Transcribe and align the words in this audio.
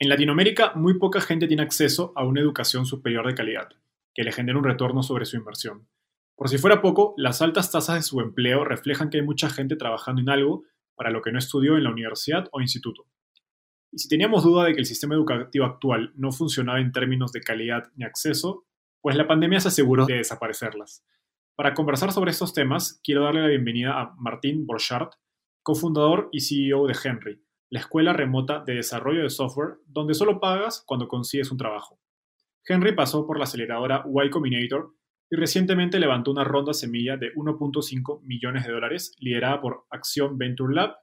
En 0.00 0.08
Latinoamérica, 0.08 0.74
muy 0.76 0.96
poca 0.96 1.20
gente 1.20 1.48
tiene 1.48 1.64
acceso 1.64 2.12
a 2.14 2.24
una 2.24 2.40
educación 2.40 2.86
superior 2.86 3.26
de 3.26 3.34
calidad, 3.34 3.68
que 4.14 4.22
le 4.22 4.30
genere 4.30 4.56
un 4.56 4.62
retorno 4.62 5.02
sobre 5.02 5.24
su 5.24 5.36
inversión. 5.36 5.88
Por 6.36 6.48
si 6.48 6.56
fuera 6.56 6.80
poco, 6.80 7.14
las 7.16 7.42
altas 7.42 7.72
tasas 7.72 7.96
de 7.96 8.02
subempleo 8.02 8.64
reflejan 8.64 9.10
que 9.10 9.18
hay 9.18 9.24
mucha 9.24 9.50
gente 9.50 9.74
trabajando 9.74 10.22
en 10.22 10.28
algo 10.28 10.62
para 10.94 11.10
lo 11.10 11.20
que 11.20 11.32
no 11.32 11.38
estudió 11.40 11.76
en 11.76 11.82
la 11.82 11.90
universidad 11.90 12.48
o 12.52 12.60
instituto. 12.60 13.08
Y 13.90 13.98
si 13.98 14.08
teníamos 14.08 14.44
duda 14.44 14.66
de 14.66 14.74
que 14.74 14.80
el 14.80 14.86
sistema 14.86 15.16
educativo 15.16 15.64
actual 15.64 16.12
no 16.14 16.30
funcionaba 16.30 16.78
en 16.78 16.92
términos 16.92 17.32
de 17.32 17.40
calidad 17.40 17.90
ni 17.96 18.04
acceso, 18.04 18.66
pues 19.00 19.16
la 19.16 19.26
pandemia 19.26 19.58
se 19.58 19.68
aseguró 19.68 20.06
de 20.06 20.18
desaparecerlas. 20.18 21.04
Para 21.56 21.74
conversar 21.74 22.12
sobre 22.12 22.30
estos 22.30 22.54
temas, 22.54 23.00
quiero 23.02 23.24
darle 23.24 23.42
la 23.42 23.48
bienvenida 23.48 24.00
a 24.00 24.14
Martín 24.16 24.64
Borchardt, 24.64 25.14
cofundador 25.64 26.28
y 26.30 26.40
CEO 26.40 26.86
de 26.86 26.96
Henry, 27.02 27.42
la 27.70 27.80
escuela 27.80 28.12
remota 28.12 28.62
de 28.64 28.74
desarrollo 28.74 29.22
de 29.22 29.30
software 29.30 29.78
donde 29.86 30.14
solo 30.14 30.40
pagas 30.40 30.82
cuando 30.86 31.08
consigues 31.08 31.50
un 31.50 31.58
trabajo. 31.58 32.00
Henry 32.66 32.94
pasó 32.94 33.26
por 33.26 33.38
la 33.38 33.44
aceleradora 33.44 34.04
Y 34.06 34.30
Combinator 34.30 34.94
y 35.30 35.36
recientemente 35.36 36.00
levantó 36.00 36.30
una 36.30 36.44
ronda 36.44 36.72
semilla 36.72 37.16
de 37.16 37.32
1.5 37.34 38.22
millones 38.24 38.66
de 38.66 38.72
dólares 38.72 39.14
liderada 39.18 39.60
por 39.60 39.84
Acción 39.90 40.38
Venture 40.38 40.74
Lab 40.74 40.96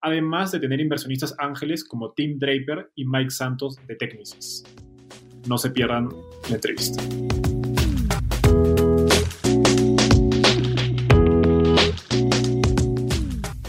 además 0.00 0.52
de 0.52 0.60
tener 0.60 0.80
inversionistas 0.80 1.34
ángeles 1.38 1.84
como 1.84 2.12
Tim 2.12 2.38
Draper 2.38 2.90
y 2.94 3.04
Mike 3.04 3.30
Santos 3.30 3.76
de 3.86 3.96
Technisys. 3.96 4.64
No 5.48 5.58
se 5.58 5.70
pierdan 5.70 6.08
la 6.48 6.54
entrevista. 6.54 7.02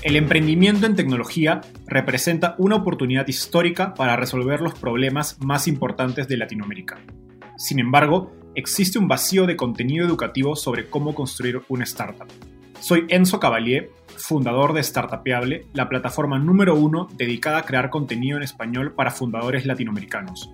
El 0.02 0.16
emprendimiento 0.16 0.86
en 0.86 0.96
tecnología 0.96 1.62
representa 1.86 2.56
una 2.58 2.78
oportunidad 2.78 3.28
histórica 3.28 3.94
para 3.94 4.16
resolver 4.16 4.62
los 4.62 4.74
problemas 4.74 5.38
más 5.42 5.68
importantes 5.68 6.28
de 6.28 6.38
Latinoamérica. 6.38 7.00
Sin 7.58 7.80
embargo, 7.80 8.32
existe 8.56 8.98
un 8.98 9.08
vacío 9.08 9.46
de 9.46 9.58
contenido 9.58 10.06
educativo 10.06 10.56
sobre 10.56 10.90
cómo 10.90 11.14
construir 11.14 11.62
una 11.68 11.84
startup. 11.84 12.28
Soy 12.80 13.06
Enzo 13.10 13.40
Cavalier 13.40 13.92
fundador 14.20 14.74
de 14.74 14.84
Startupeable, 14.84 15.66
la 15.74 15.90
plataforma 15.90 16.38
número 16.40 16.76
uno 16.76 17.08
dedicada 17.16 17.60
a 17.60 17.64
crear 17.64 17.90
contenido 17.90 18.38
en 18.38 18.44
español 18.44 18.94
para 18.94 19.12
fundadores 19.12 19.66
latinoamericanos. 19.66 20.52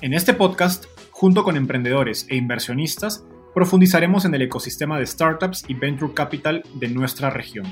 En 0.00 0.14
este 0.14 0.34
podcast, 0.34 0.86
junto 1.10 1.42
con 1.42 1.56
emprendedores 1.56 2.26
e 2.28 2.36
inversionistas, 2.36 3.24
profundizaremos 3.54 4.24
en 4.24 4.34
el 4.34 4.42
ecosistema 4.42 4.98
de 4.98 5.06
startups 5.06 5.64
y 5.68 5.74
venture 5.74 6.14
capital 6.14 6.62
de 6.74 6.88
nuestra 6.88 7.30
región. 7.30 7.66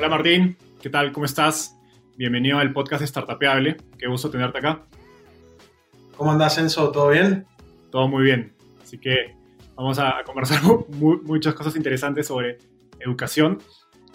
Hola 0.00 0.08
Martín, 0.08 0.56
¿qué 0.80 0.88
tal? 0.88 1.12
¿Cómo 1.12 1.26
estás? 1.26 1.76
Bienvenido 2.16 2.56
al 2.56 2.72
podcast 2.72 3.04
Startupeable. 3.04 3.76
Qué 3.98 4.08
gusto 4.08 4.30
tenerte 4.30 4.56
acá. 4.56 4.86
¿Cómo 6.16 6.32
andas, 6.32 6.56
Enzo? 6.56 6.90
¿Todo 6.90 7.10
bien? 7.10 7.44
Todo 7.90 8.08
muy 8.08 8.22
bien. 8.24 8.54
Así 8.82 8.96
que 8.96 9.36
Vamos 9.76 9.98
a 9.98 10.22
conversar 10.24 10.60
muchas 11.24 11.54
cosas 11.54 11.76
interesantes 11.76 12.26
sobre 12.26 12.56
educación. 12.98 13.58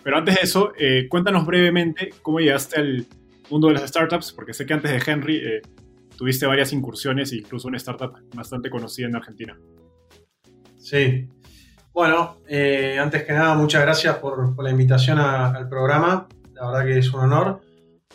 Pero 0.03 0.17
antes 0.17 0.35
de 0.35 0.41
eso, 0.41 0.73
eh, 0.75 1.07
cuéntanos 1.07 1.45
brevemente 1.45 2.09
cómo 2.23 2.39
llegaste 2.39 2.79
al 2.79 3.05
mundo 3.51 3.67
de 3.67 3.73
las 3.73 3.87
startups, 3.87 4.31
porque 4.31 4.53
sé 4.53 4.65
que 4.65 4.73
antes 4.73 4.91
de 4.91 5.11
Henry 5.11 5.35
eh, 5.37 5.61
tuviste 6.17 6.47
varias 6.47 6.73
incursiones 6.73 7.31
e 7.31 7.37
incluso 7.37 7.67
una 7.67 7.77
startup 7.77 8.11
bastante 8.35 8.71
conocida 8.71 9.07
en 9.07 9.15
Argentina. 9.15 9.55
Sí. 10.77 11.27
Bueno, 11.95 12.41
eh, 12.45 12.99
antes 12.99 13.23
que 13.23 13.31
nada, 13.31 13.53
muchas 13.53 13.81
gracias 13.81 14.17
por, 14.17 14.61
la 14.61 14.69
invitación 14.69 15.17
al 15.17 15.69
programa. 15.69 16.27
La 16.51 16.67
verdad 16.67 16.85
que 16.85 16.99
es 16.99 17.13
un 17.13 17.21
honor. 17.21 17.61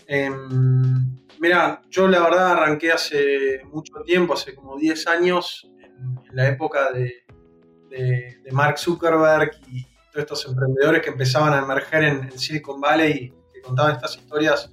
Em, 0.06 1.18
mira, 1.38 1.80
yo 1.88 2.06
la 2.06 2.20
verdad 2.20 2.52
arranqué 2.52 2.92
hace 2.92 3.62
mucho 3.72 3.94
tiempo, 4.04 4.34
hace 4.34 4.54
como 4.54 4.76
10 4.76 5.06
años, 5.06 5.66
en 5.88 6.20
la 6.36 6.48
época 6.48 6.92
de, 6.92 7.24
de, 7.88 8.52
Mark 8.52 8.78
Zuckerberg 8.78 9.52
y 9.68 9.84
todos 10.12 10.24
estos 10.24 10.46
emprendedores 10.48 11.00
que 11.02 11.08
empezaban 11.08 11.54
a 11.54 11.62
emerger 11.62 12.04
en, 12.04 12.38
Silicon 12.38 12.82
Valley 12.82 13.12
y 13.12 13.30
que 13.30 13.62
contaban 13.62 13.92
estas 13.92 14.14
historias 14.14 14.70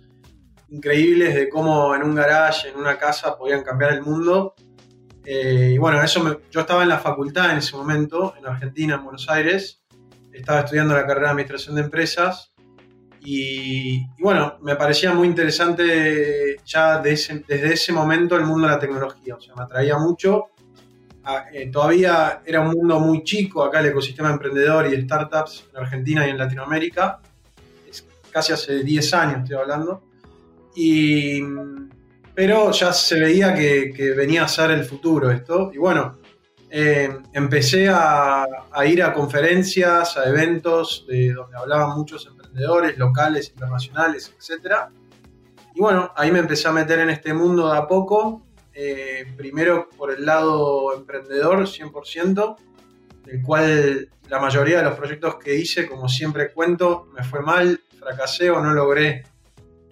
increíbles 0.68 1.34
de 1.34 1.48
cómo 1.48 1.96
en 1.96 2.04
un 2.04 2.14
garage, 2.14 2.68
en 2.68 2.76
una 2.76 2.98
casa, 2.98 3.38
podían 3.38 3.64
cambiar 3.64 3.94
el 3.94 4.02
mundo. 4.02 4.54
Eh, 5.30 5.72
y 5.74 5.78
bueno, 5.78 6.02
eso 6.02 6.40
yo 6.50 6.62
estaba 6.62 6.84
en 6.84 6.90
la 6.90 7.00
facultad 7.00 7.52
en 7.52 7.58
ese 7.58 7.76
momento, 7.76 8.34
en 8.38 8.46
Argentina, 8.46 8.96
en 8.96 9.04
Buenos 9.04 9.30
Aires. 9.30 9.82
Estaba 10.32 10.62
estudiando 10.62 10.96
la 10.96 11.06
carrera 11.06 11.28
de 11.28 11.32
Administración 11.32 11.76
de 11.76 11.82
Empresas. 11.82 12.54
Y, 13.20 14.08
bueno, 14.22 14.58
me 14.62 14.78
parecía 14.78 15.14
muy 15.14 15.28
interesante 15.28 16.56
ya 16.66 17.00
desde 17.00 17.74
ese 17.74 17.92
momento 17.92 18.38
el 18.38 18.46
mundo 18.46 18.68
de 18.68 18.74
la 18.76 18.80
tecnología. 18.80 19.36
O 19.36 19.42
sea, 19.42 19.54
me 19.54 19.64
atraía 19.64 19.98
mucho. 19.98 20.46
Eh, 21.52 21.70
todavía 21.70 22.42
era 22.46 22.62
un 22.62 22.70
mundo 22.70 22.98
muy 23.02 23.26
chico 23.26 23.66
acá 23.66 23.82
el 23.82 23.88
ecosistema 23.88 24.32
emprendedor 24.32 24.88
y 24.88 24.92
de 24.92 25.02
startups 25.02 25.66
en 25.74 25.84
Argentina 25.84 26.26
y 26.26 26.30
en 26.30 26.38
Latinoamérica. 26.38 27.20
Es 27.86 28.08
casi 28.32 28.54
hace 28.54 28.82
10 28.82 29.14
años 29.14 29.40
estoy 29.44 29.58
hablando. 29.58 30.04
Y, 30.74 31.42
pero 32.38 32.70
ya 32.70 32.94
se 32.94 33.20
veía 33.20 33.52
que, 33.56 34.14
venía 34.16 34.44
a 34.44 34.48
ser 34.48 34.70
el 34.70 34.86
futuro 34.86 35.32
esto. 35.32 35.72
Y 35.74 35.80
bueno, 35.80 36.20
eh, 36.70 37.10
empecé 37.34 37.90
a, 37.90 38.46
ir 38.86 39.02
a 39.02 39.12
conferencias, 39.12 40.16
a 40.18 40.30
eventos 40.30 41.08
de 41.08 41.34
donde 41.34 41.58
hablaban 41.58 41.98
muchos 41.98 42.28
emprendedores 42.28 42.96
locales, 42.96 43.50
internacionales, 43.50 44.36
etc. 44.38 44.76
Y 45.74 45.80
bueno, 45.82 46.14
ahí 46.16 46.32
me 46.32 46.38
empecé 46.38 46.68
a 46.68 46.74
meter 46.74 47.00
en 47.00 47.10
este 47.10 47.34
mundo 47.34 47.72
de 47.72 47.78
a 47.80 47.88
poco 47.88 48.46
eh, 48.72 49.26
primero 49.36 49.90
por 49.98 50.12
el 50.12 50.24
lado 50.24 50.94
emprendedor, 50.94 51.66
100%, 51.66 52.56
del 53.26 53.42
cual 53.42 54.10
la 54.30 54.40
mayoría 54.40 54.78
de 54.78 54.84
los 54.84 54.94
proyectos 54.94 55.38
que 55.38 55.56
hice, 55.56 55.88
como 55.88 56.08
siempre 56.08 56.54
cuento, 56.54 57.08
me 57.18 57.24
fue 57.24 57.42
mal, 57.42 57.82
fracasé 57.98 58.52
o 58.52 58.62
no 58.62 58.76
logré, 58.76 59.24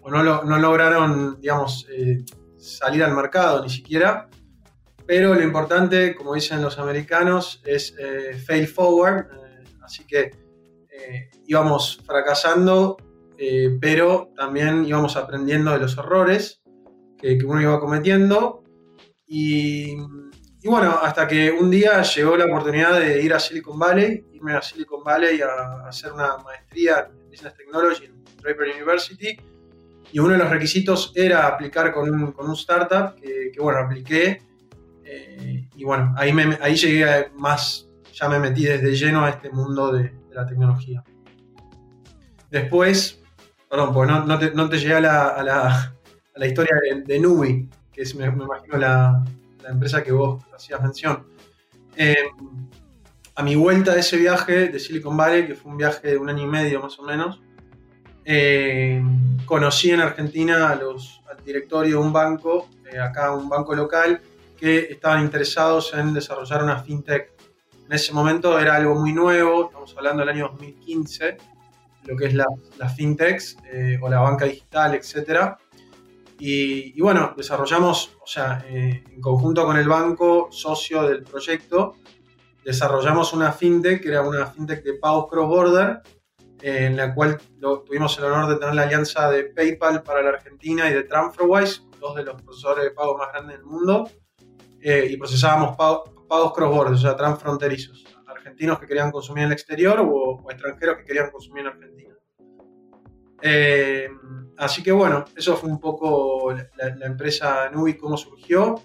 o 0.06 0.12
no, 0.12 0.60
lograron, 0.60 1.42
digamos, 1.42 1.88
eh, 1.92 2.24
salir 2.58 3.04
al 3.04 3.16
mercado 3.16 3.64
ni 3.64 3.70
siquiera. 3.70 4.30
Pero 5.08 5.34
lo 5.34 5.42
importante, 5.42 6.16
como 6.16 6.36
dicen 6.36 6.62
los 6.62 6.80
americanos, 6.80 7.62
es 7.66 7.96
eh, 8.00 8.34
fail 8.34 8.68
forward, 8.68 9.28
así 9.84 10.06
que 10.06 10.32
íbamos 11.46 12.02
fracasando, 12.06 12.98
pero 13.82 14.32
también 14.36 14.86
íbamos 14.86 15.18
aprendiendo 15.18 15.72
de 15.72 15.80
los 15.80 15.98
errores 15.98 16.64
que, 17.18 17.38
uno 17.46 17.62
iba 17.62 17.80
cometiendo 17.80 18.64
y, 19.28 19.96
bueno, 20.64 21.00
hasta 21.02 21.28
que 21.28 21.52
un 21.52 21.70
día 21.72 22.02
llegó 22.04 22.38
la 22.38 22.46
oportunidad 22.46 23.00
de 23.00 23.22
ir 23.22 23.34
a 23.34 23.40
Silicon 23.40 23.80
Valley, 23.80 24.26
irme 24.34 24.54
a 24.54 24.62
Silicon 24.62 25.04
Valley 25.04 25.42
a, 25.42 25.88
hacer 25.88 26.12
una 26.12 26.38
maestría 26.38 27.10
en 27.10 27.30
Business 27.30 27.56
Technology 27.56 28.06
en 28.06 28.24
Draper 28.42 28.76
University. 28.76 29.38
Y 30.12 30.20
uno 30.20 30.34
de 30.34 30.38
los 30.38 30.50
requisitos 30.50 31.12
era 31.16 31.48
aplicar 31.48 31.92
con 31.92 32.10
un, 32.10 32.32
con 32.32 32.48
un 32.48 32.56
startup, 32.56 33.16
que, 33.16 33.52
bueno, 33.60 33.80
apliqué. 33.80 34.42
Eh, 35.04 35.68
y 35.76 35.84
bueno, 35.84 36.14
ahí, 36.18 36.34
me, 36.34 36.58
ahí 36.62 36.76
llegué 36.76 37.32
más, 37.36 37.88
ya 38.14 38.30
me 38.30 38.40
metí 38.40 38.64
desde 38.64 38.96
lleno 38.96 39.26
a 39.26 39.30
este 39.30 39.50
mundo 39.50 39.92
de, 39.92 40.04
de 40.04 40.36
la 40.36 40.46
tecnología. 40.46 41.04
Después, 42.50 43.22
Perdón, 43.76 43.94
porque 43.94 44.12
no, 44.12 44.40
te, 44.40 44.52
no 44.52 44.70
llegué 44.70 44.94
a 44.94 45.02
la, 45.02 46.48
historia 46.48 46.76
de, 47.06 47.20
Nubi, 47.20 47.68
que 47.92 48.04
es, 48.04 48.16
me, 48.16 48.26
imagino, 48.26 48.78
la, 48.78 49.24
empresa 49.68 50.04
que 50.04 50.12
vos 50.12 50.44
hacías 50.56 50.82
mención. 50.82 51.26
Eh, 51.98 52.16
a 53.36 53.44
mi 53.44 53.56
vuelta 53.56 53.94
de 53.94 54.00
ese 54.00 54.16
viaje 54.18 54.70
de 54.70 54.80
Silicon 54.80 55.18
Valley, 55.18 55.48
que 55.48 55.56
fue 55.56 55.72
un 55.72 55.78
viaje 55.78 56.10
de 56.10 56.18
un 56.18 56.30
año 56.30 56.44
y 56.44 56.48
medio 56.48 56.80
más 56.80 56.98
o 57.00 57.04
menos, 57.04 57.42
eh, 58.26 59.02
conocí 59.46 59.92
en 59.92 60.02
Argentina 60.02 60.70
a 60.70 60.76
los, 60.76 61.22
al 61.30 61.44
directorio 61.44 62.00
de 62.00 62.06
un 62.06 62.12
banco, 62.12 62.68
eh, 62.92 62.98
acá 63.00 63.32
un 63.32 63.48
banco 63.48 63.76
local, 63.76 64.20
que 64.58 64.80
estaban 64.90 65.22
interesados 65.22 65.94
en 65.94 66.14
desarrollar 66.14 66.64
una 66.64 66.80
fintech. 66.80 67.34
En 67.86 67.94
ese 67.94 68.14
momento 68.14 68.58
era 68.60 68.76
algo 68.76 68.96
muy 68.96 69.14
nuevo, 69.14 69.66
estamos 69.66 69.96
hablando 69.96 70.22
del 70.22 70.30
año 70.30 70.50
2015, 70.50 71.38
lo 72.06 72.18
que 72.18 72.26
es 72.26 72.34
la, 72.34 72.46
la 72.78 72.90
fintechs 72.90 73.58
eh, 73.72 74.00
o 74.02 74.10
la 74.10 74.20
banca 74.20 74.46
digital, 74.46 74.96
etc. 74.96 75.56
Y, 76.40 76.98
y, 76.98 77.02
bueno, 77.02 77.34
desarrollamos, 77.38 78.18
o 78.22 78.28
sea, 78.28 78.66
en 78.68 79.22
conjunto 79.22 79.66
con 79.66 79.78
el 79.78 79.88
banco, 79.88 80.50
socio 80.52 81.04
del 81.04 81.24
proyecto, 81.24 81.98
desarrollamos 82.64 83.34
una 83.34 83.52
fintech, 83.52 84.02
que 84.02 84.10
era 84.10 84.24
una 84.24 84.48
fintech 84.48 84.84
de 84.84 84.94
pagos 84.96 85.28
cross-border, 85.30 86.02
en 86.68 86.98
la 86.98 87.14
cual 87.14 87.38
tuvimos 87.86 88.18
el 88.18 88.24
honor 88.24 88.50
de 88.50 88.56
tener 88.56 88.74
la 88.74 88.82
alianza 88.82 89.30
de 89.30 89.44
PayPal 89.44 90.02
para 90.02 90.24
la 90.24 90.30
Argentina 90.30 90.90
y 90.90 90.94
de 90.96 91.04
TransferWise, 91.04 91.84
dos 92.00 92.16
de 92.16 92.24
los 92.24 92.42
procesadores 92.42 92.86
de 92.86 92.90
pago 92.90 93.16
más 93.20 93.28
grandes 93.32 93.58
del 93.58 93.66
mundo, 93.68 94.10
eh, 94.82 95.08
y 95.12 95.16
procesábamos 95.16 95.78
pagos 95.78 96.54
cross-border, 96.56 96.94
o 96.94 96.98
sea, 96.98 97.16
transfronterizos, 97.16 98.04
argentinos 98.26 98.80
que 98.80 98.88
querían 98.88 99.12
consumir 99.12 99.44
en 99.44 99.50
el 99.50 99.54
exterior 99.54 100.00
o, 100.00 100.44
extranjeros 100.50 100.98
que 100.98 101.06
querían 101.06 101.30
consumir 101.30 101.62
en 101.62 101.68
Argentina. 101.68 102.16
Eh, 103.44 104.10
así 104.58 104.82
que 104.82 104.92
bueno, 104.92 105.24
eso 105.36 105.56
fue 105.58 105.70
un 105.70 105.80
poco 105.80 106.52
la, 106.52 107.06
empresa 107.06 107.70
Nubi, 107.70 107.94
cómo 107.94 108.18
surgió 108.18 108.82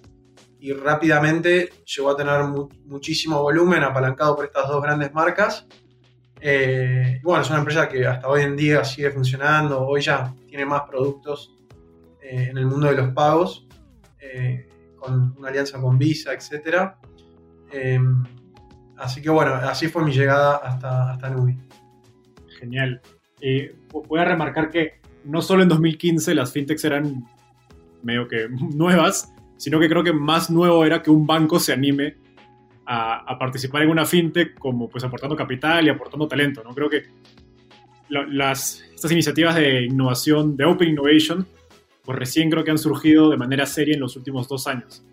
y 0.59 0.75
rápidamente 0.75 1.71
llegó 1.87 2.11
a 2.11 2.17
tener 2.19 2.43
muchísimo 2.85 3.41
volumen 3.41 3.83
apalancado 3.85 4.37
por 4.37 4.45
estas 4.45 4.69
dos 4.69 4.83
grandes 4.83 5.15
marcas. 5.15 5.67
Eh, 6.41 7.21
bueno, 7.23 7.43
es 7.43 7.51
una 7.51 7.59
empresa 7.59 7.89
que 7.89 8.07
hasta 8.07 8.29
hoy 8.29 8.43
en 8.43 8.57
día 8.57 8.83
sigue 8.83 9.11
funcionando, 9.11 9.87
hoy 9.87 10.01
ya 10.01 10.35
tiene 10.47 10.65
más 10.65 10.83
productos 10.83 11.55
eh, 12.23 12.49
en 12.51 12.57
el 12.57 12.67
mundo 12.67 12.87
de 12.87 12.95
los 12.95 13.13
pagos, 13.13 13.67
eh, 14.19 14.67
con 14.99 15.35
una 15.37 15.49
alianza 15.49 15.81
con 15.81 15.99
Visa, 15.99 16.33
etc. 16.33 16.93
así 18.97 19.21
que 19.21 19.31
bueno, 19.31 19.55
así 19.55 19.89
fue 19.89 20.03
mi 20.05 20.13
llegada 20.13 20.57
hasta, 20.57 21.13
hasta 21.13 21.31
Nubi. 21.31 21.57
Genial. 22.59 23.01
voy 23.93 24.21
a 24.21 24.25
remarcar 24.25 24.71
que 24.71 25.01
no 25.25 25.43
solo 25.43 25.63
en 25.63 25.69
2015 25.69 26.35
las 26.35 26.53
fintechs 26.53 26.85
eran 26.85 27.25
medio 28.03 28.29
que 28.29 28.49
nuevas, 28.75 29.33
sino 29.59 29.79
que 29.79 29.89
creo 29.89 30.03
que 30.03 30.13
más 30.13 30.51
nuevo 30.51 30.87
era 30.87 31.03
que 31.03 31.11
un 31.11 31.27
banco 31.27 31.61
se 31.61 31.75
anime 31.75 32.17
a, 32.93 33.39
participar 33.39 33.83
en 33.83 33.91
una 33.91 34.05
fintech 34.05 34.59
como 34.59 34.89
pues 34.89 35.05
aportando 35.05 35.37
capital 35.37 35.87
y 35.87 35.91
aportando 35.91 36.27
talento, 36.27 36.65
¿no? 36.65 36.75
Creo 36.75 36.91
que 36.91 37.05
las, 38.09 38.83
estas 38.93 39.13
iniciativas 39.13 39.55
de 39.55 39.85
innovación, 39.85 40.57
de 40.57 40.65
Open 40.65 40.89
Innovation, 40.89 41.47
pues 42.05 42.19
recién 42.19 42.51
creo 42.51 42.65
que 42.65 42.73
han 42.73 42.79
surgido 42.79 43.31
de 43.31 43.37
manera 43.37 43.65
seria 43.65 43.95
en 43.95 44.01
los 44.01 44.17
últimos 44.17 44.49
dos 44.49 44.67
años. 44.67 45.05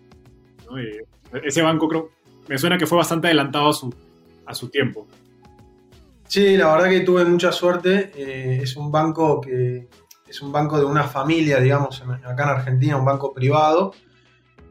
ese 1.44 1.62
banco 1.62 1.88
creo, 1.88 2.10
me 2.48 2.58
suena 2.58 2.76
que 2.76 2.86
fue 2.86 2.98
bastante 2.98 3.28
adelantado 3.28 3.68
a 3.68 3.72
su, 3.72 3.94
a 4.44 4.54
su 4.54 4.68
tiempo. 4.70 5.06
Sí, 6.26 6.56
la 6.56 6.74
verdad 6.74 6.90
que 6.90 7.00
tuve 7.00 7.24
mucha 7.24 7.52
suerte. 7.52 8.10
Eh, 8.16 8.58
es 8.60 8.76
un 8.76 8.90
banco 8.90 9.40
que 9.40 9.88
es 10.26 10.42
un 10.42 10.50
banco 10.50 10.78
de 10.78 10.84
una 10.84 11.04
familia, 11.04 11.60
digamos, 11.60 12.02
acá 12.02 12.42
en 12.42 12.48
Argentina, 12.48 12.96
un 12.96 13.04
banco 13.04 13.32
privado, 13.32 13.94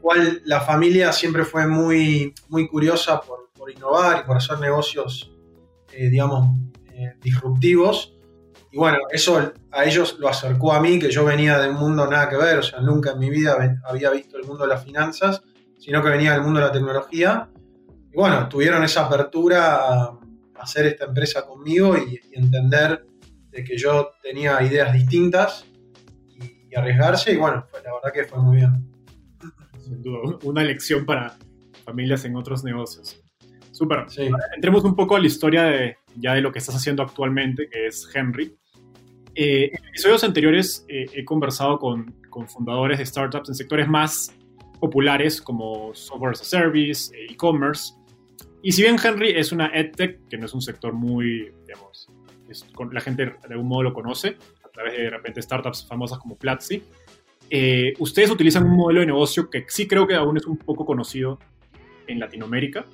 cual 0.00 0.42
la 0.44 0.60
familia 0.60 1.12
siempre 1.12 1.44
fue 1.44 1.66
muy, 1.66 2.34
muy 2.48 2.68
curiosa 2.68 3.20
por, 3.20 3.38
innovar 3.70 4.22
y 4.22 4.26
por 4.26 4.38
hacer 4.38 4.58
negocios, 4.60 5.30
eh, 5.92 6.08
digamos, 6.08 6.56
eh, 6.94 7.12
disruptivos. 7.20 8.14
Y 8.72 8.78
bueno, 8.78 8.96
eso 9.10 9.52
a 9.70 9.84
ellos 9.84 10.16
lo 10.18 10.26
acercó 10.26 10.72
a 10.72 10.80
mí, 10.80 10.98
que 10.98 11.10
yo 11.10 11.22
venía 11.22 11.58
de 11.58 11.68
un 11.68 11.76
mundo 11.76 12.06
nada 12.06 12.30
que 12.30 12.36
ver, 12.36 12.58
o 12.58 12.62
sea, 12.62 12.80
nunca 12.80 13.10
en 13.10 13.18
mi 13.18 13.28
vida 13.28 13.78
había 13.84 14.10
visto 14.10 14.38
el 14.38 14.44
mundo 14.44 14.64
de 14.64 14.70
las 14.70 14.84
finanzas, 14.84 15.42
sino 15.78 16.02
que 16.02 16.08
venía 16.08 16.32
del 16.32 16.40
mundo 16.40 16.60
de 16.60 16.66
la 16.66 16.72
tecnología. 16.72 17.50
Y 18.10 18.16
bueno, 18.16 18.48
tuvieron 18.48 18.82
esa 18.84 19.04
apertura 19.04 19.76
a 19.76 20.18
hacer 20.60 20.86
esta 20.86 21.04
empresa 21.04 21.44
conmigo 21.44 21.94
y, 21.98 22.18
entender 22.32 23.04
de 23.50 23.64
que 23.64 23.76
yo 23.76 24.12
tenía 24.22 24.62
ideas 24.62 24.94
distintas 24.94 25.66
y, 26.26 26.68
y 26.70 26.74
arriesgarse. 26.74 27.32
Y 27.32 27.36
bueno, 27.36 27.66
pues 27.70 27.84
la 27.84 27.92
verdad 27.92 28.12
que 28.14 28.24
fue 28.24 28.40
muy 28.40 28.56
bien 28.56 28.97
sin 29.88 30.02
duda, 30.02 30.38
una 30.42 30.62
lección 30.62 31.04
para 31.04 31.36
familias 31.84 32.24
en 32.24 32.36
otros 32.36 32.64
negocios. 32.64 33.22
Súper. 33.72 34.06
Entremos 34.54 34.82
un 34.84 34.96
poco 34.96 35.16
a 35.16 35.20
la 35.20 35.26
historia 35.26 35.62
de, 35.64 35.96
ya 36.16 36.34
de 36.34 36.40
lo 36.40 36.50
que 36.50 36.58
estás 36.58 36.74
haciendo 36.74 37.02
actualmente, 37.02 37.68
que 37.70 37.86
es 37.86 38.08
Henry. 38.12 38.56
Eh, 39.34 39.70
en 39.72 39.88
episodios 39.88 40.24
anteriores 40.24 40.84
eh, 40.88 41.06
he 41.14 41.24
conversado 41.24 41.78
con, 41.78 42.12
con, 42.28 42.48
fundadores 42.48 42.98
de 42.98 43.06
startups 43.06 43.48
en 43.50 43.54
sectores 43.54 43.86
más 43.86 44.34
populares 44.80 45.40
como 45.40 45.94
software 45.94 46.32
as 46.32 46.40
a 46.40 46.44
service, 46.44 47.14
eh, 47.16 47.28
e-commerce. 47.30 47.94
Y 48.62 48.72
si 48.72 48.82
bien 48.82 48.96
Henry 49.02 49.30
es 49.30 49.52
una 49.52 49.68
edtech, 49.68 50.26
que 50.28 50.36
no 50.36 50.46
es 50.46 50.54
un 50.54 50.60
sector 50.60 50.92
muy, 50.92 51.52
digamos, 51.66 52.10
la 52.90 53.00
gente 53.00 53.26
de 53.26 53.54
algún 53.54 53.68
modo 53.68 53.84
lo 53.84 53.94
conoce, 53.94 54.36
a 54.64 54.68
través 54.70 54.94
de, 54.94 55.04
de 55.04 55.10
repente 55.10 55.40
startups 55.40 55.86
famosas 55.86 56.18
como 56.18 56.36
Platzi, 56.36 56.82
eh, 57.50 57.94
ustedes 57.98 58.30
utilizan 58.30 58.64
un 58.64 58.76
modelo 58.76 59.00
de 59.00 59.06
negocio 59.06 59.48
que 59.48 59.64
sí 59.68 59.86
creo 59.86 60.06
que 60.06 60.14
aún 60.14 60.36
es 60.36 60.46
un 60.46 60.58
poco 60.58 60.84
conocido 60.84 61.38
en 62.06 62.18
Latinoamérica, 62.18 62.86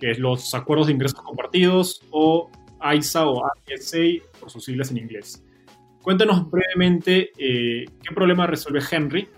que 0.00 0.10
es 0.10 0.18
los 0.18 0.54
acuerdos 0.54 0.86
de 0.86 0.94
ingresos 0.94 1.20
compartidos 1.20 2.02
o 2.10 2.50
AISA 2.80 3.26
o 3.26 3.44
AISA 3.44 4.24
por 4.40 4.50
sus 4.50 4.64
siglas 4.64 4.90
en 4.90 4.98
inglés. 4.98 5.44
Cuéntanos 6.02 6.50
brevemente 6.50 7.32
eh, 7.38 7.84
qué 8.02 8.14
problema 8.14 8.46
resuelve 8.46 8.80
Henry 8.90 9.28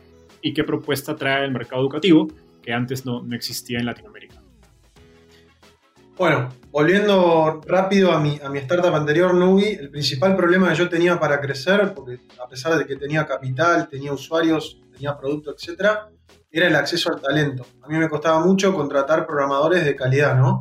y 0.43 0.53
qué 0.53 0.63
propuesta 0.63 1.17
trae 1.17 1.45
al 1.45 1.53
mercado 1.53 1.83
educativo 1.83 2.29
que 2.63 2.73
antes 2.73 3.05
no, 3.05 3.23
no 3.23 3.35
existía 3.35 3.79
en 3.79 3.87
Latinoamérica. 3.87 4.40
Bueno, 6.21 6.51
volviendo 6.71 7.63
rápido 7.67 8.13
a 8.13 8.21
mi, 8.21 8.39
a 8.45 8.51
mi 8.51 8.59
startup 8.59 8.95
anterior, 8.95 9.33
Nubi, 9.33 9.69
el 9.69 9.89
principal 9.89 10.37
problema 10.37 10.69
que 10.69 10.75
yo 10.75 10.87
tenía 10.87 11.19
para 11.19 11.41
crecer, 11.41 11.95
porque 11.95 12.19
a 12.39 12.47
pesar 12.47 12.77
de 12.77 12.85
que 12.85 12.97
tenía 12.97 13.25
capital, 13.25 13.89
tenía 13.89 14.13
usuarios, 14.13 14.83
tenía 14.93 15.17
producto, 15.17 15.51
etc., 15.51 15.93
era 16.51 16.69
el 16.69 16.77
acceso 16.77 17.11
al 17.11 17.23
talento. 17.23 17.65
A 17.81 17.89
mí 17.89 17.97
me 17.97 18.07
costaba 18.11 18.39
mucho 18.45 18.75
contratar 18.75 19.27
programadores 19.27 19.83
de 19.83 19.97
calidad, 19.97 20.37
¿no? 20.37 20.61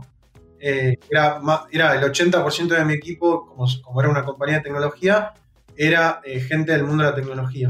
Eh, 0.62 0.98
era, 1.10 1.42
era, 1.74 1.94
el 1.94 2.10
80% 2.10 2.68
de 2.70 2.86
mi 2.86 2.94
equipo, 2.94 3.46
como, 3.46 3.68
como, 3.84 4.00
era 4.00 4.10
una 4.10 4.24
compañía 4.24 4.60
de 4.60 4.64
tecnología, 4.64 5.34
era 5.76 6.22
eh, 6.24 6.40
gente 6.40 6.72
del 6.72 6.86
mundo 6.86 7.04
de 7.04 7.10
la 7.10 7.16
tecnología. 7.18 7.70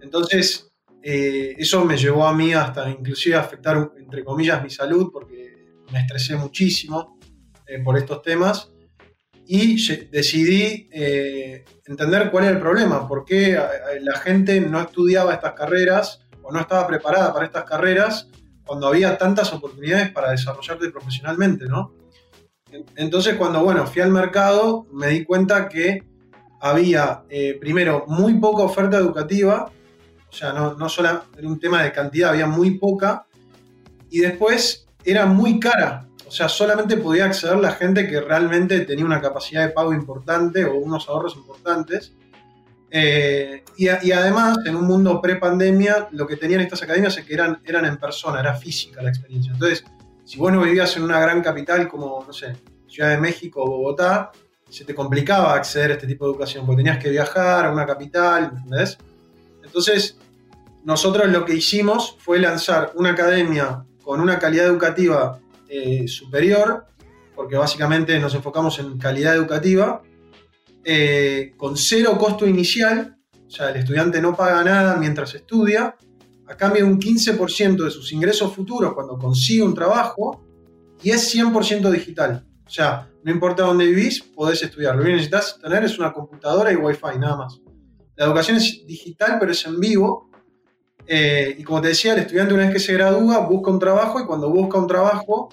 Entonces, 0.00 0.72
eh, 1.02 1.56
eso 1.58 1.84
me 1.84 1.98
llevó 1.98 2.26
a 2.26 2.32
mí 2.32 2.54
hasta 2.54 2.88
inclusive 2.88 3.36
afectar, 3.36 3.90
entre 3.98 4.24
comillas, 4.24 4.62
mi 4.62 4.70
salud, 4.70 5.10
porque 5.12 5.41
me 5.92 6.00
estresé 6.00 6.36
muchísimo 6.36 7.18
eh, 7.66 7.78
por 7.82 7.96
estos 7.96 8.22
temas 8.22 8.70
y 9.46 9.76
decidí 10.10 10.88
eh, 10.92 11.64
entender 11.86 12.30
cuál 12.30 12.44
era 12.44 12.52
el 12.54 12.60
problema, 12.60 13.06
por 13.06 13.24
qué 13.24 13.58
la 14.00 14.18
gente 14.18 14.60
no 14.60 14.80
estudiaba 14.80 15.34
estas 15.34 15.52
carreras 15.52 16.20
o 16.42 16.52
no 16.52 16.60
estaba 16.60 16.86
preparada 16.86 17.32
para 17.32 17.46
estas 17.46 17.64
carreras 17.64 18.28
cuando 18.64 18.86
había 18.86 19.18
tantas 19.18 19.52
oportunidades 19.52 20.10
para 20.12 20.30
desarrollarte 20.30 20.90
profesionalmente, 20.90 21.66
¿no? 21.66 21.92
Entonces 22.96 23.34
cuando, 23.34 23.62
bueno, 23.62 23.86
fui 23.86 24.00
al 24.00 24.10
mercado 24.10 24.86
me 24.92 25.08
di 25.08 25.24
cuenta 25.24 25.68
que 25.68 26.04
había, 26.60 27.24
eh, 27.28 27.58
primero, 27.60 28.04
muy 28.06 28.34
poca 28.34 28.62
oferta 28.62 28.96
educativa, 28.96 29.70
o 30.30 30.32
sea, 30.32 30.52
no, 30.52 30.74
no 30.74 30.88
solo 30.88 31.24
era 31.36 31.48
un 31.48 31.58
tema 31.58 31.82
de 31.82 31.92
cantidad, 31.92 32.30
había 32.30 32.46
muy 32.46 32.78
poca, 32.78 33.26
y 34.08 34.20
después 34.20 34.86
era 35.04 35.26
muy 35.26 35.60
cara. 35.60 36.06
O 36.26 36.30
sea, 36.30 36.48
solamente 36.48 36.96
podía 36.96 37.26
acceder 37.26 37.58
la 37.58 37.72
gente 37.72 38.08
que 38.08 38.20
realmente 38.20 38.80
tenía 38.80 39.04
una 39.04 39.20
capacidad 39.20 39.66
de 39.66 39.72
pago 39.72 39.92
importante 39.92 40.64
o 40.64 40.76
unos 40.76 41.08
ahorros 41.08 41.36
importantes. 41.36 42.14
Eh, 42.90 43.64
y, 43.76 43.88
además, 43.88 44.58
en 44.64 44.76
un 44.76 44.86
mundo 44.86 45.20
pre-pandemia, 45.20 46.08
lo 46.12 46.26
que 46.26 46.36
tenían 46.36 46.60
estas 46.60 46.82
academias 46.82 47.16
es 47.16 47.24
que 47.24 47.34
eran, 47.34 47.60
eran 47.64 47.84
en 47.84 47.96
persona, 47.96 48.40
era 48.40 48.54
física 48.54 49.02
la 49.02 49.10
experiencia. 49.10 49.52
Entonces, 49.52 49.84
si 50.24 50.38
vos 50.38 50.52
no 50.52 50.62
vivías 50.62 50.96
en 50.96 51.02
una 51.02 51.20
gran 51.20 51.42
capital 51.42 51.88
como, 51.88 52.24
no 52.26 52.32
sé, 52.32 52.54
Ciudad 52.88 53.10
de 53.10 53.18
México 53.18 53.62
o 53.62 53.66
Bogotá, 53.66 54.30
se 54.68 54.84
te 54.84 54.94
complicaba 54.94 55.54
acceder 55.54 55.90
a 55.90 55.94
este 55.94 56.06
tipo 56.06 56.24
de 56.24 56.32
educación, 56.32 56.64
porque 56.64 56.82
tenías 56.82 56.98
que 56.98 57.10
viajar 57.10 57.66
a 57.66 57.72
una 57.72 57.86
capital, 57.86 58.52
¿entendés? 58.54 58.96
Entonces, 59.62 60.16
nosotros 60.84 61.28
lo 61.28 61.44
que 61.44 61.54
hicimos 61.54 62.16
fue 62.18 62.38
lanzar 62.38 62.92
una 62.94 63.10
academia 63.10 63.84
con 64.12 64.20
una 64.20 64.38
calidad 64.38 64.66
educativa 64.66 65.40
eh, 65.70 66.06
superior, 66.06 66.84
porque 67.34 67.56
básicamente 67.56 68.20
nos 68.20 68.34
enfocamos 68.34 68.78
en 68.78 68.98
calidad 68.98 69.34
educativa, 69.34 70.02
eh, 70.84 71.54
con 71.56 71.78
cero 71.78 72.18
costo 72.18 72.46
inicial, 72.46 73.16
o 73.46 73.50
sea, 73.50 73.70
el 73.70 73.76
estudiante 73.76 74.20
no 74.20 74.36
paga 74.36 74.62
nada 74.64 74.96
mientras 74.96 75.34
estudia, 75.34 75.96
a 76.46 76.56
cambio 76.58 76.84
de 76.84 76.92
un 76.92 77.00
15% 77.00 77.84
de 77.84 77.90
sus 77.90 78.12
ingresos 78.12 78.54
futuros 78.54 78.92
cuando 78.92 79.16
consigue 79.16 79.62
un 79.62 79.72
trabajo, 79.72 80.44
y 81.02 81.08
es 81.08 81.34
100% 81.34 81.90
digital. 81.90 82.46
O 82.66 82.70
sea, 82.70 83.08
no 83.24 83.32
importa 83.32 83.62
dónde 83.62 83.86
vivís, 83.86 84.22
podés 84.22 84.62
estudiar. 84.62 84.94
Lo 84.94 85.02
que 85.04 85.12
necesitas 85.12 85.58
tener 85.58 85.84
es 85.84 85.98
una 85.98 86.12
computadora 86.12 86.70
y 86.70 86.76
wifi, 86.76 87.18
nada 87.18 87.36
más. 87.38 87.62
La 88.16 88.26
educación 88.26 88.58
es 88.58 88.84
digital, 88.86 89.38
pero 89.40 89.52
es 89.52 89.64
en 89.64 89.80
vivo. 89.80 90.28
Eh, 91.06 91.56
y 91.58 91.62
como 91.64 91.80
te 91.80 91.88
decía, 91.88 92.14
el 92.14 92.20
estudiante 92.20 92.54
una 92.54 92.64
vez 92.64 92.72
que 92.72 92.80
se 92.80 92.92
gradúa 92.92 93.38
busca 93.40 93.70
un 93.70 93.78
trabajo 93.78 94.20
y 94.20 94.24
cuando 94.24 94.48
busca 94.50 94.78
un 94.78 94.86
trabajo 94.86 95.48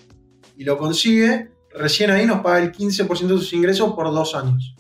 y 0.56 0.63
lo 0.63 0.77
consigue, 0.77 1.50
recién 1.74 2.12
ahí 2.12 2.25
nos 2.25 2.41
paga 2.41 2.60
el 2.60 2.72
15% 2.72 3.27
de 3.27 3.38
sus 3.38 3.53
ingresos 3.53 3.94
por 3.94 4.06
dos 4.12 4.36
años. 4.36 4.75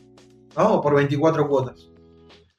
O 0.55 0.81
por 0.81 0.95
24 0.95 1.47
cuotas. 1.47 1.89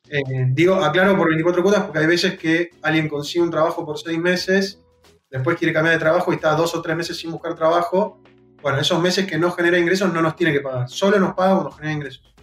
Eh, 0.08 0.46
digo, 0.48 0.74
aclaro 0.76 1.16
por 1.16 1.28
24 1.28 1.62
cuotas 1.62 1.84
porque 1.84 2.00
hay 2.00 2.06
veces 2.06 2.38
que 2.38 2.70
alguien 2.82 3.08
consigue 3.08 3.44
un 3.44 3.50
trabajo 3.50 3.84
por 3.84 3.98
seis 3.98 4.18
meses, 4.18 4.80
después 5.30 5.56
quiere 5.56 5.72
cambiar 5.72 5.94
de 5.94 6.00
trabajo 6.00 6.32
y 6.32 6.34
está 6.34 6.54
dos 6.54 6.74
o 6.74 6.82
tres 6.82 6.96
meses 6.96 7.16
sin 7.16 7.30
buscar 7.30 7.54
trabajo. 7.54 8.20
Bueno, 8.60 8.80
esos 8.80 9.00
meses 9.00 9.26
que 9.26 9.38
no 9.38 9.52
genera 9.52 9.78
ingresos 9.78 10.12
no 10.12 10.20
nos 10.20 10.34
tiene 10.34 10.52
que 10.52 10.60
pagar, 10.60 10.88
solo 10.88 11.18
nos 11.18 11.34
paga 11.34 11.54
cuando 11.54 11.70
genera 11.70 11.94
ingresos. 11.94 12.34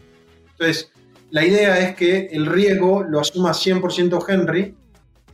Entonces, 0.52 0.92
la 1.30 1.46
idea 1.46 1.80
es 1.80 1.96
que 1.96 2.28
el 2.32 2.46
riesgo 2.46 3.04
lo 3.04 3.20
asuma 3.20 3.52
100% 3.52 4.26
Henry, 4.28 4.77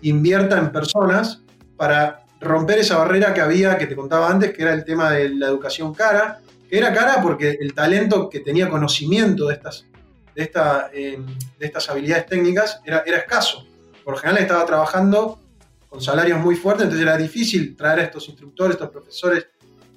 invierta 0.03 0.57
en 0.57 0.71
personas 0.71 1.41
para 1.75 2.25
romper 2.39 2.79
esa 2.79 2.97
barrera 2.97 3.33
que 3.33 3.41
había, 3.41 3.77
que 3.77 3.87
te 3.87 3.95
contaba 3.95 4.29
antes, 4.29 4.53
que 4.53 4.61
era 4.61 4.73
el 4.73 4.83
tema 4.83 5.11
de 5.11 5.29
la 5.29 5.47
educación 5.47 5.93
cara, 5.93 6.39
que 6.69 6.77
era 6.77 6.93
cara 6.93 7.21
porque 7.21 7.57
el 7.59 7.73
talento 7.73 8.29
que 8.29 8.39
tenía 8.39 8.69
conocimiento 8.69 9.47
de 9.47 9.55
estas 9.55 9.85
de, 10.35 10.43
esta, 10.43 10.89
eh, 10.93 11.19
de 11.59 11.65
estas 11.65 11.89
habilidades 11.89 12.25
técnicas 12.25 12.81
era, 12.85 12.99
escaso. 12.99 13.65
Por 14.03 14.15
lo 14.15 14.19
general 14.19 14.41
estaba 14.41 14.65
trabajando 14.65 15.39
con 15.89 16.01
salarios 16.01 16.39
muy 16.39 16.55
fuertes, 16.55 16.85
entonces 16.85 17.05
era 17.05 17.17
difícil 17.17 17.75
traer 17.75 17.99
a 17.99 18.03
estos 18.03 18.27
instructores, 18.27 18.75
estos 18.75 18.89
profesores, 18.89 19.47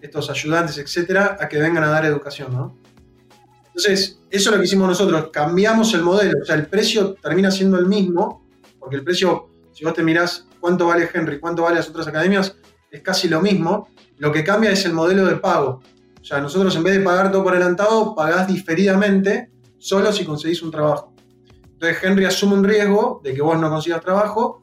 estos 0.00 0.28
ayudantes, 0.30 0.78
etcétera, 0.78 1.36
a 1.40 1.48
que 1.48 1.58
vengan 1.58 1.84
a 1.84 1.88
dar 1.88 2.04
educación. 2.04 2.74
Entonces, 3.66 4.20
eso 4.30 4.50
es 4.50 4.54
lo 4.54 4.58
que 4.58 4.66
hicimos 4.66 4.88
nosotros, 4.88 5.30
cambiamos 5.32 5.92
el 5.94 6.02
modelo, 6.02 6.38
o 6.42 6.44
sea, 6.44 6.54
el 6.54 6.66
precio 6.66 7.14
termina 7.14 7.50
siendo 7.50 7.78
el 7.78 7.86
mismo, 7.86 8.46
porque 8.78 8.96
el 8.96 9.04
precio, 9.04 9.48
si 9.76 9.84
vos 9.84 9.92
te 9.92 10.02
mirás 10.02 10.48
cuánto 10.58 10.86
vale 10.86 11.06
Henry, 11.12 11.38
cuánto 11.38 11.62
vale 11.62 11.76
las 11.76 11.90
otras 11.90 12.08
academias, 12.08 12.56
es 12.90 13.02
casi 13.02 13.28
lo 13.28 13.42
mismo, 13.42 13.90
lo 14.16 14.32
que 14.32 14.42
cambia 14.42 14.70
es 14.70 14.86
el 14.86 14.94
modelo 14.94 15.26
de 15.26 15.36
pago. 15.36 15.82
O 16.18 16.24
sea, 16.24 16.40
nosotros 16.40 16.74
en 16.76 16.82
vez 16.82 16.96
de 16.96 17.04
pagar 17.04 17.30
todo 17.30 17.44
por 17.44 17.52
adelantado, 17.52 18.14
pagás 18.14 18.48
diferidamente 18.48 19.50
solo 19.76 20.14
si 20.14 20.24
conseguís 20.24 20.62
un 20.62 20.70
trabajo. 20.70 21.14
Entonces 21.74 22.02
Henry 22.02 22.24
asume 22.24 22.54
un 22.54 22.64
riesgo 22.64 23.20
de 23.22 23.34
que 23.34 23.42
vos 23.42 23.60
no 23.60 23.68
consigas 23.68 24.00
trabajo, 24.00 24.62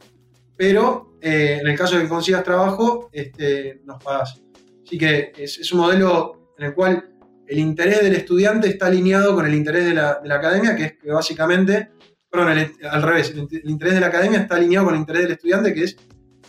pero 0.58 1.14
eh, 1.22 1.60
en 1.62 1.68
el 1.68 1.78
caso 1.78 1.96
de 1.96 2.02
que 2.02 2.10
consigas 2.10 2.44
trabajo, 2.44 3.12
este, 3.12 3.82
nos 3.86 4.04
pagás. 4.04 4.42
Así 4.84 4.98
que 4.98 5.32
es, 5.38 5.72
un 5.72 5.80
modelo 5.80 6.54
en 6.58 6.66
el 6.66 6.74
cual 6.74 7.08
el 7.46 7.60
interés 7.60 8.02
del 8.02 8.16
estudiante 8.16 8.68
está 8.68 8.88
alineado 8.88 9.36
con 9.36 9.46
el 9.46 9.54
interés 9.54 9.86
de 9.86 9.94
la, 9.94 10.22
academia, 10.32 10.76
que 10.76 10.84
es 10.86 10.94
que 10.98 11.12
básicamente, 11.12 11.92
perdón, 12.34 12.72
al 12.90 13.04
revés, 13.04 13.30
el, 13.30 13.70
interés 13.70 13.94
de 13.94 14.00
la 14.00 14.08
academia 14.08 14.40
está 14.40 14.56
alineado 14.56 14.88
con 14.88 14.96
el 14.96 15.02
interés 15.02 15.22
del 15.22 15.34
estudiante, 15.34 15.72
que 15.72 15.84
es 15.84 15.98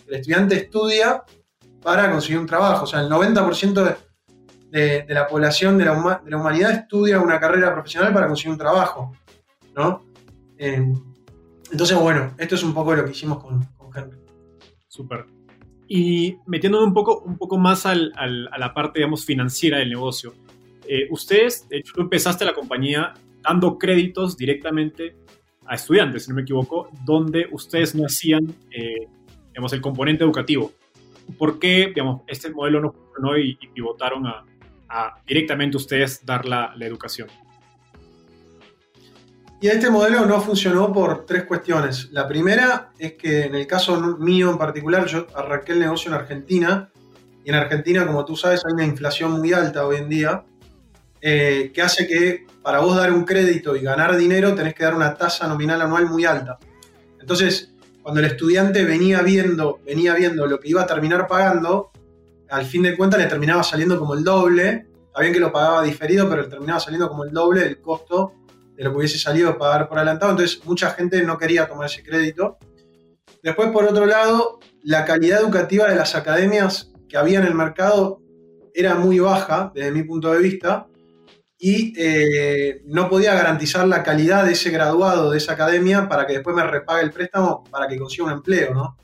el 0.06 0.14
estudiante 0.14 0.54
estudia 0.56 1.22
para 1.82 2.10
conseguir 2.10 2.38
un 2.38 2.46
trabajo. 2.46 2.84
O 2.84 2.86
sea, 2.86 3.02
el 3.02 3.10
90% 3.10 3.96
de, 4.70 5.04
de, 5.04 5.14
la 5.14 5.26
población 5.26 5.76
de 5.76 5.84
la, 5.84 6.22
de 6.24 6.30
la, 6.30 6.38
humanidad 6.38 6.72
estudia 6.72 7.20
una 7.20 7.38
carrera 7.38 7.70
profesional 7.74 8.14
para 8.14 8.28
conseguir 8.28 8.52
un 8.52 8.58
trabajo, 8.58 9.12
¿no? 9.76 10.02
Eh, 10.56 10.90
entonces, 11.70 11.98
bueno, 11.98 12.32
esto 12.38 12.54
es 12.54 12.62
un 12.62 12.72
poco 12.72 12.94
lo 12.94 13.04
que 13.04 13.10
hicimos 13.10 13.44
con, 13.44 13.62
con 13.76 13.90
Henry. 13.94 14.16
Súper. 14.88 15.26
Y 15.86 16.38
metiéndome 16.46 16.86
un 16.86 16.94
poco, 16.94 17.20
un 17.26 17.36
poco 17.36 17.58
más 17.58 17.84
al, 17.84 18.10
al, 18.16 18.48
a 18.50 18.56
la 18.56 18.72
parte, 18.72 19.00
digamos, 19.00 19.26
financiera 19.26 19.76
del 19.80 19.90
negocio. 19.90 20.32
Eh, 20.88 21.08
ustedes, 21.10 21.68
de 21.68 21.76
hecho, 21.76 21.92
tú 21.94 22.00
empezaste 22.00 22.46
la 22.46 22.54
compañía 22.54 23.12
dando 23.42 23.76
créditos 23.76 24.38
directamente 24.38 25.23
a 25.66 25.74
estudiantes, 25.74 26.24
si 26.24 26.30
no 26.30 26.36
me 26.36 26.42
equivoco, 26.42 26.90
donde 27.04 27.46
ustedes 27.52 27.94
no 27.94 28.04
hacían, 28.04 28.54
eh, 28.70 29.08
el 29.54 29.80
componente 29.80 30.24
educativo. 30.24 30.72
¿Por 31.38 31.58
qué, 31.58 31.86
digamos, 31.88 32.22
este 32.26 32.50
modelo 32.50 32.80
no 32.80 32.92
funcionó 32.92 33.38
y 33.38 33.56
pivotaron 33.72 34.26
a, 34.26 34.44
directamente 35.26 35.76
ustedes 35.76 36.24
dar 36.24 36.46
la, 36.46 36.74
educación. 36.80 37.28
Y 39.60 39.68
este 39.68 39.90
modelo 39.90 40.26
no 40.26 40.40
funcionó 40.40 40.92
por 40.92 41.24
tres 41.24 41.44
cuestiones. 41.44 42.10
La 42.12 42.28
primera 42.28 42.92
es 42.98 43.14
que 43.14 43.44
en 43.44 43.54
el 43.54 43.66
caso 43.66 44.18
mío 44.18 44.50
en 44.50 44.58
particular, 44.58 45.06
yo 45.06 45.26
arranqué 45.34 45.72
el 45.72 45.80
negocio 45.80 46.10
en 46.10 46.16
Argentina, 46.16 46.90
y 47.44 47.50
en 47.50 47.56
Argentina, 47.56 48.06
como 48.06 48.24
tú 48.24 48.36
sabes, 48.36 48.62
hay 48.64 48.72
una 48.72 48.84
inflación 48.84 49.38
muy 49.38 49.52
alta 49.52 49.86
hoy 49.86 49.96
en 49.96 50.08
día, 50.08 50.44
eh, 51.20 51.70
que 51.74 51.82
hace 51.82 52.06
que 52.06 52.46
para 52.64 52.80
vos 52.80 52.96
dar 52.96 53.12
un 53.12 53.26
crédito 53.26 53.76
y 53.76 53.82
ganar 53.82 54.16
dinero 54.16 54.54
tenés 54.54 54.74
que 54.74 54.84
dar 54.84 54.94
una 54.94 55.14
tasa 55.14 55.46
nominal 55.46 55.82
anual 55.82 56.06
muy 56.06 56.24
alta. 56.24 56.58
Entonces, 57.20 57.74
cuando 58.02 58.20
el 58.20 58.26
estudiante 58.26 58.84
venía 58.86 59.20
viendo, 59.20 59.80
venía 59.84 60.14
viendo 60.14 60.46
lo 60.46 60.58
que 60.58 60.70
iba 60.70 60.80
a 60.80 60.86
terminar 60.86 61.26
pagando, 61.26 61.92
al 62.48 62.64
fin 62.64 62.82
de 62.82 62.96
cuentas 62.96 63.20
le 63.20 63.26
terminaba 63.26 63.62
saliendo 63.62 63.98
como 63.98 64.14
el 64.14 64.24
doble. 64.24 64.86
Está 65.06 65.20
bien 65.20 65.34
que 65.34 65.40
lo 65.40 65.52
pagaba 65.52 65.82
diferido, 65.82 66.26
pero 66.26 66.40
le 66.40 66.48
terminaba 66.48 66.80
saliendo 66.80 67.06
como 67.10 67.24
el 67.24 67.32
doble 67.32 67.60
del 67.60 67.82
costo 67.82 68.32
de 68.74 68.82
lo 68.82 68.92
que 68.92 68.96
hubiese 68.96 69.18
salido 69.18 69.58
pagar 69.58 69.86
por 69.86 69.98
adelantado. 69.98 70.32
Entonces, 70.32 70.64
mucha 70.64 70.90
gente 70.90 71.22
no 71.22 71.36
quería 71.36 71.68
tomar 71.68 71.86
ese 71.86 72.02
crédito. 72.02 72.56
Después, 73.42 73.68
por 73.72 73.84
otro 73.84 74.06
lado, 74.06 74.58
la 74.82 75.04
calidad 75.04 75.42
educativa 75.42 75.86
de 75.86 75.96
las 75.96 76.14
academias 76.14 76.90
que 77.10 77.18
había 77.18 77.40
en 77.40 77.46
el 77.46 77.54
mercado 77.54 78.22
era 78.72 78.94
muy 78.94 79.18
baja, 79.18 79.70
desde 79.74 79.92
mi 79.92 80.02
punto 80.02 80.32
de 80.32 80.38
vista, 80.38 80.86
y 81.58 81.94
eh, 81.96 82.82
no 82.86 83.08
podía 83.08 83.34
garantizar 83.34 83.86
la 83.86 84.02
calidad 84.02 84.44
de 84.44 84.52
ese 84.52 84.70
graduado 84.70 85.30
de 85.30 85.38
esa 85.38 85.52
academia 85.52 86.08
para 86.08 86.26
que 86.26 86.34
después 86.34 86.54
me 86.54 86.64
repague 86.64 87.02
el 87.02 87.10
préstamo 87.10 87.64
para 87.70 87.86
que 87.88 87.98
consiga 87.98 88.24
un 88.24 88.32
empleo, 88.32 88.74
¿no? 88.74 88.96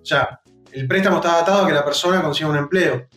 O 0.00 0.04
sea, 0.04 0.40
el 0.72 0.86
préstamo 0.86 1.16
estaba 1.16 1.40
atado 1.40 1.64
a 1.64 1.66
que 1.66 1.74
la 1.74 1.84
persona 1.84 2.22
consiga 2.22 2.50
un 2.50 2.56
empleo. 2.56 3.08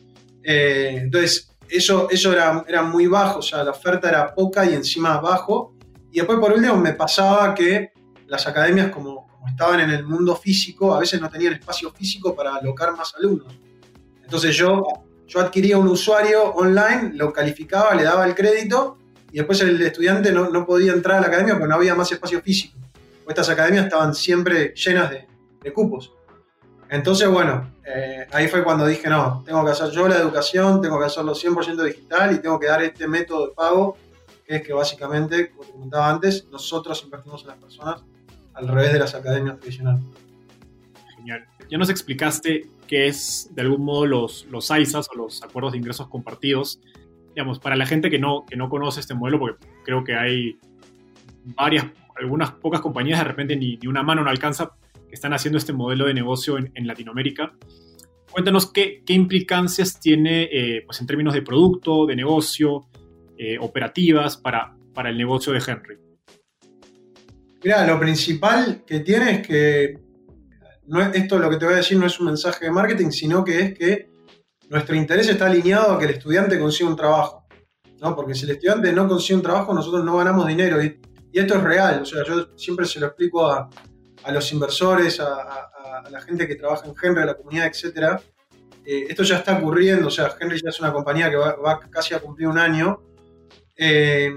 Eh, 0.43 0.99
entonces, 1.01 1.55
eso, 1.69 2.09
eso 2.09 2.33
era, 2.33 2.63
era 2.67 2.81
muy 2.81 3.07
bajo, 3.07 3.39
o 3.39 3.41
sea, 3.41 3.63
la 3.63 3.71
oferta 3.71 4.09
era 4.09 4.33
poca 4.33 4.65
y 4.65 4.73
encima 4.73 5.19
bajo. 5.19 5.75
Y 6.11 6.17
después, 6.17 6.39
por 6.39 6.53
último, 6.53 6.75
me 6.77 6.93
pasaba 6.93 7.53
que 7.53 7.91
las 8.27 8.47
academias, 8.47 8.91
como, 8.91 9.27
estaban 9.47 9.79
en 9.79 9.89
el 9.89 10.05
mundo 10.05 10.35
físico, 10.35 10.93
a 10.93 10.99
veces 10.99 11.19
no 11.21 11.29
tenían 11.29 11.53
espacio 11.53 11.91
físico 11.91 12.35
para 12.35 12.55
alocar 12.55 12.95
más 12.95 13.13
alumnos. 13.15 13.53
Entonces 14.23 14.55
yo, 14.55 14.83
yo 15.31 15.39
adquiría 15.39 15.77
un 15.77 15.87
usuario 15.87 16.43
online, 16.43 17.11
lo 17.13 17.31
calificaba, 17.31 17.95
le 17.95 18.03
daba 18.03 18.25
el 18.25 18.35
crédito 18.35 18.97
y 19.31 19.37
después 19.37 19.61
el 19.61 19.81
estudiante 19.81 20.33
no, 20.33 20.49
no 20.49 20.65
podía 20.65 20.91
entrar 20.91 21.19
a 21.19 21.21
la 21.21 21.27
academia 21.27 21.53
porque 21.53 21.69
no 21.69 21.75
había 21.75 21.95
más 21.95 22.11
espacio 22.11 22.41
físico. 22.41 22.77
Estas 23.29 23.47
academias 23.47 23.85
estaban 23.85 24.13
siempre 24.13 24.73
llenas 24.75 25.09
de, 25.09 25.25
de 25.63 25.71
cupos. 25.71 26.11
Entonces, 26.89 27.29
bueno, 27.29 27.71
eh, 27.85 28.27
ahí 28.33 28.49
fue 28.49 28.61
cuando 28.61 28.85
dije, 28.85 29.09
no, 29.09 29.41
tengo 29.45 29.63
que 29.63 29.71
hacer 29.71 29.89
yo 29.91 30.05
la 30.09 30.17
educación, 30.17 30.81
tengo 30.81 30.99
que 30.99 31.05
hacerlo 31.05 31.33
100% 31.33 31.81
digital 31.81 32.35
y 32.35 32.39
tengo 32.39 32.59
que 32.59 32.67
dar 32.67 32.83
este 32.83 33.07
método 33.07 33.47
de 33.47 33.53
pago, 33.53 33.97
que 34.45 34.57
es 34.57 34.63
que 34.63 34.73
básicamente, 34.73 35.51
como 35.51 35.71
comentaba 35.71 36.09
antes, 36.09 36.45
nosotros 36.51 37.01
invertimos 37.05 37.43
en 37.43 37.47
las 37.47 37.57
personas 37.57 38.03
al 38.53 38.67
revés 38.67 38.91
de 38.91 38.99
las 38.99 39.15
academias 39.15 39.57
tradicionales. 39.57 40.03
Genial. 41.15 41.47
Ya 41.69 41.77
nos 41.77 41.89
explicaste 41.89 42.67
qué 42.91 43.07
es, 43.07 43.49
de 43.55 43.61
algún 43.61 43.85
modo, 43.85 44.05
los, 44.05 44.45
los 44.51 44.69
AISAs 44.69 45.07
o 45.13 45.17
los 45.17 45.41
acuerdos 45.43 45.71
de 45.71 45.77
ingresos 45.77 46.09
compartidos. 46.09 46.81
Digamos, 47.29 47.57
para 47.57 47.77
la 47.77 47.85
gente 47.85 48.09
que 48.09 48.19
no, 48.19 48.43
que 48.45 48.57
no 48.57 48.67
conoce 48.67 48.99
este 48.99 49.13
modelo, 49.13 49.39
porque 49.39 49.65
creo 49.85 50.03
que 50.03 50.13
hay 50.13 50.57
varias, 51.55 51.85
algunas 52.19 52.51
pocas 52.51 52.81
compañías, 52.81 53.19
de 53.19 53.23
repente 53.23 53.55
ni, 53.55 53.77
ni 53.77 53.87
una 53.87 54.03
mano 54.03 54.25
no 54.25 54.29
alcanza 54.29 54.71
que 55.07 55.15
están 55.15 55.31
haciendo 55.31 55.57
este 55.57 55.71
modelo 55.71 56.05
de 56.05 56.13
negocio 56.13 56.57
en, 56.57 56.85
Latinoamérica. 56.85 57.53
Cuéntanos 58.29 58.69
qué, 58.73 59.01
implicancias 59.07 59.97
tiene 59.97 60.49
eh, 60.51 60.83
pues 60.85 60.99
en 60.99 61.07
términos 61.07 61.33
de 61.33 61.43
producto, 61.43 62.05
de 62.05 62.17
negocio, 62.17 62.87
eh, 63.37 63.57
operativas 63.57 64.35
para, 64.35 64.75
para 64.93 65.11
el 65.11 65.17
negocio 65.17 65.53
de 65.53 65.63
Henry. 65.65 65.95
Mira, 67.63 67.87
lo 67.87 67.97
principal 67.97 68.83
que 68.85 68.99
tiene 68.99 69.31
es 69.31 69.47
que 69.47 70.10
no 70.91 71.01
esto 71.01 71.39
lo 71.39 71.49
que 71.49 71.55
te 71.55 71.63
voy 71.63 71.75
a 71.75 71.77
decir 71.77 71.97
no 71.97 72.05
es 72.05 72.19
un 72.19 72.25
mensaje 72.25 72.65
de 72.65 72.71
marketing, 72.71 73.11
sino 73.11 73.45
que 73.45 73.59
es 73.61 73.73
que 73.73 74.11
nuestro 74.69 74.93
interés 74.93 75.29
está 75.29 75.45
alineado 75.45 75.93
a 75.93 75.97
que 75.97 76.03
el 76.03 76.11
estudiante 76.11 76.59
consiga 76.59 76.89
un 76.89 76.97
trabajo. 76.97 77.47
¿no? 78.01 78.13
Porque 78.13 78.35
si 78.35 78.43
el 78.43 78.51
estudiante 78.51 78.91
no 78.91 79.07
consigue 79.07 79.35
un 79.35 79.41
trabajo, 79.41 79.73
nosotros 79.73 80.03
no 80.03 80.17
ganamos 80.17 80.45
dinero. 80.47 80.83
y 80.83 80.99
esto 81.31 81.55
es 81.55 81.63
real. 81.63 82.01
O 82.01 82.05
sea, 82.05 82.25
yo 82.25 82.49
siempre 82.57 82.85
se 82.85 82.99
lo 82.99 83.07
explico 83.07 83.49
a, 83.49 83.69
a 84.23 84.31
los 84.33 84.51
inversores, 84.51 85.21
a, 85.21 85.69
la 86.09 86.21
gente 86.21 86.45
que 86.45 86.55
trabaja 86.55 86.85
en 86.85 86.93
Henry, 87.01 87.21
a 87.21 87.25
la 87.25 87.35
comunidad, 87.35 87.67
etc. 87.67 88.19
Eh, 88.83 89.05
esto 89.07 89.23
ya 89.23 89.37
está 89.37 89.57
ocurriendo, 89.57 90.07
o 90.07 90.11
sea, 90.11 90.35
Henry 90.37 90.59
ya 90.61 90.71
es 90.71 90.79
una 90.81 90.91
compañía 90.91 91.29
que 91.29 91.37
va, 91.37 91.79
casi 91.89 92.13
a 92.15 92.19
cumplir 92.19 92.49
un 92.49 92.57
año. 92.57 93.01
Eh, 93.77 94.29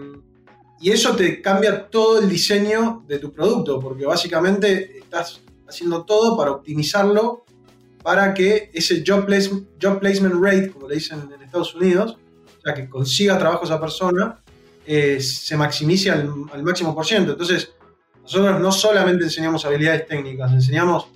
y 0.81 0.91
eso 0.93 1.17
te 1.17 1.43
cambia 1.43 1.89
todo 1.89 2.21
el 2.21 2.29
diseño 2.29 3.03
de 3.09 3.19
tu 3.19 3.33
producto, 3.33 3.81
porque 3.81 4.07
básicamente 4.07 4.99
estás 4.99 5.41
haciendo 5.68 6.04
todo 6.04 6.37
para 6.37 6.52
optimizarlo 6.52 7.44
para 8.04 8.35
que 8.35 8.71
ese 8.75 9.02
job, 9.04 9.26
job 9.80 9.99
placement 9.99 10.35
rate, 10.38 10.71
como 10.71 10.87
le 10.87 10.97
dicen 10.97 11.26
en 11.35 11.42
Estados 11.42 11.75
Unidos, 11.75 12.18
o 12.59 12.61
sea, 12.61 12.75
que 12.75 12.87
consiga 12.87 13.38
trabajo 13.38 13.64
esa 13.64 13.80
persona, 13.80 14.38
eh, 14.87 15.18
se 15.21 15.56
maximice 15.56 16.11
al, 16.11 16.28
máximo 16.62 16.94
por 16.94 17.06
ciento. 17.06 17.33
Entonces, 17.33 17.73
nosotros 18.23 18.61
no 18.61 18.71
solamente 18.73 19.25
enseñamos 19.25 19.64
habilidades 19.64 20.06
técnicas, 20.06 20.52
enseñamos 20.52 21.06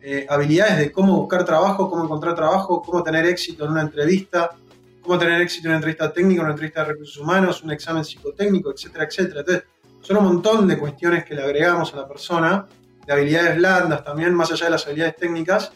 eh, 0.00 0.26
habilidades 0.30 0.78
de 0.78 0.90
cómo 0.90 1.18
buscar 1.18 1.44
trabajo, 1.44 1.90
cómo 1.90 2.04
encontrar 2.04 2.34
trabajo, 2.34 2.80
cómo 2.80 3.02
tener 3.02 3.26
éxito 3.26 3.66
en 3.66 3.72
una 3.72 3.82
entrevista, 3.82 4.56
cómo 5.02 5.18
tener 5.18 5.42
éxito 5.42 5.66
en 5.66 5.72
una 5.72 5.76
entrevista 5.76 6.10
técnica, 6.10 6.40
una 6.40 6.52
entrevista 6.52 6.80
de 6.80 6.92
recursos 6.92 7.18
humanos, 7.18 7.62
un 7.62 7.72
examen 7.72 8.02
psicotécnico, 8.02 8.72
etcétera, 8.72 9.04
etcétera. 9.04 9.40
Entonces, 9.40 9.64
son 10.00 10.16
un 10.16 10.24
montón 10.24 10.66
de 10.66 10.78
cuestiones 10.78 11.26
que 11.26 11.34
le 11.34 11.42
agregamos 11.42 11.92
a 11.92 11.98
la 11.98 12.08
persona, 12.08 12.66
de 13.10 13.20
habilidades 13.20 13.56
blandas 13.56 14.04
también, 14.04 14.32
más 14.34 14.52
allá 14.52 14.66
de 14.66 14.70
las 14.70 14.86
habilidades 14.86 15.16
técnicas, 15.16 15.72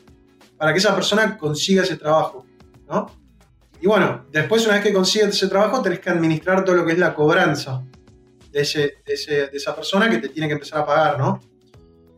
para 0.57 0.73
que 0.73 0.79
esa 0.79 0.95
persona 0.95 1.37
consiga 1.37 1.83
ese 1.83 1.97
trabajo, 1.97 2.47
¿no? 2.89 3.11
Y 3.81 3.87
bueno, 3.87 4.27
después 4.31 4.65
una 4.65 4.75
vez 4.75 4.85
que 4.85 4.93
consigas 4.93 5.31
ese 5.31 5.49
trabajo, 5.49 5.83
tenés 5.83 5.99
que 5.99 6.11
administrar 6.11 6.65
todo 6.65 6.77
lo 6.77 6.87
que 6.87 6.93
es 6.93 6.99
la 6.99 7.13
cobranza 7.13 7.83
de, 8.53 8.61
ese, 8.61 8.99
de, 9.05 9.51
esa 9.53 9.75
persona 9.75 10.09
que 10.09 10.19
te 10.19 10.29
tiene 10.29 10.47
que 10.47 10.55
empezar 10.55 10.83
a 10.83 10.87
pagar, 10.87 11.19
¿no? 11.19 11.41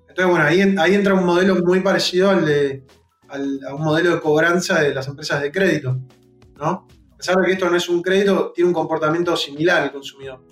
Entonces, 0.06 0.26
bueno, 0.26 0.44
ahí, 0.44 0.76
ahí 0.78 0.94
entra 0.94 1.14
un 1.14 1.24
modelo 1.24 1.56
muy 1.56 1.80
parecido 1.80 2.30
al 2.30 2.44
de, 2.44 2.84
a 3.28 3.74
un 3.74 3.82
modelo 3.82 4.14
de 4.14 4.20
cobranza 4.20 4.80
de 4.80 4.94
las 4.94 5.08
empresas 5.08 5.40
de 5.40 5.50
crédito, 5.50 5.98
¿no? 6.56 6.86
A 7.12 7.16
pesar 7.16 7.36
de 7.36 7.46
que 7.46 7.52
esto 7.52 7.70
no 7.70 7.76
es 7.76 7.88
un 7.88 8.02
crédito, 8.02 8.52
tiene 8.54 8.68
un 8.68 8.74
comportamiento 8.74 9.34
similar 9.34 9.82
al 9.82 9.92
consumidor. 9.92 10.44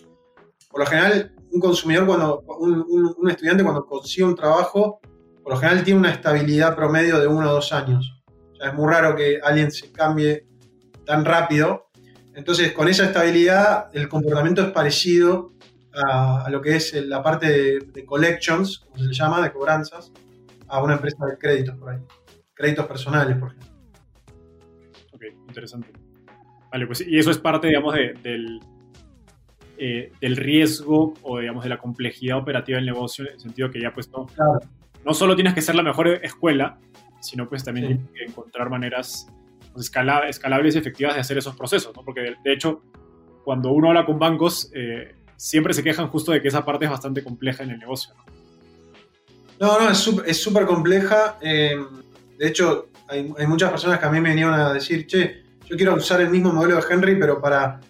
Por 0.71 0.81
lo 0.81 0.87
general, 0.87 1.34
un 1.55 1.61
consumidor, 1.61 2.07
cuando 2.07 2.41
un, 2.41 3.31
estudiante 3.31 3.63
cuando 3.63 3.87
consigue 3.87 4.25
un 4.25 4.35
trabajo, 4.35 5.01
por 5.43 5.53
lo 5.53 5.59
general 5.59 5.85
tiene 5.85 6.01
una 6.01 6.11
estabilidad 6.11 6.75
promedio 6.75 7.21
de 7.21 7.29
uno 7.29 7.49
o 7.49 7.55
dos 7.55 7.73
años. 7.73 8.23
O 8.53 8.57
sea, 8.57 8.69
es 8.69 8.75
muy 8.75 8.93
raro 8.93 9.15
que 9.15 9.41
alguien 9.43 9.71
se 9.71 9.93
cambie 9.93 10.47
tan 11.07 11.25
rápido. 11.25 11.87
Entonces, 12.35 12.73
con 12.73 12.89
esa 12.89 13.05
estabilidad, 13.05 13.89
el 13.93 14.09
comportamiento 14.09 14.63
es 14.63 14.73
parecido 14.73 15.53
a, 15.93 16.49
lo 16.51 16.61
que 16.61 16.75
es 16.75 16.93
la 17.07 17.23
parte 17.23 17.81
de, 17.93 18.05
collections, 18.05 18.81
como 18.91 19.05
se 19.05 19.13
llama, 19.13 19.41
de 19.41 19.53
cobranzas, 19.53 20.13
a 20.67 20.83
una 20.83 20.95
empresa 20.95 21.25
de 21.27 21.39
créditos 21.39 21.77
por 21.79 21.91
ahí. 21.91 22.01
Créditos 22.53 22.87
personales, 22.87 23.37
por 23.37 23.51
ejemplo. 23.51 23.71
Ok, 25.13 25.23
interesante. 25.47 25.93
Vale, 26.73 26.87
pues 26.89 27.05
y 27.07 27.17
eso 27.17 27.31
es 27.31 27.39
parte, 27.39 27.69
digamos, 27.69 27.95
del, 27.95 28.61
eh, 29.79 30.13
del 30.21 30.37
riesgo 30.37 31.15
o, 31.23 31.39
digamos, 31.39 31.65
de 31.65 31.71
la 31.71 31.79
complejidad 31.79 32.39
operativa 32.39 32.77
del 32.77 32.87
negocio, 32.87 33.27
en 33.27 33.35
el 33.35 33.41
sentido 33.41 33.71
que 33.71 33.81
ya, 33.81 33.93
pues, 33.93 34.11
no, 34.11 34.27
claro 34.27 34.61
no 35.05 35.15
solo 35.15 35.35
tienes 35.35 35.55
que 35.55 35.63
ser 35.63 35.75
la 35.75 35.83
mejor 35.83 36.09
escuela, 36.09 36.79
sino 37.21 37.49
pues 37.49 37.65
también 37.65 37.87
tienes 37.87 38.07
que 38.13 38.25
encontrar 38.25 38.71
maneras 38.71 39.29
pues, 39.73 39.91
escalables 40.29 40.75
y 40.75 40.79
efectivas 40.79 41.15
de 41.15 41.21
hacer 41.21 41.39
esos 41.39 41.55
procesos, 41.57 41.95
¿no? 41.95 42.03
Porque 42.03 42.37
de, 42.43 42.53
hecho, 42.53 42.83
cuando 43.45 43.71
uno 43.71 43.89
habla 43.89 44.07
con 44.07 44.19
bancos, 44.19 44.71
eh, 44.75 45.15
siempre 45.37 45.75
se 45.75 45.83
quejan 45.83 46.09
justo 46.09 46.33
de 46.33 46.41
que 46.41 46.49
esa 46.49 46.65
parte 46.65 46.87
es 46.87 46.91
bastante 46.91 47.23
compleja 47.23 47.63
en 47.63 47.71
el 47.71 47.79
negocio, 47.79 48.15
¿no? 48.15 48.25
No, 49.61 49.81
no, 49.81 49.91
es 49.91 50.43
súper 50.43 50.67
compleja. 50.67 51.39
Eh, 51.41 51.77
de 52.37 52.49
hecho, 52.49 52.89
hay, 53.09 53.23
muchas 53.47 53.71
personas 53.71 54.01
que 54.01 54.07
a 54.07 54.11
mí 54.11 54.21
me 54.21 54.31
vinieron 54.31 54.53
a 54.53 54.73
decir, 54.73 55.07
che, 55.07 55.45
yo 55.65 55.77
quiero 55.77 55.95
usar 55.95 56.21
el 56.21 56.29
mismo 56.29 56.53
modelo 56.53 56.75
de 56.77 56.83
Henry, 56.91 57.15
pero 57.15 57.41
para, 57.41 57.81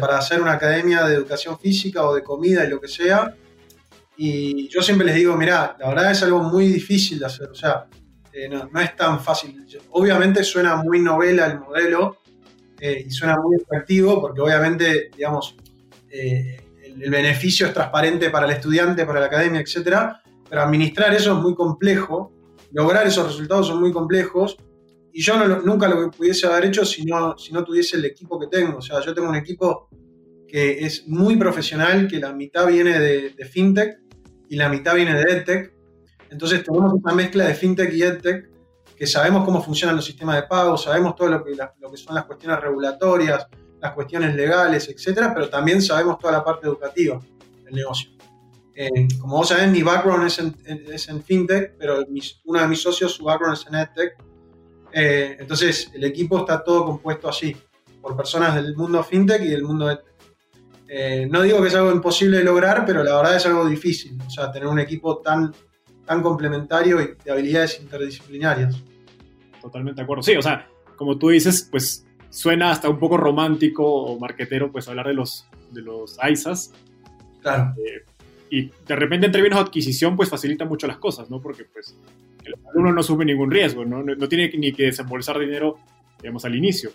para 0.00 0.18
hacer 0.18 0.40
una 0.40 0.52
academia 0.52 1.04
de 1.04 1.14
educación 1.14 1.58
física 1.58 2.04
o 2.04 2.14
de 2.14 2.22
comida 2.22 2.64
y 2.64 2.68
lo 2.68 2.80
que 2.80 2.88
sea, 2.88 3.34
y 4.16 4.68
yo 4.68 4.82
siempre 4.82 5.06
les 5.06 5.14
digo, 5.14 5.36
mira, 5.36 5.76
la 5.78 5.88
verdad 5.88 6.10
es 6.10 6.22
algo 6.24 6.42
muy 6.42 6.66
difícil 6.66 7.20
de 7.20 7.26
hacer, 7.26 7.48
o 7.50 7.54
sea, 7.54 7.86
eh, 8.32 8.48
no, 8.48 8.80
es 8.80 8.96
tan 8.96 9.20
fácil. 9.20 9.64
Obviamente 9.90 10.42
suena 10.42 10.76
muy 10.76 11.00
novela 11.00 11.46
el 11.46 11.60
modelo 11.60 12.18
eh, 12.80 13.04
y 13.06 13.10
suena 13.10 13.36
muy 13.36 13.56
atractivo 13.56 14.20
porque 14.20 14.40
obviamente, 14.40 15.10
digamos, 15.16 15.56
eh, 16.10 16.60
el, 16.84 17.10
beneficio 17.10 17.68
es 17.68 17.72
transparente 17.72 18.30
para 18.30 18.46
el 18.46 18.52
estudiante, 18.52 19.06
para 19.06 19.20
la 19.20 19.26
academia, 19.26 19.60
etcétera, 19.60 20.20
pero 20.48 20.62
administrar 20.62 21.14
eso 21.14 21.36
es 21.36 21.38
muy 21.38 21.54
complejo, 21.54 22.32
lograr 22.72 23.06
esos 23.06 23.26
resultados 23.26 23.68
son 23.68 23.80
muy 23.80 23.92
complejos 23.92 24.56
y 25.18 25.20
yo 25.20 25.36
nunca 25.36 25.88
lo 25.88 26.12
pudiese 26.12 26.46
haber 26.46 26.66
hecho 26.66 26.84
si 26.84 27.04
no, 27.04 27.36
si 27.36 27.52
no 27.52 27.64
tuviese 27.64 27.96
el 27.96 28.04
equipo 28.04 28.38
que 28.38 28.46
tengo. 28.46 28.78
O 28.78 28.80
sea, 28.80 29.00
yo 29.00 29.12
tengo 29.12 29.28
un 29.28 29.34
equipo 29.34 29.88
que 30.46 30.86
es 30.86 31.08
muy 31.08 31.34
profesional, 31.34 32.06
que 32.06 32.20
la 32.20 32.32
mitad 32.32 32.68
viene 32.68 33.00
de, 33.00 33.30
de 33.30 33.44
fintech 33.44 33.98
y 34.48 34.54
la 34.54 34.68
mitad 34.68 34.94
viene 34.94 35.14
de 35.14 35.22
EdTech. 35.22 35.74
Entonces 36.30 36.62
tenemos 36.62 36.92
una 36.92 37.12
mezcla 37.14 37.48
de 37.48 37.54
FinTech 37.54 37.92
y 37.94 38.02
EdTech 38.04 38.48
que 38.96 39.08
sabemos 39.08 39.44
cómo 39.44 39.60
funcionan 39.60 39.96
los 39.96 40.04
sistemas 40.04 40.36
de 40.36 40.44
pago, 40.44 40.76
sabemos 40.76 41.16
todo 41.16 41.30
lo 41.30 41.42
que, 41.42 41.50
lo 41.80 41.90
que 41.90 41.96
son 41.96 42.14
las 42.14 42.24
cuestiones 42.24 42.60
regulatorias, 42.60 43.48
las 43.80 43.94
cuestiones 43.94 44.36
legales, 44.36 44.88
etcétera, 44.88 45.34
pero 45.34 45.50
también 45.50 45.82
sabemos 45.82 46.20
toda 46.20 46.34
la 46.34 46.44
parte 46.44 46.68
educativa 46.68 47.20
del 47.64 47.74
negocio. 47.74 48.12
Eh, 48.72 49.08
como 49.20 49.38
vos 49.38 49.48
sabés, 49.48 49.68
mi 49.68 49.82
background 49.82 50.28
es 50.28 50.38
en, 50.38 50.54
es 50.92 51.08
en 51.08 51.24
FinTech, 51.24 51.74
pero 51.76 52.04
uno 52.44 52.60
de 52.60 52.68
mis 52.68 52.80
socios, 52.80 53.14
su 53.14 53.24
background 53.24 53.58
es 53.58 53.66
en 53.66 53.74
EdTech. 53.74 54.27
Eh, 54.92 55.36
entonces, 55.40 55.90
el 55.94 56.04
equipo 56.04 56.38
está 56.38 56.62
todo 56.62 56.84
compuesto 56.84 57.28
así, 57.28 57.56
por 58.00 58.16
personas 58.16 58.54
del 58.54 58.76
mundo 58.76 59.02
FinTech 59.02 59.42
y 59.42 59.48
del 59.48 59.64
mundo 59.64 59.90
EdTech. 59.90 60.08
Eh, 60.90 61.28
no 61.30 61.42
digo 61.42 61.60
que 61.60 61.68
es 61.68 61.74
algo 61.74 61.92
imposible 61.92 62.38
de 62.38 62.44
lograr, 62.44 62.84
pero 62.86 63.04
la 63.04 63.16
verdad 63.16 63.36
es 63.36 63.44
algo 63.46 63.66
difícil. 63.68 64.18
O 64.26 64.30
sea, 64.30 64.50
tener 64.50 64.68
un 64.68 64.78
equipo 64.78 65.18
tan, 65.18 65.52
tan 66.06 66.22
complementario 66.22 67.00
y 67.00 67.14
de 67.22 67.30
habilidades 67.30 67.80
interdisciplinarias. 67.80 68.82
Totalmente 69.60 70.00
de 70.00 70.04
acuerdo. 70.04 70.22
Sí, 70.22 70.34
o 70.36 70.42
sea, 70.42 70.66
como 70.96 71.18
tú 71.18 71.28
dices, 71.28 71.68
pues 71.70 72.06
suena 72.30 72.70
hasta 72.70 72.88
un 72.88 72.98
poco 72.98 73.16
romántico 73.16 73.84
o 73.84 74.18
marquetero, 74.18 74.72
pues 74.72 74.88
hablar 74.88 75.08
de 75.08 75.14
los, 75.14 75.46
de 75.70 75.82
los 75.82 76.18
ISAs. 76.30 76.72
Claro. 77.42 77.74
Eh, 77.76 78.04
y 78.50 78.70
de 78.86 78.96
repente 78.96 79.26
en 79.26 79.32
términos 79.32 79.58
de 79.58 79.64
adquisición, 79.64 80.16
pues 80.16 80.30
facilita 80.30 80.64
mucho 80.64 80.86
las 80.86 80.96
cosas, 80.96 81.28
¿no? 81.28 81.40
Porque 81.40 81.64
pues 81.64 81.98
el 82.44 82.54
alumno 82.70 82.92
no 82.92 83.02
sube 83.02 83.24
ningún 83.24 83.50
riesgo, 83.50 83.84
¿no? 83.84 84.02
No, 84.02 84.28
tiene 84.28 84.50
ni 84.56 84.72
que 84.72 84.84
desembolsar 84.84 85.38
dinero, 85.38 85.76
digamos, 86.20 86.44
al 86.44 86.54
inicio. 86.54 86.90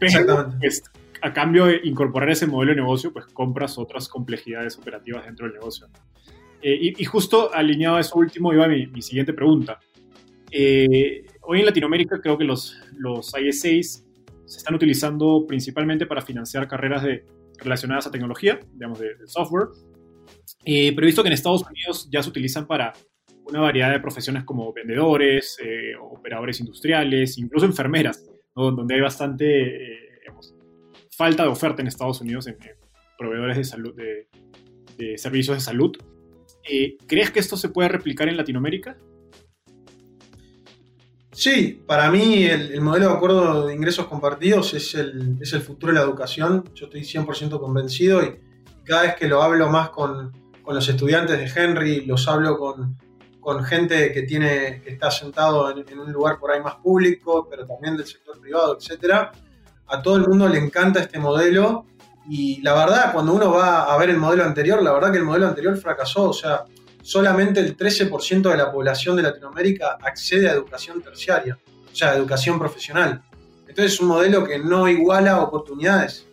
Exactamente. 0.00 0.56
Pues, 0.58 0.82
a 1.22 1.32
cambio 1.32 1.66
de 1.66 1.80
incorporar 1.84 2.30
ese 2.30 2.46
modelo 2.46 2.72
de 2.72 2.76
negocio, 2.76 3.12
pues 3.12 3.26
compras 3.26 3.78
otras 3.78 4.08
complejidades 4.08 4.76
operativas 4.78 5.24
dentro 5.24 5.46
del 5.46 5.54
negocio. 5.54 5.88
Eh, 6.62 6.94
y, 6.98 7.04
justo 7.04 7.52
alineado 7.52 7.96
a 7.96 8.00
eso 8.00 8.16
último 8.16 8.52
iba 8.52 8.66
mi, 8.68 8.86
mi 8.86 9.02
siguiente 9.02 9.32
pregunta. 9.32 9.78
Eh, 10.50 11.24
hoy 11.42 11.60
en 11.60 11.66
Latinoamérica 11.66 12.20
creo 12.20 12.38
que 12.38 12.44
los, 12.44 12.76
los 12.96 13.32
ISAs 13.38 14.04
se 14.44 14.58
están 14.58 14.74
utilizando 14.74 15.44
principalmente 15.46 16.06
para 16.06 16.22
financiar 16.22 16.68
carreras 16.68 17.02
de, 17.02 17.24
relacionadas 17.58 18.06
a 18.06 18.10
tecnología, 18.10 18.60
digamos, 18.72 18.98
de, 18.98 19.16
software. 19.26 19.68
Eh, 20.64 20.92
pero 20.94 21.04
he 21.04 21.06
visto 21.06 21.22
que 21.22 21.28
en 21.28 21.34
Estados 21.34 21.62
Unidos 21.62 22.08
ya 22.10 22.22
se 22.22 22.28
utilizan 22.28 22.66
para 22.66 22.92
una 23.48 23.60
variedad 23.60 23.92
de 23.92 24.00
profesiones 24.00 24.44
como 24.44 24.72
vendedores, 24.72 25.58
operadores 26.00 26.60
industriales, 26.60 27.38
incluso 27.38 27.66
enfermeras, 27.66 28.24
donde 28.54 28.94
hay 28.94 29.00
bastante 29.00 29.96
falta 31.16 31.44
de 31.44 31.48
oferta 31.48 31.80
en 31.80 31.88
Estados 31.88 32.20
Unidos 32.20 32.46
en, 32.46 32.58
proveedores 33.16 33.56
de, 33.56 33.64
salud, 33.64 33.94
de, 33.94 35.18
servicios 35.18 35.56
de 35.56 35.60
salud. 35.60 35.96
Eh, 36.68 36.96
¿Crees 37.06 37.30
que 37.30 37.40
esto 37.40 37.56
se 37.56 37.70
puede 37.70 37.88
replicar 37.88 38.28
en 38.28 38.36
Latinoamérica? 38.36 38.98
Sí, 41.32 41.82
para 41.86 42.10
mí 42.10 42.44
el, 42.44 42.80
modelo 42.80 43.08
de 43.08 43.14
acuerdo 43.14 43.66
de 43.66 43.74
ingresos 43.74 44.06
compartidos 44.06 44.74
es 44.74 44.94
el, 44.94 45.36
es 45.40 45.52
el, 45.52 45.60
futuro 45.60 45.92
de 45.92 45.98
la 45.98 46.04
educación. 46.04 46.64
Yo 46.74 46.86
estoy 46.86 47.02
100% 47.02 47.60
convencido 47.60 48.22
y 48.22 48.36
cada 48.84 49.02
vez 49.02 49.16
que 49.16 49.28
lo 49.28 49.42
hablo 49.42 49.68
más 49.70 49.90
con, 49.90 50.32
con 50.62 50.74
los 50.74 50.88
estudiantes 50.88 51.38
de 51.38 51.60
Henry, 51.60 52.06
los 52.06 52.26
hablo 52.28 52.58
con, 52.58 52.96
con 53.46 53.62
gente 53.62 54.12
que, 54.12 54.22
tiene, 54.22 54.82
que 54.82 54.90
está 54.90 55.08
sentado 55.08 55.70
en, 55.70 55.88
en, 55.88 56.00
un 56.00 56.12
lugar 56.12 56.38
por 56.40 56.50
ahí 56.50 56.60
más 56.60 56.74
público, 56.76 57.46
pero 57.48 57.64
también 57.64 57.96
del 57.96 58.06
sector 58.06 58.40
privado, 58.40 58.76
etcétera 58.76 59.30
a 59.88 60.02
todo 60.02 60.16
el 60.16 60.26
mundo 60.26 60.48
le 60.48 60.58
encanta 60.58 61.00
este 61.00 61.18
modelo 61.18 61.86
y 62.28 62.60
la 62.62 62.74
verdad, 62.74 63.12
cuando 63.12 63.32
uno 63.32 63.52
va 63.52 63.84
a 63.84 63.96
ver 63.98 64.10
el 64.10 64.16
modelo 64.16 64.44
anterior, 64.44 64.82
la 64.82 64.92
verdad 64.92 65.12
que 65.12 65.18
el 65.18 65.24
modelo 65.24 65.46
anterior 65.46 65.76
fracasó, 65.76 66.30
o 66.30 66.32
sea, 66.32 66.64
solamente 67.02 67.60
el 67.60 67.76
13% 67.76 68.50
de 68.50 68.56
la 68.56 68.72
población 68.72 69.14
de 69.14 69.22
Latinoamérica 69.22 69.96
accede 70.02 70.48
a 70.48 70.52
educación 70.52 71.00
terciaria, 71.02 71.56
o 71.92 71.94
sea, 71.94 72.16
educación 72.16 72.58
profesional. 72.58 73.22
Entonces 73.60 73.94
es 73.94 74.00
un 74.00 74.08
modelo 74.08 74.44
que 74.44 74.58
no 74.58 74.88
iguala 74.88 75.40
oportunidades, 75.40 76.26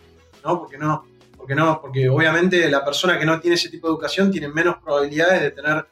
¿no? 0.44 0.60
Porque 0.60 0.80
no, 0.80 1.06
porque 1.38 1.54
no, 1.54 1.80
porque 1.80 2.10
obviamente 2.10 2.68
la 2.72 2.84
persona 2.84 3.20
que 3.20 3.26
no 3.26 3.40
tiene 3.40 3.56
ese 3.56 3.70
tipo 3.70 3.88
de 3.88 3.94
educación 3.94 4.32
tiene 4.32 4.48
menos 4.48 4.78
probabilidades 4.84 5.42
de 5.42 5.52
tener, 5.52 5.86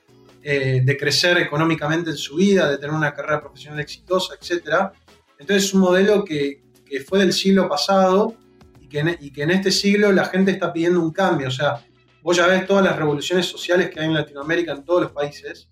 eh, 0.43 0.81
de 0.83 0.97
crecer 0.97 1.37
económicamente 1.37 2.09
en 2.09 2.17
su 2.17 2.35
vida, 2.35 2.69
de 2.69 2.77
tener 2.77 2.95
una 2.95 3.13
carrera 3.13 3.41
profesional 3.41 3.79
exitosa, 3.79 4.33
etc. 4.33 4.91
Entonces 5.37 5.65
es 5.65 5.73
un 5.73 5.81
modelo 5.81 6.23
que, 6.23 6.63
que 6.85 7.01
fue 7.01 7.19
del 7.19 7.31
siglo 7.31 7.69
pasado 7.69 8.35
y 8.79 8.87
que, 8.87 8.99
en, 8.99 9.17
y 9.19 9.31
que 9.31 9.43
en 9.43 9.51
este 9.51 9.71
siglo 9.71 10.11
la 10.11 10.25
gente 10.25 10.51
está 10.51 10.73
pidiendo 10.73 10.99
un 10.99 11.11
cambio. 11.11 11.47
O 11.47 11.51
sea, 11.51 11.85
vos 12.23 12.35
ya 12.35 12.47
ves 12.47 12.65
todas 12.65 12.83
las 12.83 12.95
revoluciones 12.95 13.45
sociales 13.45 13.89
que 13.89 13.99
hay 13.99 14.07
en 14.07 14.13
Latinoamérica, 14.13 14.71
en 14.71 14.83
todos 14.83 15.03
los 15.03 15.11
países, 15.11 15.69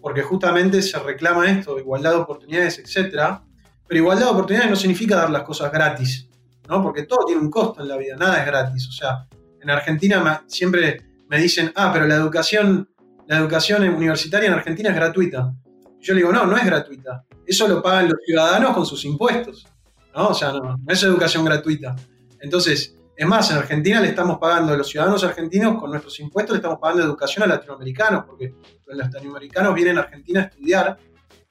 porque 0.00 0.22
justamente 0.22 0.80
se 0.82 0.98
reclama 0.98 1.50
esto, 1.50 1.78
igualdad 1.78 2.12
de 2.12 2.16
oportunidades, 2.18 2.78
etc. 2.78 3.40
Pero 3.86 4.00
igualdad 4.00 4.26
de 4.26 4.32
oportunidades 4.32 4.70
no 4.70 4.76
significa 4.76 5.16
dar 5.16 5.30
las 5.30 5.42
cosas 5.42 5.72
gratis, 5.72 6.28
¿no? 6.68 6.82
Porque 6.82 7.02
todo 7.02 7.26
tiene 7.26 7.40
un 7.40 7.50
costo 7.50 7.82
en 7.82 7.88
la 7.88 7.96
vida, 7.96 8.16
nada 8.16 8.40
es 8.40 8.46
gratis. 8.46 8.88
O 8.88 8.92
sea, 8.92 9.26
en 9.60 9.70
Argentina 9.70 10.44
siempre 10.46 10.98
me 11.28 11.38
dicen, 11.38 11.72
ah, 11.74 11.90
pero 11.92 12.06
la 12.06 12.14
educación, 12.14 12.88
la 13.28 13.36
educación 13.36 13.86
universitaria 13.86 14.48
en 14.48 14.54
Argentina 14.54 14.88
es 14.88 14.96
gratuita. 14.96 15.52
Yo 16.00 16.14
le 16.14 16.20
digo, 16.20 16.32
no, 16.32 16.46
no 16.46 16.56
es 16.56 16.64
gratuita. 16.64 17.24
Eso 17.46 17.68
lo 17.68 17.82
pagan 17.82 18.08
los 18.08 18.18
ciudadanos 18.24 18.72
con 18.72 18.86
sus 18.86 19.04
impuestos. 19.04 19.66
¿no? 20.14 20.28
O 20.28 20.34
sea, 20.34 20.52
no, 20.52 20.78
no 20.78 20.92
es 20.92 21.02
educación 21.02 21.44
gratuita. 21.44 21.94
Entonces, 22.40 22.96
es 23.14 23.26
más, 23.26 23.50
en 23.50 23.58
Argentina 23.58 24.00
le 24.00 24.08
estamos 24.08 24.38
pagando 24.38 24.72
a 24.72 24.78
los 24.78 24.88
ciudadanos 24.88 25.22
argentinos, 25.24 25.78
con 25.78 25.90
nuestros 25.90 26.18
impuestos, 26.20 26.54
le 26.54 26.58
estamos 26.58 26.78
pagando 26.80 27.04
educación 27.04 27.42
a 27.42 27.46
latinoamericanos, 27.48 28.24
porque 28.24 28.54
los 28.86 28.96
latinoamericanos 28.96 29.74
vienen 29.74 29.98
a 29.98 30.02
Argentina 30.02 30.40
a 30.40 30.44
estudiar 30.44 30.98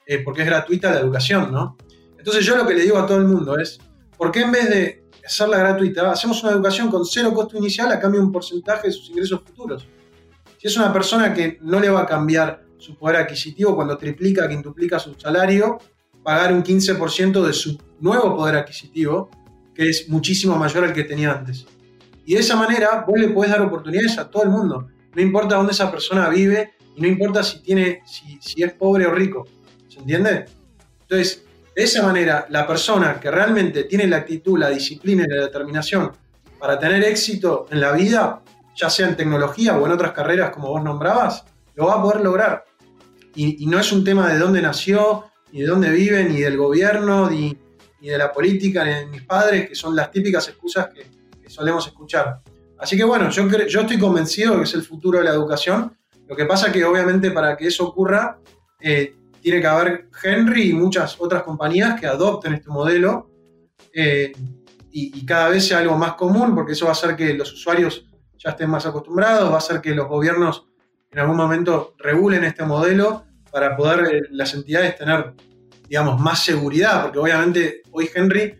eh, 0.03 0.23
porque 0.23 0.41
es 0.41 0.47
gratuita 0.47 0.89
la 0.89 1.01
educación, 1.01 1.51
¿no? 1.51 1.77
Entonces 2.17 2.43
yo 2.43 2.57
lo 2.57 2.65
que 2.65 2.73
le 2.73 2.81
digo 2.81 2.97
a 2.97 3.05
todo 3.05 3.17
el 3.17 3.25
mundo 3.25 3.59
es, 3.59 3.77
¿por 4.17 4.31
qué 4.31 4.41
en 4.41 4.51
vez 4.51 4.69
de 4.69 5.03
hacerla 5.23 5.57
gratuita, 5.59 6.09
hacemos 6.09 6.41
una 6.41 6.53
educación 6.53 6.89
con 6.89 7.05
cero 7.05 7.33
costo 7.35 7.55
inicial 7.57 7.91
a 7.91 7.99
cambio 7.99 8.21
de 8.21 8.25
un 8.25 8.31
porcentaje 8.31 8.87
de 8.87 8.93
sus 8.93 9.09
ingresos 9.11 9.41
futuros? 9.45 9.85
Si 10.57 10.67
es 10.67 10.77
una 10.77 10.91
persona 10.91 11.33
que 11.33 11.59
no 11.61 11.79
le 11.79 11.89
va 11.89 12.01
a 12.01 12.05
cambiar 12.05 12.63
su 12.77 12.97
poder 12.97 13.17
adquisitivo 13.17 13.75
cuando 13.75 13.97
triplica, 13.97 14.47
quintuplica 14.47 14.99
su 14.99 15.13
salario, 15.15 15.77
pagar 16.23 16.51
un 16.51 16.63
15% 16.63 17.45
de 17.45 17.53
su 17.53 17.77
nuevo 17.99 18.35
poder 18.35 18.55
adquisitivo, 18.55 19.29
que 19.73 19.89
es 19.89 20.09
muchísimo 20.09 20.57
mayor 20.57 20.83
al 20.83 20.93
que 20.93 21.03
tenía 21.03 21.31
antes. 21.31 21.65
Y 22.25 22.33
de 22.33 22.39
esa 22.39 22.55
manera 22.55 23.05
vos 23.07 23.19
le 23.19 23.29
podés 23.29 23.51
dar 23.51 23.61
oportunidades 23.61 24.17
a 24.17 24.29
todo 24.29 24.43
el 24.43 24.49
mundo. 24.49 24.89
No 25.15 25.21
importa 25.21 25.55
dónde 25.55 25.71
esa 25.71 25.89
persona 25.89 26.27
vive 26.29 26.73
y 26.95 27.01
no 27.01 27.07
importa 27.07 27.43
si, 27.43 27.61
tiene, 27.61 28.01
si, 28.05 28.61
es 28.61 28.73
pobre 28.73 29.05
o 29.05 29.11
rico. 29.11 29.45
¿Se 29.87 29.99
entiende? 29.99 30.45
Entonces, 31.01 31.45
de 31.75 31.83
esa 31.83 32.03
manera, 32.03 32.47
la 32.49 32.67
persona 32.67 33.19
que 33.19 33.31
realmente 33.31 33.83
tiene 33.85 34.07
la 34.07 34.17
actitud, 34.17 34.57
la 34.57 34.69
disciplina 34.69 35.23
y 35.25 35.29
la 35.29 35.45
determinación 35.45 36.11
para 36.59 36.79
tener 36.79 37.03
éxito 37.03 37.67
en 37.71 37.79
la 37.79 37.91
vida, 37.91 38.41
ya 38.77 38.89
sea 38.89 39.07
en 39.07 39.17
tecnología 39.17 39.77
o 39.77 39.85
en 39.85 39.91
otras 39.91 40.13
carreras 40.13 40.51
como 40.51 40.69
vos 40.69 40.83
nombrabas, 40.83 41.43
lo 41.75 41.87
va 41.87 41.95
a 41.95 42.01
poder 42.01 42.21
lograr. 42.21 42.63
Y, 43.35 43.65
no 43.67 43.79
es 43.79 43.91
un 43.91 44.03
tema 44.03 44.31
de 44.31 44.39
dónde 44.39 44.61
nació, 44.61 45.25
ni 45.51 45.61
de 45.61 45.67
dónde 45.67 45.91
vive, 45.91 46.23
ni 46.23 46.39
del 46.39 46.57
gobierno, 46.57 47.29
ni, 47.29 47.57
de 48.01 48.17
la 48.17 48.31
política, 48.31 48.83
ni 48.83 48.93
de 48.93 49.05
mis 49.07 49.23
padres, 49.23 49.69
que 49.69 49.75
son 49.75 49.95
las 49.95 50.11
típicas 50.11 50.47
excusas 50.47 50.87
que, 50.87 51.05
solemos 51.47 51.87
escuchar. 51.87 52.41
Así 52.77 52.97
que 52.97 53.03
bueno, 53.03 53.29
yo, 53.29 53.47
yo 53.67 53.81
estoy 53.81 53.97
convencido 53.97 54.53
de 54.53 54.57
que 54.57 54.63
es 54.65 54.73
el 54.73 54.83
futuro 54.83 55.19
de 55.19 55.23
la 55.25 55.31
educación. 55.31 55.95
Lo 56.27 56.35
que 56.35 56.45
pasa 56.45 56.71
que 56.71 56.83
obviamente 56.83 57.31
para 57.31 57.55
que 57.55 57.67
eso 57.67 57.87
ocurra, 57.87 58.39
eh, 58.81 59.15
tiene 59.41 59.61
que 59.61 59.67
haber 59.67 60.09
Henry 60.21 60.71
y 60.71 60.73
muchas 60.73 61.15
otras 61.19 61.43
compañías 61.43 61.99
que 61.99 62.05
adopten 62.05 62.53
este 62.53 62.69
modelo 62.69 63.29
eh, 63.93 64.33
y, 64.91 65.25
cada 65.25 65.49
vez 65.49 65.67
sea 65.67 65.77
algo 65.77 65.95
más 65.95 66.15
común, 66.15 66.55
porque 66.55 66.71
eso 66.71 66.85
va 66.85 66.91
a 66.91 66.93
hacer 66.93 67.15
que 67.15 67.33
los 67.35 67.53
usuarios 67.53 68.06
ya 68.37 68.51
estén 68.51 68.69
más 68.69 68.85
acostumbrados, 68.85 69.49
va 69.49 69.55
a 69.55 69.59
hacer 69.59 69.81
que 69.81 69.95
los 69.95 70.07
gobiernos 70.07 70.67
en 71.11 71.19
algún 71.19 71.37
momento 71.37 71.95
regulen 71.97 72.43
este 72.43 72.63
modelo 72.63 73.25
para 73.51 73.75
poder 73.75 74.15
eh, 74.15 74.21
las 74.31 74.53
entidades 74.53 74.95
tener 74.97 75.33
digamos, 75.87 76.19
más 76.19 76.43
seguridad, 76.43 77.03
porque 77.03 77.19
obviamente 77.19 77.81
hoy 77.91 78.09
Henry, 78.13 78.55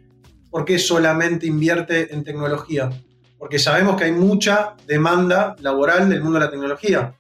¿por 0.50 0.66
qué 0.66 0.80
solamente 0.80 1.46
invierte 1.46 2.14
en 2.14 2.24
tecnología? 2.24 2.90
Porque 3.38 3.60
sabemos 3.60 3.98
que 3.98 4.06
hay 4.06 4.12
mucha 4.12 4.76
demanda 4.86 5.56
laboral 5.60 6.10
del 6.10 6.22
mundo 6.22 6.40
de 6.40 6.46
la 6.46 6.52
tecnología. 6.52 7.14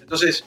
Entonces, 0.00 0.44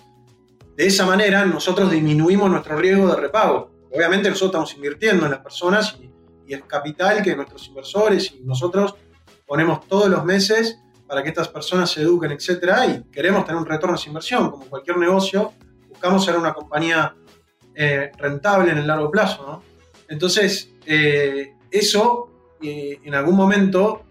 de 0.76 0.86
esa 0.86 1.06
manera 1.06 1.46
nosotros 1.46 1.92
disminuimos 1.92 2.50
nuestro 2.50 2.76
riesgo 2.78 3.08
de 3.08 3.16
repago. 3.16 3.72
Obviamente 3.92 4.30
nosotros 4.30 4.50
estamos 4.50 4.76
invirtiendo 4.76 5.26
en 5.26 5.32
las 5.32 5.42
personas 5.42 5.98
y, 6.02 6.08
es 6.54 6.64
capital 6.64 7.22
que 7.24 7.36
nuestros 7.36 7.68
inversores 7.68 8.32
y 8.32 8.42
nosotros 8.46 8.96
ponemos 9.46 9.86
todos 9.86 10.08
los 10.08 10.24
meses 10.24 10.80
para 11.08 11.24
que 11.24 11.30
estas 11.30 11.48
personas 11.48 11.90
se 11.90 12.02
eduquen, 12.02 12.32
etcétera, 12.32 12.86
y 12.86 13.04
queremos 13.12 13.46
tener 13.46 13.60
un 13.60 13.66
retorno 13.66 13.96
a 13.96 14.00
esa 14.00 14.10
inversión. 14.10 14.52
Como 14.52 14.66
cualquier 14.66 14.98
negocio, 14.98 15.54
buscamos 15.90 16.24
ser 16.24 16.38
una 16.38 16.54
compañía 16.54 17.16
eh, 17.74 18.12
rentable 18.18 18.72
en 18.72 18.80
el 18.80 18.88
largo 18.88 19.10
plazo. 19.10 19.64
Entonces, 20.10 20.72
eh, 20.86 21.54
eso 21.72 22.56
eh, 22.62 23.00
en 23.04 23.16
algún 23.16 23.36
momento, 23.36 24.04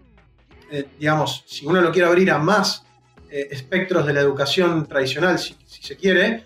digamos, 0.99 1.43
si 1.45 1.65
uno 1.65 1.81
lo 1.81 1.91
quiere 1.91 2.07
abrir 2.07 2.29
a 2.31 2.39
más 2.39 2.83
espectros 3.29 4.05
de 4.05 4.13
la 4.13 4.21
educación 4.21 4.85
tradicional, 4.85 5.39
si, 5.39 5.55
se 5.65 5.95
quiere, 5.95 6.45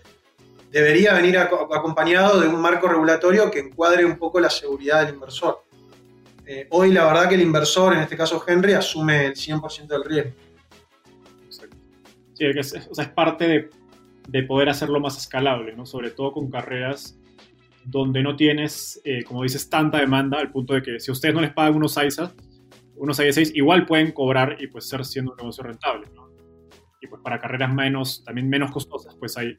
debería 0.72 1.14
venir 1.14 1.38
acompañado 1.38 2.40
de 2.40 2.48
un 2.48 2.60
marco 2.60 2.88
regulatorio 2.88 3.50
que 3.50 3.60
encuadre 3.60 4.06
un 4.06 4.18
poco 4.18 4.40
la 4.40 4.50
seguridad 4.50 5.06
del 5.06 5.16
inversor. 5.16 5.64
Hoy 6.70 6.92
la 6.92 7.06
verdad 7.06 7.30
que 7.30 7.36
el 7.36 7.42
inversor, 7.42 7.94
en 7.94 8.00
este 8.00 8.18
caso 8.18 8.44
Henry, 8.48 8.74
asume 8.74 9.28
el 9.28 9.34
100% 9.34 9.88
del 9.88 10.04
riesgo. 10.04 10.32
Sí, 12.34 12.46
es, 12.46 12.88
o 12.90 12.96
sea, 12.96 13.06
es 13.06 13.12
parte 13.12 13.48
de 13.48 13.70
de 14.28 14.44
poder 14.44 14.70
hacerlo 14.70 15.00
más 15.00 15.18
escalable, 15.18 15.76
¿no? 15.76 15.86
Sobre 15.86 16.12
todo 16.12 16.32
con 16.32 16.50
carreras 16.50 17.20
donde 17.84 18.22
no 18.22 18.36
tienes, 18.36 19.02
eh, 19.04 19.24
como 19.24 19.44
dices, 19.44 19.70
tanta 19.70 20.00
demanda, 20.00 20.40
al 20.40 20.52
punto 20.52 20.74
de 20.74 20.82
que 20.82 21.00
si 21.00 21.12
ustedes 21.12 21.34
no 21.34 21.42
les 21.42 21.52
pagan 21.52 21.76
unos 21.76 21.98
ISA, 21.98 22.32
unos 22.96 23.20
ISAs, 23.20 23.54
igual 23.56 23.86
pueden 23.86 24.12
cobrar 24.12 24.58
y 24.60 24.68
pues 24.68 24.88
ser 24.88 25.04
siendo 25.04 25.32
un 25.32 25.38
negocio 25.38 25.64
rentable, 25.64 26.08
¿no? 26.14 26.30
Y 27.02 27.08
pues 27.08 27.22
para 27.24 27.40
carreras 27.40 27.74
menos, 27.74 28.24
también 28.24 28.48
menos 28.48 28.72
costosas, 28.72 29.16
pues 29.16 29.36
ahí 29.38 29.58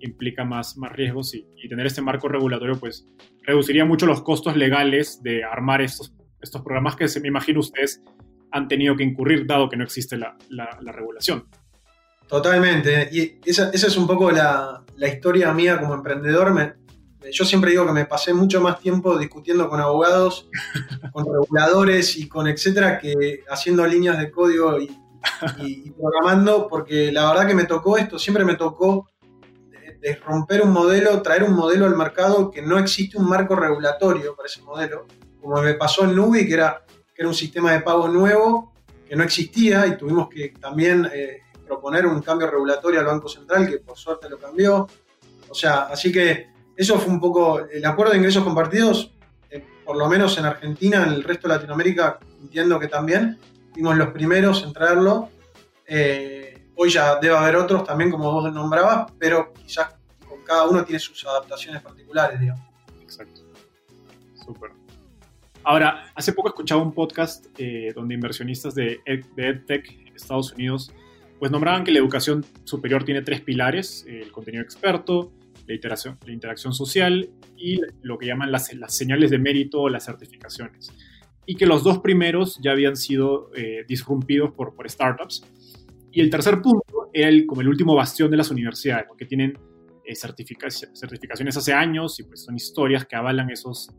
implica 0.00 0.44
más, 0.44 0.76
más 0.76 0.90
riesgos 0.90 1.32
y, 1.34 1.46
tener 1.68 1.86
este 1.86 2.02
marco 2.02 2.26
regulatorio, 2.26 2.74
pues 2.78 3.06
reduciría 3.42 3.84
mucho 3.84 4.04
los 4.04 4.22
costos 4.22 4.56
legales 4.56 5.22
de 5.22 5.44
armar 5.44 5.80
estos, 5.80 6.12
estos 6.42 6.62
programas 6.62 6.96
que 6.96 7.08
se 7.08 7.20
me 7.20 7.28
imagino 7.28 7.60
ustedes 7.60 8.02
han 8.50 8.68
tenido 8.68 8.96
que 8.96 9.04
incurrir 9.04 9.46
dado 9.46 9.68
que 9.68 9.76
no 9.76 9.84
existe 9.84 10.16
la, 10.16 10.36
la, 10.50 10.78
la 10.82 10.92
regulación. 10.92 11.46
Totalmente. 12.32 13.10
Y 13.12 13.40
esa, 13.44 13.68
es 13.72 13.96
un 13.98 14.06
poco 14.06 14.30
la, 14.30 14.82
historia 15.06 15.52
mía 15.52 15.78
como 15.78 15.92
emprendedor. 15.92 16.76
yo 17.30 17.44
siempre 17.44 17.72
digo 17.72 17.84
que 17.84 17.92
me 17.92 18.06
pasé 18.06 18.32
mucho 18.32 18.62
más 18.62 18.80
tiempo 18.80 19.18
discutiendo 19.18 19.68
con 19.68 19.80
abogados, 19.80 20.48
con 21.12 21.26
reguladores 21.26 22.16
y 22.16 22.28
con 22.28 22.48
etcétera 22.48 22.98
que 22.98 23.44
haciendo 23.50 23.86
líneas 23.86 24.18
de 24.18 24.30
código 24.30 24.80
y, 24.80 24.90
programando, 25.90 26.68
porque 26.68 27.12
la 27.12 27.28
verdad 27.28 27.46
que 27.46 27.54
me 27.54 27.64
tocó 27.64 27.98
esto, 27.98 28.18
siempre 28.18 28.46
me 28.46 28.56
tocó 28.56 29.10
de, 30.00 30.16
romper 30.16 30.62
un 30.62 30.72
modelo, 30.72 31.20
traer 31.20 31.44
un 31.44 31.52
modelo 31.52 31.84
al 31.84 31.96
mercado 31.96 32.50
que 32.50 32.62
no 32.62 32.78
existe 32.78 33.18
un 33.18 33.28
marco 33.28 33.56
regulatorio 33.56 34.34
para 34.34 34.46
ese 34.46 34.62
modelo, 34.62 35.06
como 35.42 35.60
me 35.60 35.74
pasó 35.74 36.04
en 36.04 36.14
Nubi, 36.14 36.46
que 36.46 36.54
era, 36.54 36.84
un 37.24 37.34
sistema 37.34 37.70
de 37.70 37.82
pago 37.82 38.08
nuevo 38.08 38.72
que 39.08 39.14
no 39.14 39.22
existía 39.22 39.86
y 39.86 39.96
tuvimos 39.96 40.28
que 40.28 40.48
también 40.60 41.08
eh, 41.14 41.42
proponer 41.64 42.04
un 42.04 42.20
cambio 42.20 42.50
regulatorio 42.50 42.98
al 42.98 43.06
Banco 43.06 43.28
Central, 43.28 43.68
que 43.68 43.78
por 43.78 43.96
suerte 43.96 44.28
lo 44.28 44.38
cambió. 44.38 44.88
O 45.48 45.54
sea, 45.54 45.82
así 45.82 46.10
que 46.10 46.48
eso 46.76 46.98
fue 46.98 47.12
un 47.12 47.20
poco 47.20 47.60
el 47.60 47.84
acuerdo 47.84 48.10
de 48.10 48.18
ingresos 48.18 48.42
compartidos, 48.42 49.12
eh, 49.50 49.64
por 49.84 49.96
lo 49.96 50.08
menos 50.08 50.36
en 50.36 50.46
Argentina, 50.46 51.04
en 51.04 51.12
el 51.12 51.22
resto 51.22 51.46
de 51.46 51.54
Latinoamérica, 51.54 52.18
entiendo 52.40 52.80
que 52.80 52.88
también, 52.88 53.38
fuimos 53.72 53.96
los 53.96 54.08
primeros 54.08 54.64
en 54.64 54.72
traerlo. 54.72 55.28
Eh, 55.86 56.70
hoy 56.74 56.90
ya 56.90 57.20
debe 57.20 57.36
haber 57.36 57.54
otros 57.54 57.84
también, 57.84 58.10
como 58.10 58.32
vos 58.32 58.52
nombrabas, 58.52 59.12
pero 59.16 59.52
quizás 59.52 59.94
con 60.28 60.42
cada 60.42 60.66
uno 60.66 60.84
tiene 60.84 60.98
sus 60.98 61.24
adaptaciones 61.24 61.82
particulares, 61.82 62.40
digamos. 62.40 62.66
Exacto. 63.00 63.42
Súper. 64.44 64.81
Ahora, 65.64 66.06
hace 66.14 66.32
poco 66.32 66.48
escuchaba 66.48 66.82
un 66.82 66.92
podcast 66.92 67.46
eh, 67.58 67.92
donde 67.94 68.14
inversionistas 68.14 68.74
de, 68.74 69.00
EdTech 69.06 70.06
en 70.06 70.16
Estados 70.16 70.52
Unidos 70.52 70.92
pues 71.38 71.50
nombraban 71.50 71.82
que 71.82 71.90
la 71.90 71.98
educación 71.98 72.44
superior 72.64 73.04
tiene 73.04 73.22
tres 73.22 73.40
pilares, 73.40 74.06
el 74.08 74.30
contenido 74.30 74.62
experto, 74.62 75.32
la 75.66 75.74
interacción, 75.74 76.72
social 76.72 77.28
y 77.56 77.80
lo 78.02 78.16
que 78.16 78.26
llaman 78.26 78.52
las, 78.52 78.70
señales 78.88 79.30
de 79.30 79.38
mérito 79.38 79.80
o 79.80 79.88
las 79.88 80.04
certificaciones. 80.04 80.92
Y 81.44 81.56
que 81.56 81.66
los 81.66 81.82
dos 81.82 81.98
primeros 81.98 82.60
ya 82.62 82.70
habían 82.70 82.94
sido 82.94 83.50
eh, 83.56 83.84
disrumpidos 83.88 84.52
por, 84.52 84.88
startups. 84.88 85.44
Y 86.12 86.20
el 86.20 86.30
tercer 86.30 86.62
punto 86.62 87.10
era 87.12 87.28
el, 87.28 87.44
como 87.46 87.60
el 87.60 87.68
último 87.68 87.96
bastión 87.96 88.30
de 88.30 88.36
las 88.36 88.50
universidades, 88.52 89.06
que 89.16 89.26
tienen 89.26 89.58
eh, 90.04 90.14
certificaciones 90.14 91.56
hace 91.56 91.72
años 91.72 92.20
y 92.20 92.22
pues 92.22 92.44
son 92.44 92.54
historias 92.54 93.04
que 93.04 93.16
avalan 93.16 93.50
esos, 93.50 93.90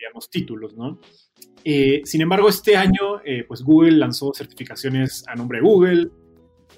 digamos, 0.00 0.30
títulos, 0.30 0.74
¿no? 0.76 0.98
Eh, 1.64 2.00
sin 2.04 2.22
embargo, 2.22 2.48
este 2.48 2.76
año, 2.76 3.20
eh, 3.24 3.44
pues 3.46 3.62
Google 3.62 3.92
lanzó 3.92 4.32
certificaciones 4.34 5.24
a 5.28 5.34
nombre 5.34 5.58
de 5.58 5.64
Google, 5.64 6.08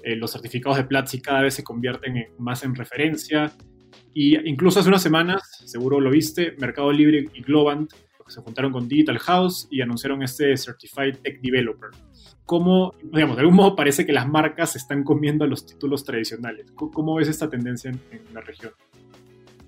eh, 0.03 0.15
los 0.15 0.31
certificados 0.31 0.77
de 0.77 0.83
Platzi 0.83 1.21
cada 1.21 1.41
vez 1.41 1.53
se 1.53 1.63
convierten 1.63 2.27
más 2.37 2.63
en 2.63 2.75
referencia. 2.75 3.51
Y 4.13 4.37
incluso 4.47 4.79
hace 4.79 4.89
unas 4.89 5.01
semanas, 5.01 5.41
seguro 5.65 5.99
lo 5.99 6.11
viste, 6.11 6.55
Mercado 6.59 6.91
Libre 6.91 7.29
y 7.33 7.41
Globant 7.41 7.91
se 8.27 8.41
juntaron 8.41 8.71
con 8.71 8.87
Digital 8.87 9.19
House 9.19 9.67
y 9.69 9.81
anunciaron 9.81 10.23
este 10.23 10.55
Certified 10.57 11.17
Tech 11.21 11.41
Developer. 11.41 11.89
cómo, 12.45 12.93
digamos, 13.01 13.37
de 13.37 13.41
algún 13.41 13.55
modo 13.55 13.75
parece 13.75 14.05
que 14.05 14.11
las 14.11 14.27
marcas 14.27 14.75
están 14.75 15.03
comiendo 15.03 15.45
a 15.45 15.47
los 15.47 15.65
títulos 15.65 16.03
tradicionales. 16.03 16.71
¿Cómo, 16.73 17.15
ves 17.15 17.29
esta 17.29 17.49
tendencia 17.49 17.89
en, 17.89 17.99
la 18.33 18.41
región? 18.41 18.73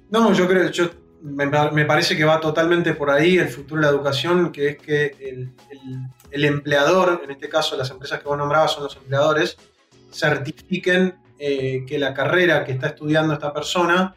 No, 0.10 0.34
yo 0.34 0.48
creo, 0.48 0.70
yo, 0.72 0.90
me, 1.22 1.86
parece 1.86 2.16
que 2.16 2.24
va 2.24 2.40
totalmente 2.40 2.94
por 2.94 3.10
ahí 3.10 3.38
el 3.38 3.50
futuro 3.50 3.82
de 3.82 3.88
la 3.88 3.94
educación, 3.94 4.52
que 4.52 4.70
es 4.70 4.78
que 4.78 5.16
el, 5.20 5.52
el, 6.32 6.46
empleador, 6.46 7.22
en 7.24 7.32
este 7.32 7.50
caso 7.50 7.76
las 7.78 7.90
empresas 7.90 8.20
que 8.20 8.28
vos 8.28 8.38
nombrabas 8.38 8.74
son 8.74 8.84
los 8.84 8.96
empleadores, 8.96 9.58
certifiquen 10.12 11.16
eh, 11.40 11.84
que 11.88 12.00
la 12.00 12.14
carrera 12.14 12.64
que 12.64 12.74
está 12.74 12.88
estudiando 12.88 13.34
esta 13.34 13.52
persona 13.54 14.16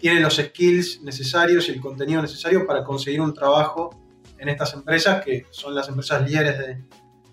tiene 0.00 0.20
los 0.20 0.36
skills 0.36 1.02
necesarios 1.02 1.68
y 1.68 1.72
el 1.72 1.80
contenido 1.80 2.22
necesario 2.22 2.66
para 2.66 2.84
conseguir 2.84 3.20
un 3.20 3.34
trabajo 3.34 3.90
en 4.38 4.48
estas 4.48 4.74
empresas, 4.74 5.24
que 5.24 5.46
son 5.50 5.74
las 5.74 5.88
empresas 5.88 6.28
líderes 6.28 6.58
de, 6.58 6.78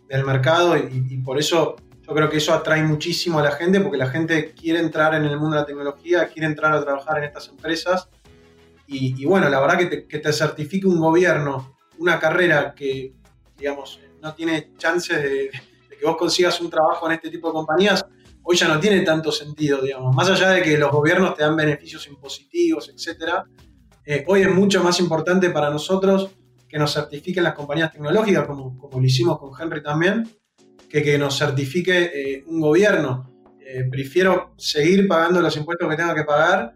del 0.07 0.25
mercado 0.25 0.77
y, 0.77 1.17
por 1.17 1.39
eso 1.39 1.75
yo 2.07 2.13
creo 2.13 2.29
que 2.29 2.37
eso 2.37 2.53
atrae 2.53 2.83
muchísimo 2.83 3.39
a 3.39 3.43
la 3.43 3.51
gente 3.51 3.81
porque 3.81 3.97
la 3.97 4.07
gente 4.07 4.53
quiere 4.53 4.79
entrar 4.79 5.15
en 5.15 5.25
el 5.25 5.37
mundo 5.37 5.55
de 5.55 5.61
la 5.61 5.65
tecnología, 5.65 6.27
quiere 6.27 6.47
entrar 6.47 6.73
a 6.73 6.83
trabajar 6.83 7.17
en 7.17 7.23
estas 7.25 7.47
empresas 7.49 8.09
y, 8.87 9.25
bueno, 9.25 9.49
la 9.49 9.59
verdad 9.59 9.77
que 9.77 9.85
te, 9.85 10.07
que 10.07 10.19
te, 10.19 10.31
certifique 10.31 10.87
un 10.87 10.99
gobierno 10.99 11.75
una 11.97 12.19
carrera 12.19 12.73
que, 12.75 13.13
digamos, 13.57 13.99
no 14.21 14.33
tiene 14.33 14.73
chances 14.77 15.21
de, 15.21 15.51
que 15.97 16.05
vos 16.05 16.17
consigas 16.17 16.59
un 16.61 16.69
trabajo 16.69 17.05
en 17.07 17.13
este 17.13 17.29
tipo 17.29 17.47
de 17.47 17.53
compañías, 17.53 18.05
hoy 18.43 18.55
ya 18.55 18.67
no 18.67 18.79
tiene 18.79 19.01
tanto 19.01 19.31
sentido, 19.31 19.81
digamos. 19.81 20.15
Más 20.15 20.29
allá 20.29 20.49
de 20.49 20.61
que 20.61 20.77
los 20.77 20.91
gobiernos 20.91 21.35
te 21.35 21.43
dan 21.43 21.55
beneficios 21.55 22.07
impositivos, 22.07 22.89
etc., 22.89 23.43
eh, 24.05 24.23
hoy 24.27 24.41
es 24.41 24.53
mucho 24.53 24.83
más 24.83 24.99
importante 24.99 25.49
para 25.49 25.71
nosotros 25.71 26.29
que 26.67 26.77
nos 26.77 26.93
certifiquen 26.93 27.43
las 27.43 27.53
compañías 27.53 27.91
tecnológicas, 27.91 28.45
como, 28.45 28.77
como 28.77 28.99
lo 28.99 29.05
hicimos 29.05 29.39
con 29.39 29.51
Henry 29.59 29.81
también, 29.81 30.29
que 30.89 31.01
que 31.01 31.17
nos 31.17 31.37
certifique 31.37 32.11
eh, 32.13 32.43
un 32.47 32.61
gobierno. 32.61 33.31
Eh, 33.59 33.87
prefiero 33.89 34.53
seguir 34.57 35.07
pagando 35.07 35.41
los 35.41 35.57
impuestos 35.57 35.89
que 35.89 35.95
tenga 35.95 36.13
que 36.13 36.23
pagar, 36.23 36.75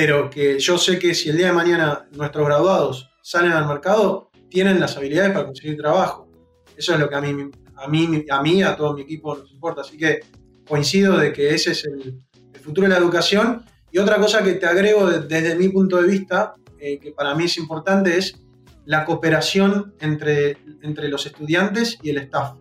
pero 0.00 0.30
que 0.30 0.58
yo 0.58 0.78
sé 0.78 0.98
que 0.98 1.14
si 1.14 1.28
el 1.28 1.36
día 1.36 1.48
de 1.48 1.52
mañana 1.52 2.08
nuestros 2.12 2.46
graduados 2.46 3.10
salen 3.20 3.52
al 3.52 3.68
mercado, 3.68 4.30
tienen 4.48 4.80
las 4.80 4.96
habilidades 4.96 5.32
para 5.32 5.44
conseguir 5.44 5.76
trabajo. 5.76 6.26
Eso 6.74 6.94
es 6.94 7.00
lo 7.00 7.06
que 7.10 7.16
a 7.16 7.20
mí, 7.20 7.50
a 7.76 7.86
mí, 7.86 8.24
a 8.30 8.42
mí, 8.42 8.62
a 8.62 8.74
todo 8.76 8.94
mi 8.94 9.02
equipo 9.02 9.36
nos 9.36 9.52
importa. 9.52 9.82
Así 9.82 9.98
que 9.98 10.20
coincido 10.66 11.18
de 11.18 11.34
que 11.34 11.54
ese 11.54 11.72
es 11.72 11.84
el, 11.84 12.18
futuro 12.62 12.86
de 12.88 12.94
la 12.94 12.98
educación. 12.98 13.66
Y 13.92 13.98
otra 13.98 14.16
cosa 14.16 14.42
que 14.42 14.54
te 14.54 14.64
agrego 14.64 15.10
desde 15.10 15.54
mi 15.56 15.68
punto 15.68 16.00
de 16.00 16.08
vista, 16.08 16.54
eh, 16.78 16.98
que 16.98 17.12
para 17.12 17.34
mí 17.34 17.44
es 17.44 17.58
importante, 17.58 18.16
es 18.16 18.40
la 18.86 19.04
cooperación 19.04 19.92
entre, 20.00 20.56
entre 20.80 21.08
los 21.10 21.26
estudiantes 21.26 21.98
y 22.02 22.08
el 22.08 22.16
staff. 22.16 22.54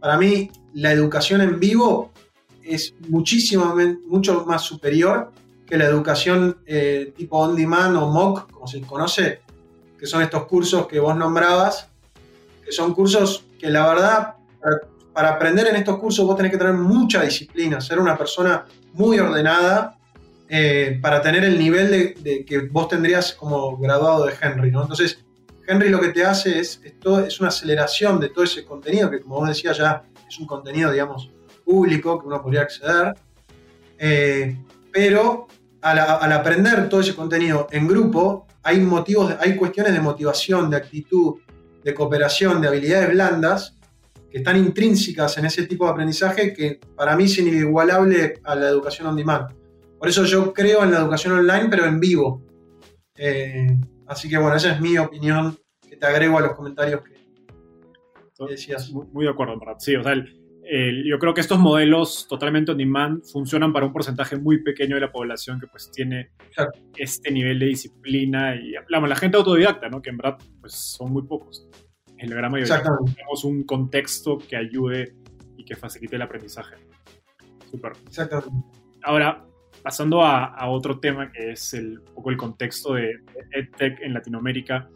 Para 0.00 0.18
mí, 0.18 0.50
la 0.74 0.90
educación 0.90 1.42
en 1.42 1.60
vivo 1.60 2.12
es 2.64 2.92
muchísimo, 3.08 3.72
mucho 4.08 4.44
más 4.46 4.62
superior 4.62 5.30
que 5.72 5.78
la 5.78 5.86
educación 5.86 6.58
eh, 6.66 7.14
tipo 7.16 7.38
on 7.38 7.56
demand 7.56 7.96
o 7.96 8.06
MOOC, 8.10 8.50
como 8.50 8.66
se 8.66 8.82
conoce, 8.82 9.40
que 9.98 10.06
son 10.06 10.20
estos 10.20 10.44
cursos 10.44 10.86
que 10.86 11.00
vos 11.00 11.16
nombrabas, 11.16 11.88
que 12.62 12.70
son 12.70 12.92
cursos 12.92 13.46
que 13.58 13.70
la 13.70 13.86
verdad, 13.86 14.34
para, 15.14 15.30
aprender 15.30 15.68
en 15.68 15.76
estos 15.76 15.98
cursos 15.98 16.26
vos 16.26 16.36
tenés 16.36 16.52
que 16.52 16.58
tener 16.58 16.74
mucha 16.74 17.22
disciplina, 17.22 17.80
ser 17.80 17.98
una 17.98 18.18
persona 18.18 18.66
muy 18.92 19.18
ordenada 19.18 19.96
eh, 20.46 20.98
para 21.00 21.22
tener 21.22 21.42
el 21.42 21.58
nivel 21.58 21.90
de, 21.90 22.16
de, 22.20 22.44
que 22.44 22.58
vos 22.58 22.88
tendrías 22.88 23.32
como 23.32 23.78
graduado 23.78 24.26
de 24.26 24.34
Henry, 24.38 24.70
¿no? 24.70 24.82
Entonces, 24.82 25.24
Henry 25.66 25.88
lo 25.88 26.00
que 26.00 26.08
te 26.08 26.22
hace 26.22 26.58
es, 26.58 26.82
es 26.84 27.40
una 27.40 27.48
aceleración 27.48 28.20
de 28.20 28.28
todo 28.28 28.44
ese 28.44 28.66
contenido, 28.66 29.10
que 29.10 29.22
como 29.22 29.36
vos 29.36 29.48
decías 29.48 29.78
ya 29.78 30.02
es 30.28 30.38
un 30.38 30.44
contenido, 30.44 30.92
digamos, 30.92 31.30
público 31.64 32.20
que 32.20 32.26
uno 32.26 32.42
podría 32.42 32.60
acceder. 32.60 33.14
Eh, 33.98 34.54
pero 34.92 35.46
al, 35.82 36.32
aprender 36.32 36.88
todo 36.88 37.00
ese 37.00 37.14
contenido 37.14 37.66
en 37.70 37.86
grupo, 37.86 38.46
hay 38.62 38.80
motivos, 38.80 39.34
hay 39.40 39.56
cuestiones 39.56 39.92
de 39.92 40.00
motivación, 40.00 40.70
de 40.70 40.76
actitud, 40.76 41.40
de 41.84 41.94
cooperación, 41.94 42.60
de 42.60 42.68
habilidades 42.68 43.10
blandas 43.10 43.76
que 44.30 44.38
están 44.38 44.56
intrínsecas 44.56 45.36
en 45.36 45.44
ese 45.44 45.66
tipo 45.66 45.84
de 45.84 45.90
aprendizaje 45.90 46.54
que 46.54 46.80
para 46.96 47.16
mí 47.16 47.24
es 47.24 47.36
inigualable 47.38 48.40
a 48.44 48.54
la 48.54 48.68
educación 48.68 49.08
on 49.08 49.16
demand. 49.16 49.48
Por 49.98 50.08
eso 50.08 50.24
yo 50.24 50.54
creo 50.54 50.82
en 50.84 50.92
la 50.92 50.98
educación 50.98 51.34
online, 51.34 51.68
pero 51.68 51.84
en 51.84 52.00
vivo. 52.00 52.42
Eh, 53.14 53.76
Así 54.12 54.28
que 54.28 54.36
bueno, 54.36 54.56
esa 54.56 54.72
es 54.72 54.80
mi 54.80 54.98
opinión 54.98 55.56
que 55.88 55.96
te 55.96 56.06
agrego 56.06 56.36
a 56.36 56.42
los 56.42 56.52
comentarios 56.52 57.00
que, 57.02 57.12
decías. 58.46 58.90
Muy, 58.90 59.24
de 59.24 59.30
acuerdo, 59.30 59.58
verdad. 59.58 59.76
Sí, 59.78 59.96
o 59.96 60.02
sea, 60.02 60.14
yo 61.04 61.18
creo 61.18 61.34
que 61.34 61.42
estos 61.42 61.58
modelos 61.58 62.26
totalmente 62.28 62.72
on 62.72 62.78
demand 62.78 63.22
funcionan 63.24 63.72
para 63.72 63.84
un 63.84 63.92
porcentaje 63.92 64.36
muy 64.36 64.62
pequeño 64.62 64.94
de 64.94 65.02
la 65.02 65.12
población 65.12 65.60
que 65.60 65.66
pues 65.66 65.90
tiene 65.90 66.30
este 66.96 67.30
nivel 67.30 67.58
de 67.58 67.66
disciplina 67.66 68.56
y 68.56 68.74
hablamos, 68.74 69.08
la 69.08 69.16
gente 69.16 69.36
autodidacta, 69.36 69.88
¿no? 69.90 70.00
Que 70.00 70.10
en 70.10 70.16
verdad 70.16 70.38
pues 70.60 70.74
son 70.74 71.12
muy 71.12 71.24
pocos. 71.24 71.68
En 72.16 72.30
la 72.30 72.36
gran 72.36 72.52
mayoría 72.52 72.82
tenemos 72.82 73.44
un 73.44 73.64
contexto 73.64 74.38
que 74.38 74.56
ayude 74.56 75.14
y 75.58 75.64
que 75.64 75.76
facilite 75.76 76.16
el 76.16 76.22
aprendizaje. 76.22 76.76
Súper. 77.70 77.92
Exactamente. 78.06 78.50
Ahora, 79.02 79.44
pasando 79.82 80.22
a, 80.22 80.68
otro 80.70 81.00
tema 81.00 81.30
que 81.30 81.52
es 81.52 81.74
el, 81.74 81.98
un 81.98 82.14
poco 82.14 82.30
el 82.30 82.36
contexto 82.36 82.94
de, 82.94 83.10
EdTech 83.50 84.00
en 84.00 84.14
Latinoamérica. 84.14 84.88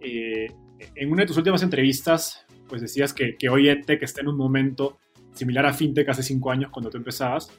Eh, 0.00 0.46
en 0.96 1.12
una 1.12 1.22
de 1.22 1.28
tus 1.28 1.36
últimas 1.36 1.62
entrevistas, 1.62 2.44
pues 2.68 2.82
decías 2.82 3.12
que, 3.12 3.36
hoy 3.48 3.68
EdTech 3.68 4.02
está 4.02 4.20
en 4.22 4.28
un 4.28 4.36
momento 4.36 4.98
similar 5.34 5.66
a 5.66 5.72
FinTech 5.72 6.08
hace 6.08 6.22
cinco 6.22 6.50
años 6.50 6.70
cuando 6.70 6.90
tú 6.90 6.96
empezabas. 6.96 7.50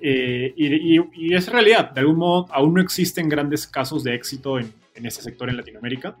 Eh, 0.00 0.52
y, 0.56 1.32
es 1.32 1.48
realidad, 1.48 1.92
de 1.92 2.00
algún 2.00 2.16
modo 2.16 2.46
aún 2.52 2.74
no 2.74 2.80
existen 2.80 3.28
grandes 3.28 3.66
casos 3.66 4.04
de 4.04 4.14
éxito 4.14 4.58
en, 4.58 4.70
en 4.94 5.06
ese 5.06 5.22
sector 5.22 5.48
en 5.48 5.56
Latinoamérica. 5.56 6.16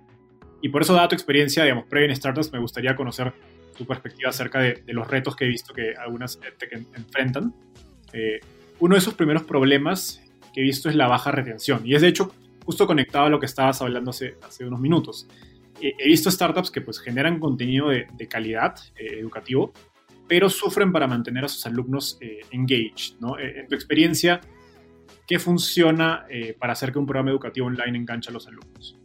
Y 0.62 0.70
por 0.70 0.80
eso, 0.80 0.94
dada 0.94 1.08
tu 1.08 1.14
experiencia, 1.14 1.64
digamos, 1.64 1.84
previa 1.84 2.08
en 2.08 2.16
startups, 2.16 2.50
me 2.52 2.58
gustaría 2.58 2.96
conocer 2.96 3.34
tu 3.76 3.84
perspectiva 3.84 4.30
acerca 4.30 4.60
de, 4.60 4.82
los 4.86 5.06
retos 5.06 5.36
que 5.36 5.44
he 5.44 5.48
visto 5.48 5.74
que 5.74 5.94
algunas 5.94 6.36
EdTech 6.36 6.72
enfrentan. 6.96 7.54
Eh, 8.12 8.40
uno 8.80 8.94
de 8.94 9.00
esos 9.00 9.14
primeros 9.14 9.42
problemas 9.42 10.22
que 10.54 10.60
he 10.60 10.62
visto 10.62 10.88
es 10.88 10.94
la 10.94 11.08
baja 11.08 11.30
retención. 11.30 11.82
Y 11.84 11.94
es 11.94 12.02
de 12.02 12.08
hecho 12.08 12.32
justo 12.64 12.86
conectado 12.86 13.26
a 13.26 13.28
lo 13.28 13.38
que 13.38 13.46
estabas 13.46 13.82
hablando 13.82 14.10
hace, 14.10 14.36
hace 14.42 14.64
unos 14.64 14.80
minutos. 14.80 15.28
he 15.80 16.08
visto 16.08 16.30
startups 16.30 16.70
que 16.70 16.80
pues 16.80 16.98
generan 16.98 17.38
contenido 17.38 17.88
de, 17.90 18.28
calidad 18.28 18.76
eh, 18.96 19.18
educativo, 19.18 19.72
pero 20.28 20.48
sufren 20.48 20.92
para 20.92 21.06
mantener 21.06 21.44
a 21.44 21.48
sus 21.48 21.64
alumnos 21.66 22.18
eh, 22.20 22.40
engaged. 22.50 23.16
¿no? 23.20 23.38
Eh, 23.38 23.60
en 23.60 23.68
tu 23.68 23.74
experiencia, 23.74 24.40
¿qué 25.26 25.38
funciona 25.38 26.26
para 26.58 26.72
hacer 26.72 26.92
que 26.92 26.98
un 26.98 27.06
programa 27.06 27.30
educativo 27.30 27.66
online 27.66 27.98
enganche 27.98 28.30
a 28.30 28.32
los 28.32 28.46
alumnos? 28.46 28.98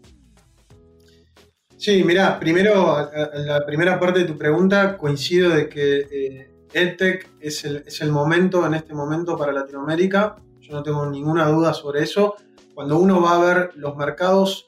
Sí, 1.78 2.04
mira, 2.04 2.38
primero, 2.38 3.10
la 3.34 3.66
primera 3.66 3.98
parte 3.98 4.20
de 4.20 4.26
tu 4.26 4.38
pregunta 4.38 4.98
coincido 4.98 5.50
de 5.52 5.70
que 5.70 6.50
EdTech 6.74 7.30
es 7.40 7.64
el, 7.64 7.84
es 7.86 8.02
el 8.02 8.12
momento, 8.12 8.66
en 8.66 8.74
este 8.74 8.94
momento, 8.94 9.38
para 9.38 9.52
Latinoamérica. 9.52 10.36
Yo 10.60 10.74
no 10.74 10.84
tengo 10.84 11.10
ninguna 11.10 11.48
duda 11.48 11.74
sobre 11.74 12.04
eso. 12.04 12.36
Cuando 12.74 13.00
uno 13.00 13.22
va 13.22 13.36
a 13.36 13.40
ver 13.40 13.72
los 13.76 13.96
mercados 13.96 14.68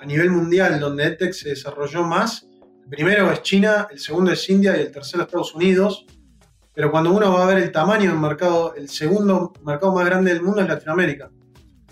a 0.00 0.06
nivel 0.06 0.30
mundial 0.30 0.80
donde 0.80 1.04
EdTech 1.04 1.32
se 1.32 1.50
desarrolló 1.50 2.02
más, 2.04 2.49
primero 2.90 3.30
es 3.30 3.42
China, 3.42 3.88
el 3.90 3.98
segundo 3.98 4.32
es 4.32 4.50
India 4.50 4.76
y 4.76 4.80
el 4.80 4.92
tercero 4.92 5.22
Estados 5.22 5.54
Unidos. 5.54 6.04
Pero 6.74 6.90
cuando 6.90 7.12
uno 7.12 7.32
va 7.32 7.44
a 7.44 7.46
ver 7.46 7.58
el 7.58 7.72
tamaño 7.72 8.10
del 8.10 8.18
mercado, 8.18 8.74
el 8.74 8.88
segundo 8.88 9.52
mercado 9.64 9.92
más 9.92 10.04
grande 10.04 10.32
del 10.32 10.42
mundo 10.42 10.60
es 10.60 10.68
Latinoamérica. 10.68 11.30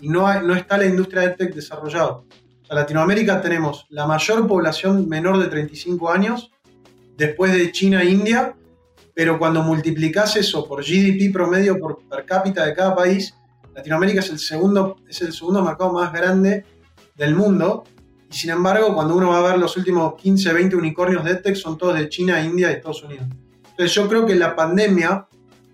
Y 0.01 0.09
no, 0.09 0.41
no 0.41 0.55
está 0.55 0.77
la 0.77 0.85
industria 0.85 1.21
de 1.21 1.27
EdTech 1.27 1.53
desarrollada. 1.53 2.21
En 2.69 2.75
Latinoamérica 2.75 3.41
tenemos 3.41 3.85
la 3.89 4.05
mayor 4.05 4.47
población 4.47 5.09
menor 5.09 5.39
de 5.39 5.47
35 5.47 6.11
años, 6.11 6.51
después 7.17 7.53
de 7.53 7.71
China 7.71 8.01
e 8.03 8.09
India, 8.09 8.55
pero 9.13 9.37
cuando 9.37 9.61
multiplicas 9.63 10.35
eso 10.37 10.65
por 10.67 10.81
GDP 10.81 11.33
promedio 11.33 11.77
por 11.77 11.99
per 12.07 12.25
cápita 12.25 12.65
de 12.65 12.73
cada 12.73 12.95
país, 12.95 13.35
Latinoamérica 13.75 14.21
es 14.21 14.29
el 14.29 14.39
segundo, 14.39 14.97
es 15.07 15.21
el 15.21 15.33
segundo 15.33 15.63
mercado 15.63 15.91
más 15.93 16.13
grande 16.13 16.65
del 17.15 17.35
mundo. 17.35 17.83
Y 18.31 18.35
sin 18.35 18.51
embargo, 18.51 18.93
cuando 18.93 19.15
uno 19.15 19.29
va 19.29 19.39
a 19.39 19.51
ver 19.51 19.57
los 19.57 19.75
últimos 19.77 20.15
15, 20.15 20.53
20 20.53 20.75
unicornios 20.75 21.23
de 21.23 21.31
EdTech, 21.31 21.55
son 21.55 21.77
todos 21.77 21.97
de 21.97 22.09
China, 22.09 22.43
India 22.43 22.69
y 22.69 22.75
Estados 22.75 23.03
Unidos. 23.03 23.25
Entonces 23.71 23.93
yo 23.93 24.07
creo 24.07 24.25
que 24.25 24.35
la 24.35 24.55
pandemia 24.55 25.25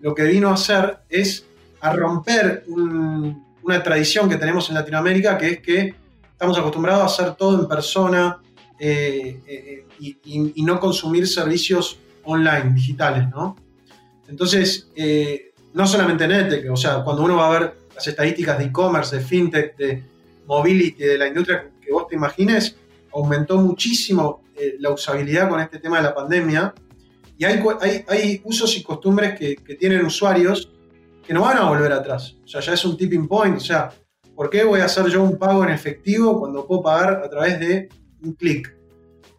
lo 0.01 0.13
que 0.13 0.23
vino 0.23 0.49
a 0.49 0.53
hacer 0.53 0.99
es 1.09 1.45
a 1.81 1.93
romper 1.93 2.63
una 2.67 3.83
tradición 3.83 4.29
que 4.29 4.37
tenemos 4.37 4.69
en 4.69 4.75
Latinoamérica, 4.75 5.37
que 5.37 5.49
es 5.49 5.59
que 5.59 5.95
estamos 6.31 6.57
acostumbrados 6.57 7.01
a 7.01 7.05
hacer 7.05 7.35
todo 7.35 7.59
en 7.59 7.67
persona 7.67 8.39
eh, 8.79 9.41
eh, 9.47 9.85
y, 9.99 10.63
no 10.63 10.79
consumir 10.79 11.27
servicios 11.27 11.99
online, 12.23 12.73
digitales, 12.73 13.29
¿no? 13.29 13.55
Entonces, 14.27 14.89
eh, 14.95 15.53
no 15.73 15.87
solamente 15.87 16.25
en 16.25 16.69
o 16.69 16.77
sea, 16.77 17.03
cuando 17.03 17.23
uno 17.23 17.37
va 17.37 17.47
a 17.47 17.59
ver 17.59 17.73
las 17.93 18.07
estadísticas 18.07 18.57
de 18.57 18.65
e-commerce, 18.65 19.15
de 19.17 19.23
fintech, 19.23 19.77
de 19.77 20.03
mobility, 20.45 21.03
de 21.03 21.17
la 21.17 21.27
industria 21.27 21.69
que 21.85 21.93
vos 21.93 22.07
te 22.07 22.15
imagines, 22.15 22.75
aumentó 23.13 23.57
muchísimo 23.57 24.43
eh, 24.57 24.75
la 24.79 24.91
usabilidad 24.91 25.49
con 25.49 25.59
este 25.59 25.79
tema 25.79 25.97
de 25.97 26.03
la 26.03 26.15
pandemia. 26.15 26.73
Y 27.37 27.45
hay, 27.45 27.61
hay, 28.07 28.41
usos 28.43 28.77
y 28.77 28.83
costumbres 28.83 29.37
que, 29.37 29.55
tienen 29.75 30.05
usuarios 30.05 30.71
que 31.25 31.33
no 31.33 31.41
van 31.41 31.57
a 31.57 31.69
volver 31.69 31.91
atrás. 31.91 32.35
O 32.43 32.47
sea, 32.47 32.61
ya 32.61 32.73
es 32.73 32.85
un 32.85 32.97
tipping 32.97 33.27
point. 33.27 33.57
O 33.57 33.59
sea, 33.59 33.91
¿por 34.35 34.49
qué 34.49 34.63
voy 34.63 34.79
a 34.79 34.85
hacer 34.85 35.07
yo 35.07 35.23
un 35.23 35.37
pago 35.37 35.63
en 35.63 35.71
efectivo 35.71 36.39
cuando 36.39 36.65
puedo 36.65 36.81
pagar 36.83 37.21
a 37.23 37.29
través 37.29 37.59
de 37.59 37.89
un 38.21 38.33
clic 38.33 38.73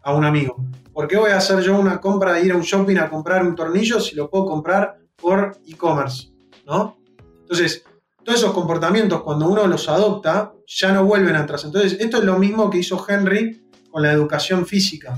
a 0.03 0.13
un 0.13 0.23
amigo? 0.23 0.55
¿Por 0.93 1.07
qué 1.07 1.17
voy 1.17 1.31
a 1.31 1.37
hacer 1.37 1.59
yo 1.61 1.79
una 1.79 1.99
compra 1.99 2.33
de 2.33 2.45
ir 2.45 2.51
a 2.51 2.55
un 2.55 2.61
shopping 2.61 2.97
a 2.97 3.09
comprar 3.09 3.45
un 3.45 3.55
tornillo 3.55 3.99
si 3.99 4.15
lo 4.15 4.29
puedo 4.29 4.45
comprar 4.45 4.97
por 5.15 5.57
e-commerce? 5.67 6.29
¿No? 6.65 6.97
Entonces, 7.41 7.83
todos 8.27 8.41
esos 8.41 8.53
comportamientos, 8.53 9.23
cuando 9.23 9.47
uno 9.47 9.65
los 9.67 9.87
adopta, 9.87 10.51
ya 10.67 10.91
no 10.91 11.05
vuelven 11.05 11.37
atrás. 11.37 11.63
Entonces, 11.63 11.97
esto 11.99 12.17
es 12.17 12.25
lo 12.25 12.37
mismo 12.37 12.69
que 12.69 12.79
hizo 12.79 13.03
Henry 13.07 13.69
con 13.89 14.01
la 14.01 14.11
educación 14.11 14.65
física 14.65 15.17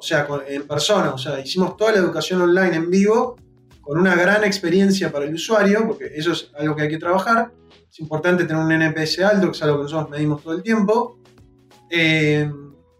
o 0.00 0.02
sea, 0.02 0.26
en 0.48 0.66
persona, 0.66 1.10
o 1.10 1.18
sea, 1.18 1.38
hicimos 1.40 1.76
toda 1.76 1.92
la 1.92 1.98
educación 1.98 2.40
online 2.40 2.74
en 2.74 2.90
vivo 2.90 3.36
con 3.82 3.98
una 3.98 4.14
gran 4.14 4.44
experiencia 4.44 5.12
para 5.12 5.26
el 5.26 5.34
usuario, 5.34 5.86
porque 5.86 6.10
eso 6.14 6.32
es 6.32 6.50
algo 6.58 6.74
que 6.74 6.82
hay 6.82 6.88
que 6.88 6.96
trabajar. 6.96 7.52
Es 7.90 8.00
importante 8.00 8.44
tener 8.44 8.62
un 8.62 8.72
NPS 8.72 9.18
alto, 9.18 9.48
que 9.48 9.58
es 9.58 9.62
algo 9.62 9.76
que 9.76 9.82
nosotros 9.82 10.08
medimos 10.08 10.42
todo 10.42 10.54
el 10.54 10.62
tiempo. 10.62 11.18
Eh, 11.90 12.50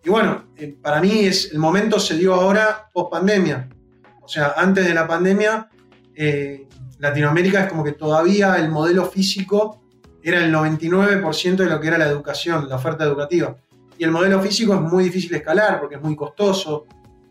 y 0.04 0.10
bueno, 0.10 0.50
eh, 0.58 0.76
para 0.82 1.00
mí 1.00 1.20
es, 1.20 1.52
el 1.52 1.58
momento 1.58 1.98
se 1.98 2.18
dio 2.18 2.34
ahora 2.34 2.90
post 2.92 3.10
pandemia. 3.10 3.70
O 4.20 4.28
sea, 4.28 4.52
antes 4.58 4.84
de 4.84 4.92
la 4.92 5.08
pandemia, 5.08 5.70
eh, 6.14 6.68
Latinoamérica 7.00 7.62
es 7.62 7.68
como 7.68 7.82
que 7.82 7.92
todavía 7.92 8.56
el 8.56 8.68
modelo 8.68 9.06
físico 9.06 9.80
era 10.22 10.44
el 10.44 10.52
99% 10.52 11.56
de 11.56 11.66
lo 11.66 11.80
que 11.80 11.88
era 11.88 11.98
la 11.98 12.06
educación, 12.06 12.68
la 12.68 12.76
oferta 12.76 13.04
educativa. 13.04 13.56
Y 13.96 14.04
el 14.04 14.10
modelo 14.10 14.40
físico 14.40 14.74
es 14.74 14.80
muy 14.80 15.04
difícil 15.04 15.30
de 15.30 15.38
escalar 15.38 15.80
porque 15.80 15.96
es 15.96 16.02
muy 16.02 16.14
costoso, 16.14 16.86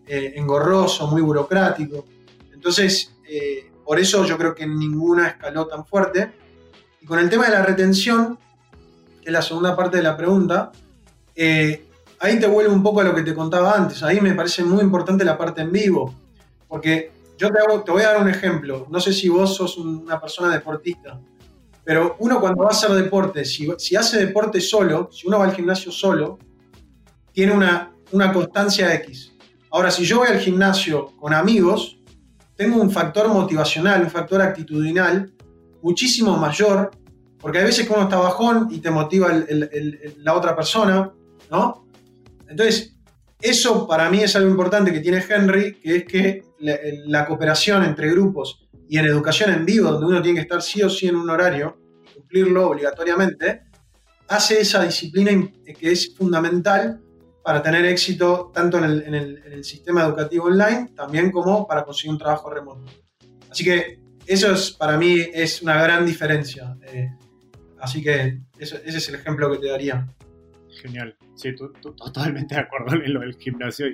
eh, 0.08 0.34
engorroso, 0.36 1.08
muy 1.08 1.21
burocrático. 1.21 2.05
Entonces, 2.51 3.15
eh, 3.27 3.71
por 3.86 3.99
eso 3.99 4.25
yo 4.25 4.38
creo 4.38 4.55
que 4.55 4.65
ninguna 4.65 5.27
escaló 5.27 5.67
tan 5.67 5.86
fuerte. 5.86 6.32
Y 7.01 7.05
con 7.05 7.19
el 7.19 7.29
tema 7.29 7.45
de 7.45 7.51
la 7.51 7.63
retención, 7.63 8.39
que 9.21 9.29
es 9.29 9.32
la 9.32 9.41
segunda 9.43 9.75
parte 9.75 9.97
de 9.97 10.03
la 10.03 10.17
pregunta, 10.17 10.71
eh, 11.36 11.86
ahí 12.19 12.39
te 12.39 12.47
vuelve 12.47 12.71
un 12.71 12.82
poco 12.82 13.01
a 13.01 13.03
lo 13.03 13.13
que 13.13 13.21
te 13.21 13.36
contaba 13.36 13.73
antes. 13.73 14.01
Ahí 14.01 14.19
me 14.19 14.34
parece 14.34 14.63
muy 14.63 14.82
importante 14.82 15.23
la 15.23 15.38
parte 15.38 15.62
en 15.62 15.71
vivo. 15.71 16.15
Porque 16.67 17.12
yo 17.39 17.49
te, 17.86 17.91
voy 17.91 18.02
a 18.02 18.08
dar 18.08 18.21
un 18.21 18.30
ejemplo. 18.30 18.86
No 18.89 18.99
sé 18.99 19.13
si 19.13 19.30
vos 19.30 19.56
sos 19.56 19.78
una 19.78 20.19
persona 20.19 20.54
deportista, 20.54 21.19
pero 21.86 22.17
uno 22.19 22.41
cuando 22.41 22.63
va 22.63 22.69
a 22.69 22.71
hacer 22.71 22.91
deporte, 22.91 23.45
si, 23.45 23.71
si 23.78 23.95
hace 23.95 24.25
deporte 24.25 24.60
solo, 24.60 25.10
si 25.12 25.25
uno 25.25 25.39
va 25.39 25.45
al 25.45 25.56
gimnasio 25.56 25.89
solo, 25.89 26.38
tiene 27.32 27.54
una, 27.54 27.93
una 28.12 28.34
constancia 28.34 28.93
X. 28.95 29.32
Ahora, 29.71 29.89
si 29.89 30.04
yo 30.04 30.17
voy 30.17 30.28
al 30.28 30.39
gimnasio 30.39 31.15
con 31.17 31.34
amigos, 31.34 31.97
tengo 32.58 32.82
un 32.82 32.91
factor 32.91 33.30
motivacional, 33.30 34.02
un 34.02 34.10
factor 34.10 34.41
actitudinal 34.41 35.32
muchísimo 35.82 36.36
mayor, 36.36 36.91
porque 37.39 37.60
hay 37.60 37.63
veces 37.63 37.88
que 37.88 37.93
uno 37.93 38.04
está 38.04 38.17
bajón 38.17 38.67
y 38.69 38.80
te 38.80 38.91
motiva 38.91 39.30
la 40.17 40.34
otra 40.34 40.58
persona, 40.58 41.13
¿no? 41.49 41.88
Entonces, 42.49 42.97
eso 43.39 43.88
para 43.88 44.10
mí 44.10 44.19
es 44.19 44.36
algo 44.36 44.49
importante 44.49 44.91
que 44.91 44.99
tiene 44.99 45.23
Henry, 45.25 45.75
que 45.75 45.95
es 45.95 46.04
que 46.04 46.49
la, 46.60 47.26
cooperación 47.26 47.84
entre 47.84 48.10
grupos 48.12 48.67
y 48.88 48.98
en 48.98 49.06
educación 49.06 49.52
en 49.52 49.65
vivo, 49.65 49.91
donde 49.91 50.08
uno 50.08 50.22
tiene 50.22 50.39
que 50.39 50.43
estar 50.43 50.62
sí 50.62 50.82
o 50.82 50.89
sí 50.89 51.08
en 51.08 51.15
un 51.15 51.30
horario, 51.30 51.80
cumplirlo 52.13 52.69
obligatoriamente, 52.69 53.63
hace 54.28 54.62
esa 54.62 54.84
disciplina 54.84 55.32
que 55.65 55.91
es 55.91 56.15
fundamental 56.15 57.02
para 57.43 57.62
tener 57.62 57.86
éxito 57.86 58.52
tanto 58.54 58.78
en 58.78 59.13
el, 59.15 59.63
sistema 59.63 60.04
educativo 60.04 60.45
online, 60.45 60.91
también 60.95 61.32
como 61.32 61.67
para 61.67 61.84
conseguir 61.84 62.12
un 62.12 62.19
trabajo 62.19 62.50
remoto. 62.50 62.86
Así 63.50 63.63
que 63.63 64.00
eso 64.26 64.54
es, 64.54 64.72
para 64.72 64.98
mí 64.98 65.17
es 65.34 65.62
una 65.62 65.82
gran 65.82 66.06
diferencia. 66.06 66.78
Eh, 66.84 67.10
así 67.80 68.02
que 68.02 68.41
ese 68.58 68.82
es 68.86 69.10
el 69.10 69.15
ejemplo 69.15 69.52
que 69.52 69.58
te 69.58 69.67
daría. 69.67 70.08
Genial, 70.82 71.15
sí, 71.36 71.50
totalmente 71.82 72.56
de 72.56 72.62
acuerdo 72.62 72.95
en 73.04 73.13
lo 73.13 73.22
del 73.22 73.36
gimnasio. 73.36 73.88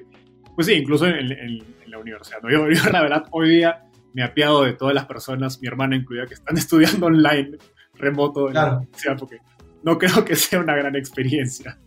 Pues 0.55 0.67
sí, 0.67 0.73
incluso 0.73 1.05
en, 1.05 1.63
la 1.95 2.01
universidad. 2.01 2.39
Yo, 2.49 2.67
la 2.91 3.01
verdad, 3.01 3.25
hoy 3.31 3.49
día 3.49 3.83
me 4.13 4.23
apiado 4.23 4.63
de 4.63 4.73
todas 4.73 4.93
las 4.93 5.05
personas, 5.05 5.59
mi 5.61 5.67
hermana 5.67 5.95
incluida, 5.95 6.25
que 6.25 6.33
están 6.33 6.57
estudiando 6.63 7.07
online, 7.07 7.57
remoto 7.93 8.47
en 8.47 8.53
la 8.55 8.77
universidad, 8.77 9.17
porque 9.17 9.39
no 9.83 9.97
creo 9.97 10.23
que 10.25 10.35
sea 10.35 10.59
una 10.59 10.75
gran 10.75 10.95
experiencia. 10.95 11.77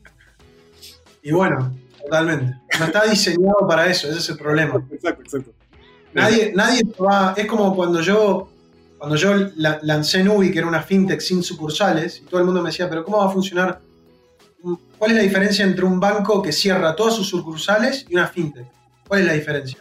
Y 1.23 1.33
bueno, 1.33 1.75
totalmente. 2.03 2.59
No 2.79 2.87
está 2.87 3.05
diseñado 3.05 3.67
para 3.69 3.87
eso, 3.87 4.09
ese 4.09 4.19
es 4.19 4.29
el 4.31 4.37
problema. 4.37 4.83
Exacto, 4.91 5.23
exacto. 5.23 5.53
Nadie, 6.15 6.53
nadie 6.55 6.83
va. 6.99 7.35
Es 7.37 7.47
como 7.47 7.75
cuando 7.77 8.01
yo, 8.01 8.51
cuando 8.97 9.17
yo 9.17 9.35
lancé 9.83 10.25
Nubi, 10.25 10.51
que 10.51 10.59
era 10.59 10.67
una 10.67 10.83
fintech 10.83 11.21
sin 11.21 11.43
sucursales, 11.43 12.21
y 12.21 12.23
todo 12.23 12.41
el 12.41 12.47
mundo 12.47 12.63
me 12.63 12.71
decía, 12.71 12.89
pero 12.89 13.05
¿cómo 13.05 13.19
va 13.19 13.27
a 13.27 13.31
funcionar? 13.31 13.81
¿Cuál 14.99 15.11
es 15.11 15.17
la 15.19 15.23
diferencia 15.23 15.65
entre 15.65 15.85
un 15.85 16.01
banco 16.01 16.43
que 16.43 16.51
cierra 16.51 16.97
todas 16.97 17.15
sus 17.15 17.29
sucursales 17.29 18.07
y 18.09 18.15
una 18.15 18.27
fintech? 18.27 18.67
¿Cuál 19.07 19.21
es 19.21 19.27
la 19.27 19.33
diferencia? 19.35 19.79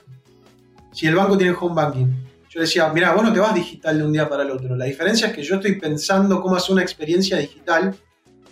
Si 0.91 1.07
el 1.07 1.15
banco 1.15 1.37
tiene 1.37 1.55
home 1.59 1.75
banking. 1.75 2.07
Yo 2.49 2.61
decía, 2.61 2.89
mira, 2.89 3.13
vos 3.13 3.23
no 3.23 3.33
te 3.33 3.39
vas 3.39 3.53
digital 3.53 3.97
de 3.97 4.05
un 4.05 4.11
día 4.11 4.27
para 4.27 4.43
el 4.43 4.51
otro. 4.51 4.75
La 4.75 4.85
diferencia 4.85 5.27
es 5.27 5.33
que 5.33 5.43
yo 5.43 5.55
estoy 5.55 5.79
pensando 5.79 6.41
cómo 6.41 6.55
hacer 6.55 6.73
una 6.73 6.81
experiencia 6.81 7.37
digital 7.37 7.95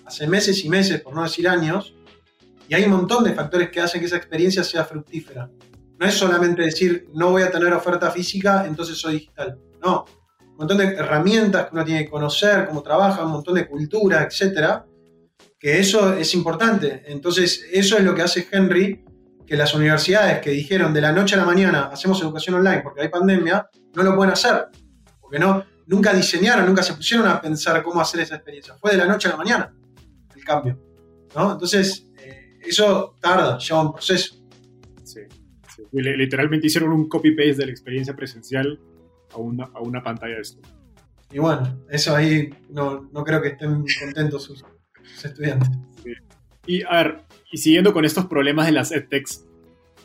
hace 0.06 0.28
meses 0.28 0.64
y 0.64 0.70
meses, 0.70 1.02
por 1.02 1.16
no 1.16 1.24
decir 1.24 1.48
años, 1.48 1.96
y 2.68 2.76
hay 2.76 2.84
un 2.84 2.92
montón 2.92 3.24
de 3.24 3.34
factores 3.34 3.70
que 3.70 3.80
hacen 3.80 4.00
que 4.00 4.08
esa 4.08 4.18
experiencia 4.18 4.64
sea 4.64 4.84
fructífera. 4.86 5.50
No 5.98 6.06
es 6.06 6.14
solamente 6.14 6.62
decir, 6.62 7.08
no 7.14 7.32
voy 7.32 7.44
a 7.44 7.52
tener 7.52 7.72
oferta 7.74 8.12
física, 8.12 8.66
entonces 8.68 8.98
soy 8.98 9.14
digital. 9.14 9.58
No, 9.82 10.06
un 10.42 10.58
montón 10.58 10.78
de 10.78 10.86
herramientas 10.86 11.66
que 11.66 11.76
uno 11.76 11.86
tiene 11.86 12.06
que 12.06 12.10
conocer, 12.10 12.66
cómo 12.68 12.82
trabaja, 12.82 13.26
un 13.26 13.32
montón 13.32 13.56
de 13.56 13.68
cultura, 13.68 14.24
etcétera, 14.24 14.86
que 15.60 15.80
eso 15.80 16.14
es 16.14 16.34
importante. 16.34 17.04
Entonces, 17.08 17.66
eso 17.72 17.98
es 17.98 18.04
lo 18.04 18.14
que 18.14 18.24
hace 18.24 18.48
Henry, 18.52 19.05
que 19.46 19.56
las 19.56 19.74
universidades 19.74 20.40
que 20.40 20.50
dijeron 20.50 20.94
de 20.94 21.02
la 21.02 21.12
noche 21.12 21.36
a 21.36 21.38
la 21.38 21.46
mañana 21.46 21.90
hacemos 21.92 22.22
educación 22.22 22.56
online 22.56 22.82
porque 22.82 23.02
hay 23.02 23.10
pandemia, 23.10 23.70
no 23.94 24.04
lo 24.04 24.16
pueden 24.16 24.34
hacer. 24.34 24.68
Porque 25.22 25.40
no, 25.40 25.64
nunca 25.88 26.14
diseñaron, 26.14 26.66
nunca 26.66 26.84
se 26.84 26.94
pusieron 26.94 27.28
a 27.28 27.42
pensar 27.42 27.82
cómo 27.84 28.02
hacer 28.02 28.22
esa 28.22 28.36
experiencia. 28.36 28.76
Fue 28.76 28.92
de 28.92 28.98
la 28.98 29.06
noche 29.06 29.28
a 29.28 29.32
la 29.32 29.38
mañana 29.38 29.74
el 30.36 30.44
cambio. 30.44 30.80
¿no? 31.36 31.54
Entonces, 31.54 32.08
eso 32.62 33.16
tarda, 33.20 33.58
lleva 33.58 33.82
un 33.82 33.94
proceso. 33.94 34.36
Sí, 35.04 35.22
literalmente 35.92 36.68
hicieron 36.68 36.92
un 36.92 37.08
copy-paste 37.08 37.56
de 37.56 37.66
la 37.66 37.72
experiencia 37.72 38.16
presencial 38.16 38.80
a 39.34 39.38
una, 39.38 39.66
a 39.66 39.80
una 39.82 40.02
pantalla 40.02 40.36
de 40.36 40.42
esto. 40.42 40.62
Y 41.32 41.40
bueno, 41.40 41.82
eso 41.90 42.16
ahí 42.16 42.50
no, 42.70 43.10
no 43.12 43.24
creo 43.24 43.42
que 43.42 43.50
estén 43.50 43.84
contentos 44.00 44.44
sus, 44.44 44.64
estudiantes. 45.24 45.70
Y 46.66 46.84
a 46.84 47.04
ver, 47.04 47.25
y 47.52 47.58
siguiendo 47.58 47.94
con 47.94 48.06
estos 48.06 48.26
problemas 48.26 48.66
de 48.66 48.72
las 48.72 48.92
edtechs, 48.92 49.46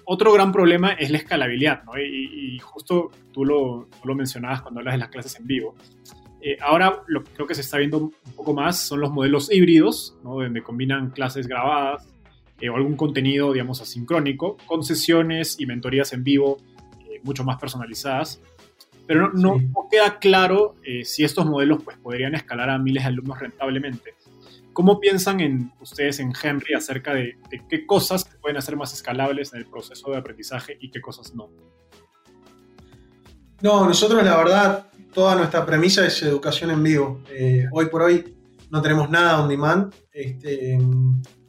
otro 0.05 0.33
gran 0.33 0.53
problema 0.53 0.93
es 0.93 1.11
la 1.11 1.19
escalabilidad, 1.19 1.85
¿no? 1.85 1.93
Y, 1.99 2.59
justo 2.61 3.11
tú 3.33 3.45
lo, 3.45 3.89
lo, 4.05 4.15
mencionabas 4.15 4.63
cuando 4.63 4.81
hablas 4.81 4.95
de 4.95 4.99
las 4.99 5.09
clases 5.09 5.39
en 5.39 5.47
vivo. 5.47 5.75
Eh, 6.43 6.57
ahora 6.61 7.03
lo 7.07 7.23
que 7.23 7.33
creo 7.33 7.47
que 7.47 7.55
se 7.55 7.61
está 7.61 7.79
viendo 7.79 7.99
un 7.99 8.13
poco 8.35 8.55
más 8.55 8.79
son 8.79 9.01
los 9.01 9.11
modelos 9.11 9.53
híbridos, 9.53 10.17
¿no? 10.25 10.35
Donde 10.35 10.63
combinan 10.63 11.11
clases 11.11 11.47
grabadas 11.47 12.09
eh, 12.61 12.69
o 12.69 12.77
algún 12.77 12.97
contenido, 12.97 13.53
digamos, 13.53 13.81
asincrónico, 13.81 14.57
con 14.67 14.85
sesiones 14.85 15.59
y 15.59 15.67
mentorías 15.67 16.13
en 16.13 16.25
vivo 16.25 16.59
eh, 17.09 17.21
mucho 17.23 17.43
más 17.43 17.59
personalizadas. 17.59 18.43
Pero 19.07 19.33
no, 19.33 19.59
queda 19.91 20.19
claro 20.19 20.77
eh, 20.85 21.05
si 21.05 21.25
estos 21.25 21.47
modelos 21.47 21.83
pues, 21.83 21.97
podrían 21.97 22.35
escalar 22.35 22.71
a 22.71 22.79
miles 22.79 23.03
de 23.03 23.09
alumnos 23.09 23.41
rentablemente. 23.41 24.15
¿Cómo 24.73 25.01
piensan 25.01 25.41
en, 25.41 25.73
ustedes 25.81 26.21
en 26.21 26.33
Henry 26.41 26.75
acerca 26.75 27.15
de, 27.15 27.37
qué 27.69 27.87
cosas 27.87 28.25
pueden 28.41 28.57
hacer 28.57 28.77
más 28.77 28.93
escalables 28.93 29.53
en 29.53 29.61
el 29.61 29.67
proceso 29.67 30.11
de 30.11 30.19
aprendizaje 30.19 30.77
y 30.81 30.91
qué 30.91 31.01
cosas 31.01 31.35
no? 31.35 31.51
No, 33.63 33.87
nosotros 33.87 34.25
la 34.25 34.37
verdad, 34.37 34.87
toda 35.13 35.35
nuestra 35.35 35.67
premisa 35.67 36.07
es 36.07 36.23
educación 36.23 36.71
en 36.71 36.83
vivo. 36.83 37.23
hoy 37.73 37.87
por 37.87 38.03
hoy 38.03 38.37
no 38.71 38.81
tenemos 38.81 39.11
nada 39.11 39.43
on 39.43 39.49
demand. 39.49 39.93
Este, 40.13 40.79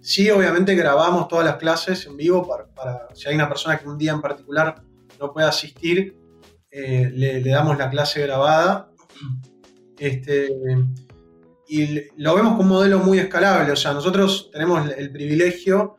Sí, 0.01 0.31
obviamente 0.31 0.73
grabamos 0.73 1.27
todas 1.27 1.45
las 1.45 1.57
clases 1.57 2.07
en 2.07 2.17
vivo 2.17 2.47
para, 2.47 3.07
si 3.13 3.29
hay 3.29 3.35
una 3.35 3.47
persona 3.47 3.77
que 3.77 3.87
un 3.87 3.99
día 3.99 4.11
en 4.11 4.21
particular 4.21 4.81
no 5.19 5.31
puede 5.31 5.47
asistir, 5.47 6.17
eh, 6.71 7.11
le, 7.13 7.41
damos 7.43 7.77
la 7.77 7.87
clase 7.91 8.23
grabada. 8.23 8.89
Este, 9.99 10.49
y 11.73 12.01
lo 12.17 12.35
vemos 12.35 12.57
como 12.57 12.63
un 12.63 12.67
modelo 12.67 12.99
muy 12.99 13.17
escalable, 13.17 13.71
o 13.71 13.77
sea, 13.77 13.93
nosotros 13.93 14.49
tenemos 14.51 14.91
el 14.91 15.09
privilegio 15.09 15.95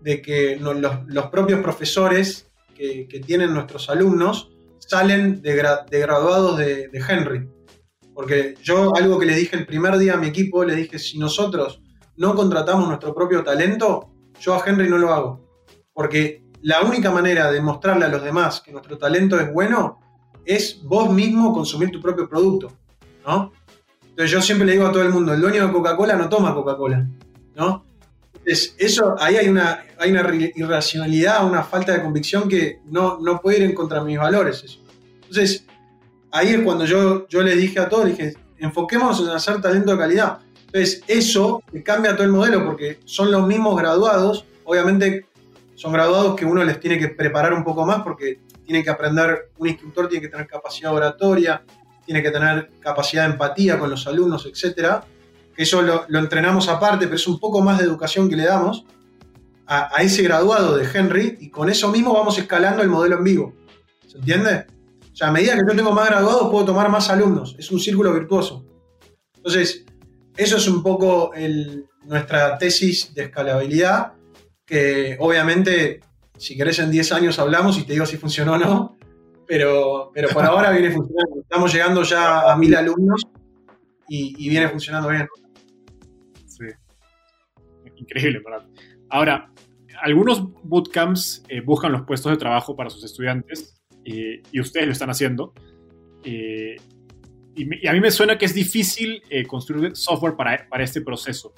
de 0.00 0.22
que 0.22 0.56
los, 0.56 1.26
propios 1.26 1.60
profesores 1.60 2.48
que, 2.72 3.08
tienen 3.26 3.52
nuestros 3.52 3.90
alumnos 3.90 4.52
salen 4.78 5.42
de, 5.42 5.56
graduados 5.56 6.56
de, 6.56 6.86
de 6.86 6.98
Henry. 7.00 7.48
Porque 8.14 8.54
yo 8.62 8.94
algo 8.94 9.18
que 9.18 9.26
le 9.26 9.34
dije 9.34 9.56
el 9.56 9.66
primer 9.66 9.98
día 9.98 10.14
a 10.14 10.18
mi 10.18 10.28
equipo, 10.28 10.62
le 10.64 10.76
dije, 10.76 11.00
si 11.00 11.18
nosotros 11.18 11.82
no 12.16 12.36
contratamos 12.36 12.86
nuestro 12.86 13.12
propio 13.12 13.42
talento, 13.42 14.12
yo 14.40 14.54
a 14.54 14.62
Henry 14.64 14.88
no 14.88 14.98
lo 14.98 15.12
hago. 15.12 15.64
Porque 15.92 16.44
la 16.62 16.82
única 16.82 17.10
manera 17.10 17.50
de 17.50 17.60
mostrarle 17.60 18.04
a 18.04 18.08
los 18.08 18.22
demás 18.22 18.60
que 18.60 18.70
nuestro 18.70 18.96
talento 18.98 19.40
es 19.40 19.52
bueno 19.52 19.98
es 20.44 20.80
vos 20.84 21.12
mismo 21.12 21.52
consumir 21.52 21.90
tu 21.90 22.00
propio 22.00 22.28
producto, 22.28 22.70
¿no? 23.26 23.50
Entonces 24.18 24.32
yo 24.32 24.42
siempre 24.42 24.66
le 24.66 24.72
digo 24.72 24.84
a 24.84 24.90
todo 24.90 25.04
el 25.04 25.10
mundo, 25.10 25.32
el 25.32 25.40
dueño 25.40 25.64
de 25.64 25.72
Coca-Cola 25.72 26.16
no 26.16 26.28
toma 26.28 26.52
Coca-Cola, 26.52 27.06
¿no? 27.54 27.84
Entonces, 28.34 28.74
eso, 28.76 29.14
ahí 29.20 29.36
hay 29.36 29.48
una, 29.48 29.84
hay 29.96 30.10
una 30.10 30.28
irracionalidad, 30.56 31.46
una 31.46 31.62
falta 31.62 31.92
de 31.92 32.02
convicción 32.02 32.48
que 32.48 32.80
no, 32.86 33.20
no 33.20 33.40
puede 33.40 33.58
ir 33.58 33.62
en 33.62 33.76
contra 33.76 34.00
de 34.00 34.06
mis 34.06 34.18
valores. 34.18 34.80
Entonces, 35.22 35.64
ahí 36.32 36.48
es 36.48 36.62
cuando 36.62 36.84
yo, 36.84 37.28
yo 37.28 37.44
le 37.44 37.54
dije 37.54 37.78
a 37.78 37.88
todos, 37.88 38.06
le 38.06 38.10
dije, 38.10 38.34
enfoquémonos 38.58 39.20
en 39.20 39.28
hacer 39.28 39.60
talento 39.60 39.92
de 39.92 39.98
calidad. 39.98 40.38
Entonces, 40.66 41.00
eso 41.06 41.62
cambia 41.84 42.16
todo 42.16 42.24
el 42.24 42.32
modelo 42.32 42.64
porque 42.64 42.98
son 43.04 43.30
los 43.30 43.46
mismos 43.46 43.76
graduados, 43.76 44.46
obviamente 44.64 45.26
son 45.76 45.92
graduados 45.92 46.34
que 46.34 46.44
uno 46.44 46.64
les 46.64 46.80
tiene 46.80 46.98
que 46.98 47.06
preparar 47.06 47.52
un 47.52 47.62
poco 47.62 47.86
más 47.86 48.02
porque 48.02 48.40
tiene 48.66 48.82
que 48.82 48.90
aprender, 48.90 49.50
un 49.58 49.68
instructor 49.68 50.08
tiene 50.08 50.22
que 50.22 50.28
tener 50.28 50.48
capacidad 50.48 50.92
oratoria, 50.92 51.62
tiene 52.08 52.22
que 52.22 52.30
tener 52.30 52.70
capacidad 52.80 53.26
de 53.26 53.32
empatía 53.32 53.78
con 53.78 53.90
los 53.90 54.06
alumnos, 54.06 54.46
etcétera. 54.50 55.04
Eso 55.54 55.82
lo, 55.82 56.18
entrenamos 56.18 56.68
aparte, 56.70 57.04
pero 57.04 57.16
es 57.16 57.26
un 57.26 57.38
poco 57.38 57.60
más 57.60 57.76
de 57.76 57.84
educación 57.84 58.30
que 58.30 58.36
le 58.36 58.46
damos 58.46 58.86
a, 59.66 59.94
a, 59.94 60.02
ese 60.02 60.22
graduado 60.22 60.74
de 60.74 60.88
Henry 60.90 61.36
y 61.38 61.50
con 61.50 61.68
eso 61.68 61.90
mismo 61.90 62.14
vamos 62.14 62.38
escalando 62.38 62.82
el 62.82 62.88
modelo 62.88 63.18
en 63.18 63.24
vivo. 63.24 63.54
¿Se 64.06 64.16
entiende? 64.16 64.64
O 65.12 65.16
sea, 65.16 65.28
a 65.28 65.32
medida 65.32 65.52
que 65.52 65.64
yo 65.68 65.76
tengo 65.76 65.92
más 65.92 66.08
graduados, 66.08 66.48
puedo 66.50 66.64
tomar 66.64 66.88
más 66.88 67.10
alumnos. 67.10 67.54
Es 67.58 67.70
un 67.70 67.78
círculo 67.78 68.14
virtuoso. 68.14 68.64
Entonces, 69.36 69.84
eso 70.34 70.56
es 70.56 70.66
un 70.66 70.82
poco 70.82 71.32
nuestra 72.04 72.56
tesis 72.56 73.12
de 73.14 73.24
escalabilidad, 73.24 74.14
que 74.64 75.18
obviamente 75.20 76.00
si 76.38 76.56
querés 76.56 76.78
en 76.78 76.90
10 76.90 77.12
años 77.12 77.38
hablamos 77.38 77.76
y 77.76 77.82
te 77.82 77.92
digo 77.92 78.06
si 78.06 78.16
funcionó 78.16 78.54
o 78.54 78.58
no, 78.58 78.98
pero, 79.46 80.10
pero 80.14 80.28
por 80.28 80.44
ahora 80.44 80.70
viene 80.70 80.90
funcionando. 80.90 81.37
Estamos 81.50 81.72
llegando 81.72 82.02
ya 82.02 82.52
a 82.52 82.58
mil 82.58 82.76
alumnos 82.76 83.22
y, 84.06 84.50
viene 84.50 84.68
funcionando 84.68 85.08
bien. 85.08 85.26
Sí. 86.44 86.66
Increíble, 87.96 88.42
¿verdad? 88.44 88.68
Ahora, 89.08 89.50
algunos 90.02 90.42
bootcamps 90.62 91.42
eh, 91.48 91.62
buscan 91.62 91.92
los 91.92 92.02
puestos 92.02 92.32
de 92.32 92.36
trabajo 92.36 92.76
para 92.76 92.90
sus 92.90 93.02
estudiantes 93.02 93.80
eh, 94.04 94.42
y 94.52 94.60
ustedes 94.60 94.84
lo 94.84 94.92
están 94.92 95.08
haciendo. 95.08 95.54
Eh, 96.22 96.76
y, 97.54 97.86
a 97.86 97.94
mí 97.94 98.00
me 98.00 98.10
suena 98.10 98.36
que 98.36 98.44
es 98.44 98.52
difícil 98.52 99.22
construir 99.46 99.96
software 99.96 100.36
para, 100.36 100.84
este 100.84 101.00
proceso. 101.00 101.54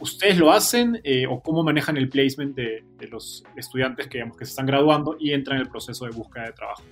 ¿Ustedes 0.00 0.38
lo 0.38 0.50
hacen 0.50 1.02
o 1.28 1.42
cómo 1.42 1.62
manejan 1.62 1.98
el 1.98 2.08
placement 2.08 2.56
de, 2.56 2.84
los 3.10 3.44
estudiantes 3.54 4.06
que, 4.06 4.16
digamos, 4.16 4.38
que 4.38 4.46
se 4.46 4.52
están 4.52 4.64
graduando 4.64 5.14
y 5.20 5.32
entran 5.32 5.58
en 5.58 5.64
el 5.64 5.68
proceso 5.68 6.06
de 6.06 6.12
búsqueda 6.12 6.46
de 6.46 6.52
trabajo? 6.52 6.82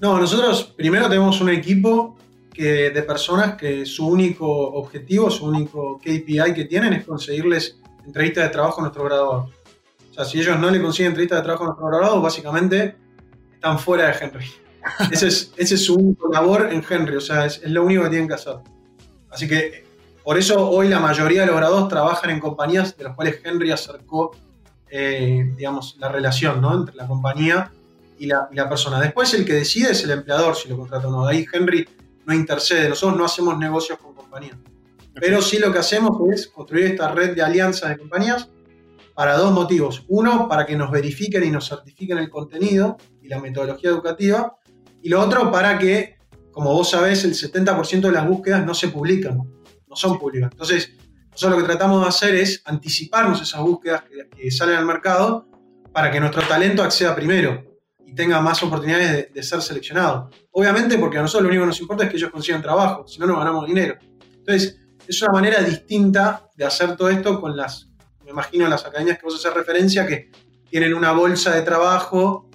No, 0.00 0.18
nosotros 0.18 0.72
primero 0.76 1.08
tenemos 1.08 1.40
un 1.40 1.50
equipo 1.50 2.16
que, 2.52 2.90
de 2.90 3.02
personas 3.02 3.56
que 3.56 3.84
su 3.84 4.06
único 4.06 4.48
objetivo, 4.48 5.30
su 5.30 5.44
único 5.44 5.98
KPI 5.98 6.54
que 6.54 6.64
tienen 6.64 6.94
es 6.94 7.04
conseguirles 7.04 7.78
entrevistas 8.04 8.44
de 8.44 8.50
trabajo 8.50 8.80
a 8.80 8.82
nuestros 8.84 9.04
graduados. 9.06 9.50
O 10.10 10.14
sea, 10.14 10.24
si 10.24 10.40
ellos 10.40 10.58
no 10.58 10.70
le 10.70 10.80
consiguen 10.80 11.12
entrevistas 11.12 11.38
de 11.38 11.42
trabajo 11.42 11.64
a 11.64 11.66
nuestros 11.68 11.90
graduados, 11.90 12.22
básicamente 12.22 12.96
están 13.54 13.78
fuera 13.78 14.06
de 14.06 14.24
Henry. 14.24 14.46
ese, 15.12 15.28
es, 15.28 15.52
ese 15.56 15.74
es 15.74 15.84
su 15.84 16.16
labor 16.32 16.70
en 16.72 16.82
Henry, 16.88 17.16
o 17.16 17.20
sea, 17.20 17.44
es, 17.44 17.60
es 17.62 17.70
lo 17.70 17.84
único 17.84 18.04
que 18.04 18.08
tienen 18.08 18.26
que 18.26 18.34
hacer. 18.34 18.56
Así 19.30 19.46
que 19.46 19.84
por 20.24 20.38
eso 20.38 20.68
hoy 20.68 20.88
la 20.88 20.98
mayoría 20.98 21.42
de 21.42 21.48
los 21.48 21.56
graduados 21.56 21.88
trabajan 21.88 22.30
en 22.30 22.40
compañías 22.40 22.96
de 22.96 23.04
las 23.04 23.14
cuales 23.14 23.40
Henry 23.44 23.70
acercó, 23.70 24.30
eh, 24.88 25.52
digamos, 25.56 25.96
la 25.98 26.08
relación 26.08 26.64
entre 26.64 26.94
la 26.94 27.06
compañía 27.06 27.70
y 28.20 28.26
la, 28.26 28.68
persona. 28.68 29.00
Después 29.00 29.32
el 29.32 29.46
que 29.46 29.54
decide 29.54 29.92
es 29.92 30.04
el 30.04 30.10
empleador 30.10 30.54
si 30.54 30.68
lo 30.68 30.76
contrata 30.76 31.08
o 31.08 31.10
no. 31.10 31.26
Ahí 31.26 31.46
Henry 31.50 31.88
no 32.26 32.34
intercede, 32.34 32.90
nosotros 32.90 33.18
no 33.18 33.24
hacemos 33.24 33.56
negocios 33.56 33.98
con 33.98 34.14
compañías. 34.14 34.58
Pero 35.14 35.40
sí 35.40 35.58
lo 35.58 35.72
que 35.72 35.78
hacemos 35.78 36.18
es 36.30 36.46
construir 36.48 36.84
esta 36.84 37.10
red 37.12 37.34
de 37.34 37.42
alianzas 37.42 37.88
de 37.88 37.96
compañías 37.96 38.50
para 39.14 39.38
dos 39.38 39.52
motivos. 39.52 40.04
Uno, 40.08 40.48
para 40.48 40.66
que 40.66 40.76
nos 40.76 40.90
verifiquen 40.90 41.44
y 41.44 41.50
nos 41.50 41.66
certifiquen 41.66 42.18
el 42.18 42.28
contenido 42.28 42.98
y 43.22 43.28
la 43.28 43.40
metodología 43.40 43.88
educativa. 43.88 44.54
Y 45.00 45.08
lo 45.08 45.18
otro, 45.22 45.50
para 45.50 45.78
que, 45.78 46.18
como 46.52 46.74
vos 46.74 46.90
sabés, 46.90 47.24
el 47.24 47.32
70% 47.32 48.02
de 48.02 48.12
las 48.12 48.28
búsquedas 48.28 48.66
no 48.66 48.74
se 48.74 48.88
publican 48.88 49.38
no 49.38 49.96
son 49.96 50.18
públicas. 50.18 50.50
Entonces, 50.52 50.92
nosotros 51.32 51.58
lo 51.58 51.66
que 51.66 51.72
tratamos 51.72 52.02
de 52.02 52.08
hacer 52.08 52.34
es 52.34 52.62
anticiparnos 52.66 53.40
esas 53.40 53.62
búsquedas 53.62 54.04
que, 54.36 54.50
salen 54.50 54.76
al 54.76 54.84
mercado 54.84 55.48
para 55.90 56.10
que 56.10 56.20
nuestro 56.20 56.42
talento 56.42 56.82
acceda 56.82 57.16
primero 57.16 57.69
y 58.10 58.14
tenga 58.14 58.40
más 58.40 58.60
oportunidades 58.64 59.32
de, 59.32 59.42
ser 59.42 59.62
seleccionado. 59.62 60.30
Obviamente 60.50 60.98
porque 60.98 61.18
a 61.18 61.22
nosotros 61.22 61.44
lo 61.44 61.48
único 61.48 61.62
que 61.62 61.68
nos 61.68 61.80
importa 61.80 62.04
es 62.04 62.10
que 62.10 62.16
ellos 62.16 62.30
consigan 62.30 62.60
trabajo, 62.60 63.06
si 63.06 63.20
no, 63.20 63.26
no 63.26 63.38
ganamos 63.38 63.66
dinero. 63.66 63.96
Entonces, 64.38 64.80
es 65.06 65.22
una 65.22 65.32
manera 65.32 65.62
distinta 65.62 66.48
de 66.56 66.64
hacer 66.64 66.96
todo 66.96 67.08
esto 67.08 67.40
con 67.40 67.56
las, 67.56 67.88
me 68.24 68.32
imagino, 68.32 68.66
las 68.66 68.84
academias 68.84 69.16
que 69.16 69.26
vos 69.26 69.36
haces 69.36 69.54
referencia, 69.54 70.06
que 70.06 70.30
tienen 70.68 70.92
una 70.92 71.12
bolsa 71.12 71.54
de 71.54 71.62
trabajo 71.62 72.50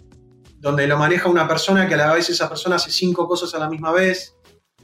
donde 0.59 0.87
lo 0.87 0.97
maneja 0.97 1.29
una 1.29 1.47
persona 1.47 1.87
que 1.87 1.93
a 1.93 1.97
la 1.97 2.13
vez 2.13 2.29
esa 2.29 2.49
persona 2.49 2.75
hace 2.75 2.91
cinco 2.91 3.25
cosas 3.25 3.53
a 3.55 3.59
la 3.59 3.69
misma 3.69 3.93
vez. 3.93 4.35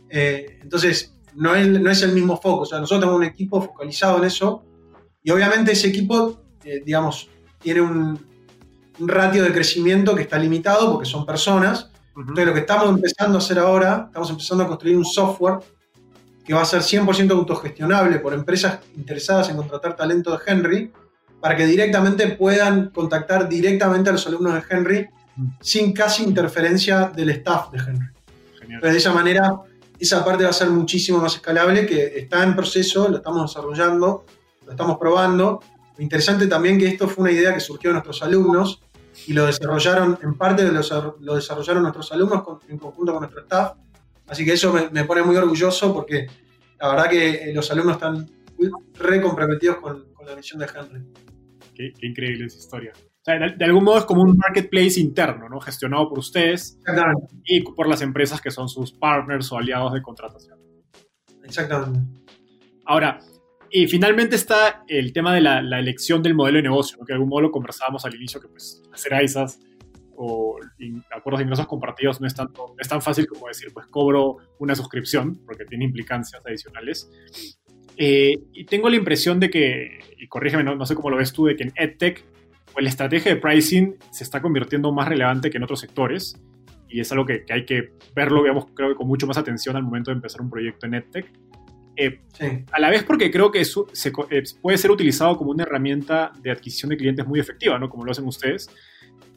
Eh, 0.09 0.59
entonces, 0.61 1.15
no 1.35 1.53
es, 1.53 2.01
el 2.01 2.13
mismo 2.13 2.37
foco. 2.37 2.61
O 2.61 2.65
sea, 2.65 2.79
nosotros 2.79 3.01
tenemos 3.01 3.19
un 3.19 3.25
equipo 3.25 3.61
focalizado 3.61 4.19
en 4.19 4.25
eso 4.25 4.63
y 5.21 5.31
obviamente 5.31 5.73
ese 5.73 5.89
equipo, 5.89 6.43
eh, 6.63 6.81
digamos, 6.85 7.29
tiene 7.59 7.81
un, 7.81 8.30
ratio 9.07 9.43
de 9.43 9.51
crecimiento 9.51 10.15
que 10.15 10.23
está 10.23 10.37
limitado 10.37 10.91
porque 10.91 11.07
son 11.07 11.25
personas. 11.25 11.89
Entonces, 12.15 12.45
lo 12.45 12.53
que 12.53 12.59
estamos 12.59 12.89
empezando 12.89 13.37
a 13.37 13.41
hacer 13.41 13.59
ahora, 13.59 14.05
estamos 14.07 14.29
empezando 14.29 14.63
a 14.63 14.67
construir 14.67 14.97
un 14.97 15.05
software 15.05 15.59
que 16.45 16.53
va 16.53 16.61
a 16.61 16.65
ser 16.65 16.81
100% 16.81 17.31
autogestionable 17.31 18.19
por 18.19 18.33
empresas 18.33 18.79
interesadas 18.97 19.49
en 19.49 19.57
contratar 19.57 19.95
talento 19.95 20.31
de 20.31 20.39
Henry 20.45 20.91
para 21.39 21.55
que 21.55 21.65
directamente 21.65 22.27
puedan 22.29 22.89
contactar 22.89 23.47
directamente 23.47 24.09
a 24.09 24.13
los 24.13 24.27
alumnos 24.27 24.53
de 24.53 24.63
Henry 24.69 25.09
sin 25.59 25.93
casi 25.93 26.23
interferencia 26.23 27.11
del 27.15 27.29
staff 27.29 27.71
de 27.71 27.79
Henry. 27.79 28.07
De 28.81 28.97
esa 28.97 29.13
manera 29.13 29.61
esa 30.01 30.25
parte 30.25 30.43
va 30.43 30.49
a 30.49 30.53
ser 30.53 30.69
muchísimo 30.71 31.19
más 31.19 31.35
escalable, 31.35 31.85
que 31.85 32.17
está 32.17 32.43
en 32.43 32.55
proceso, 32.55 33.07
lo 33.07 33.17
estamos 33.17 33.53
desarrollando, 33.53 34.25
lo 34.65 34.71
estamos 34.71 34.97
probando. 34.97 35.61
Lo 35.95 36.03
interesante 36.03 36.47
también 36.47 36.79
que 36.79 36.87
esto 36.87 37.07
fue 37.07 37.23
una 37.23 37.31
idea 37.31 37.53
que 37.53 37.59
surgió 37.59 37.91
de 37.91 37.93
nuestros 37.95 38.23
alumnos 38.23 38.81
y 39.27 39.33
lo 39.33 39.45
desarrollaron, 39.45 40.17
en 40.21 40.35
parte 40.35 40.63
lo, 40.71 41.17
lo 41.19 41.35
desarrollaron 41.35 41.83
nuestros 41.83 42.11
alumnos 42.11 42.43
en 42.67 42.77
conjunto 42.77 43.11
con 43.13 43.21
nuestro 43.21 43.41
staff. 43.41 43.73
Así 44.27 44.45
que 44.45 44.53
eso 44.53 44.73
me, 44.91 45.03
pone 45.05 45.23
muy 45.23 45.35
orgulloso 45.35 45.93
porque 45.93 46.27
la 46.79 46.89
verdad 46.89 47.09
que 47.09 47.51
los 47.53 47.69
alumnos 47.71 47.95
están 47.95 48.29
re 48.93 49.21
comprometidos 49.21 49.77
con, 49.77 50.11
la 50.25 50.35
misión 50.35 50.59
de 50.59 50.67
Henry. 50.67 51.03
Qué, 51.73 51.91
qué 51.99 52.07
increíble 52.07 52.45
esa 52.45 52.59
historia 52.59 52.93
de, 53.25 53.65
algún 53.65 53.83
modo 53.83 53.99
es 53.99 54.05
como 54.05 54.23
un 54.23 54.35
marketplace 54.35 54.99
interno, 54.99 55.47
¿no? 55.47 55.59
Gestionado 55.59 56.09
por 56.09 56.19
ustedes 56.19 56.79
y 57.45 57.61
por 57.61 57.87
las 57.87 58.01
empresas 58.01 58.41
que 58.41 58.49
son 58.49 58.67
sus 58.67 58.91
partners 58.93 59.51
o 59.51 59.57
aliados 59.57 59.93
de 59.93 60.01
contratación. 60.01 60.59
Exactamente. 61.43 61.99
Ahora, 62.85 63.19
y 63.71 63.87
finalmente 63.87 64.35
está 64.35 64.83
el 64.87 65.13
tema 65.13 65.33
de 65.33 65.41
la, 65.41 65.59
elección 65.79 66.21
del 66.21 66.35
modelo 66.35 66.57
de 66.57 66.63
negocio, 66.63 66.97
que 66.99 67.05
de 67.07 67.13
algún 67.13 67.29
modo 67.29 67.41
lo 67.41 67.51
conversábamos 67.51 68.05
al 68.05 68.15
inicio, 68.15 68.41
que 68.41 68.47
pues 68.47 68.83
hacer 68.91 69.13
AISAS 69.13 69.59
o 70.15 70.59
acuerdos 71.15 71.39
de 71.39 71.43
ingresos 71.43 71.67
compartidos 71.67 72.21
no 72.21 72.27
es, 72.27 72.35
tanto, 72.35 72.75
es 72.77 72.87
tan 72.87 73.01
fácil 73.01 73.27
como 73.27 73.47
decir, 73.47 73.69
pues 73.73 73.87
cobro 73.87 74.37
una 74.59 74.75
suscripción, 74.75 75.39
porque 75.45 75.65
tiene 75.65 75.85
implicancias 75.85 76.41
adicionales. 76.45 77.09
Eh, 77.97 78.33
y 78.53 78.65
tengo 78.65 78.89
la 78.89 78.97
impresión 78.97 79.39
de 79.39 79.49
que, 79.49 79.99
y 80.17 80.27
corrígeme, 80.27 80.63
no, 80.63 80.75
no 80.75 80.85
sé 80.85 80.95
cómo 80.95 81.09
lo 81.09 81.17
ves 81.17 81.33
tú, 81.33 81.45
de 81.45 81.55
que 81.55 81.63
en 81.63 81.73
EdTech 81.75 82.25
pues 82.73 82.83
la 82.83 82.89
estrategia 82.89 83.33
de 83.33 83.41
pricing 83.41 83.97
se 84.11 84.23
está 84.23 84.41
convirtiendo 84.41 84.91
más 84.91 85.07
relevante 85.07 85.49
que 85.49 85.57
en 85.57 85.63
otros 85.63 85.79
sectores 85.79 86.41
y 86.91 86.99
es 86.99 87.11
algo 87.11 87.25
que, 87.25 87.45
hay 87.49 87.65
que 87.65 87.93
verlo, 88.13 88.41
digamos, 88.41 88.65
creo 88.73 88.89
que 88.89 88.95
con 88.95 89.07
mucho 89.07 89.25
más 89.25 89.37
atención 89.37 89.75
al 89.75 89.83
momento 89.83 90.11
de 90.11 90.15
empezar 90.15 90.41
un 90.41 90.49
proyecto 90.49 90.85
en 90.85 90.95
EdTech. 90.95 91.31
Eh, 92.03 92.65
a 92.71 92.79
la 92.79 92.89
vez 92.89 93.03
porque 93.03 93.29
creo 93.29 93.51
que 93.51 93.63
se, 93.63 94.09
eh, 94.31 94.43
puede 94.61 94.77
ser 94.77 94.91
utilizado 94.91 95.37
como 95.37 95.51
una 95.51 95.63
herramienta 95.63 96.31
de 96.41 96.51
adquisición 96.51 96.89
de 96.89 96.97
clientes 96.97 97.27
muy 97.27 97.39
efectiva, 97.39 97.77
¿no? 97.77 97.89
Como 97.89 98.05
lo 98.05 98.11
hacen 98.11 98.25
ustedes. 98.25 98.69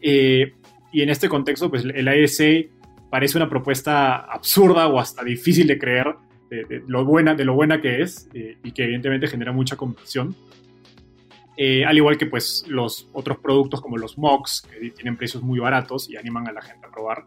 Eh, 0.00 0.54
y 0.92 1.02
en 1.02 1.10
este 1.10 1.28
contexto, 1.28 1.68
pues 1.68 1.84
el 1.84 2.08
ISA 2.08 2.70
parece 3.10 3.36
una 3.36 3.48
propuesta 3.48 4.16
absurda 4.16 4.88
o 4.88 4.98
hasta 4.98 5.22
difícil 5.24 5.66
de 5.66 5.78
creer 5.78 6.14
de, 6.50 6.82
lo, 6.86 7.04
buena, 7.04 7.34
de 7.34 7.44
lo 7.44 7.54
buena 7.54 7.80
que 7.80 8.00
es 8.00 8.28
y 8.32 8.70
que 8.70 8.84
evidentemente 8.84 9.26
genera 9.26 9.50
mucha 9.50 9.76
conversión. 9.76 10.36
Eh, 11.56 11.84
al 11.84 11.96
igual 11.96 12.18
que 12.18 12.26
pues 12.26 12.64
los 12.68 13.08
otros 13.12 13.38
productos 13.38 13.80
como 13.80 13.96
los 13.96 14.18
mocks, 14.18 14.62
que 14.62 14.90
tienen 14.90 15.16
precios 15.16 15.42
muy 15.42 15.60
baratos 15.60 16.10
y 16.10 16.16
animan 16.16 16.48
a 16.48 16.52
la 16.52 16.62
gente 16.62 16.86
a 16.86 16.90
probar. 16.90 17.26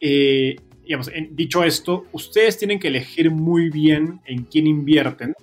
Eh, 0.00 0.56
digamos, 0.88 1.10
dicho 1.32 1.62
esto, 1.64 2.06
ustedes 2.12 2.56
tienen 2.56 2.80
que 2.80 2.88
elegir 2.88 3.30
muy 3.30 3.68
bien 3.68 4.22
en 4.24 4.44
quién 4.44 4.66
invierten, 4.66 5.34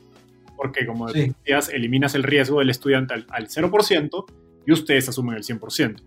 porque 0.58 0.88
como 0.88 1.06
decías, 1.06 1.70
eliminas 1.70 2.16
el 2.16 2.24
riesgo 2.24 2.60
del 2.60 2.72
estudiante 2.72 3.14
al, 3.14 3.48
0% 3.48 4.26
y 4.66 4.72
ustedes 4.72 5.08
asumen 5.08 5.36
el 5.36 5.44
100%. 5.44 6.02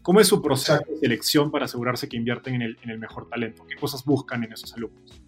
¿Cómo 0.00 0.20
es 0.20 0.28
su 0.28 0.40
proceso 0.40 0.78
de 0.88 0.98
selección 1.00 1.50
para 1.50 1.64
asegurarse 1.64 2.08
que 2.08 2.16
invierten 2.16 2.54
en 2.54 2.62
el, 2.62 2.78
en 2.84 2.90
el 2.90 3.00
mejor 3.00 3.28
talento? 3.28 3.66
¿Qué 3.66 3.74
cosas 3.74 4.04
buscan 4.04 4.44
en 4.44 4.52
esos 4.52 4.72
alumnos? 4.74 5.20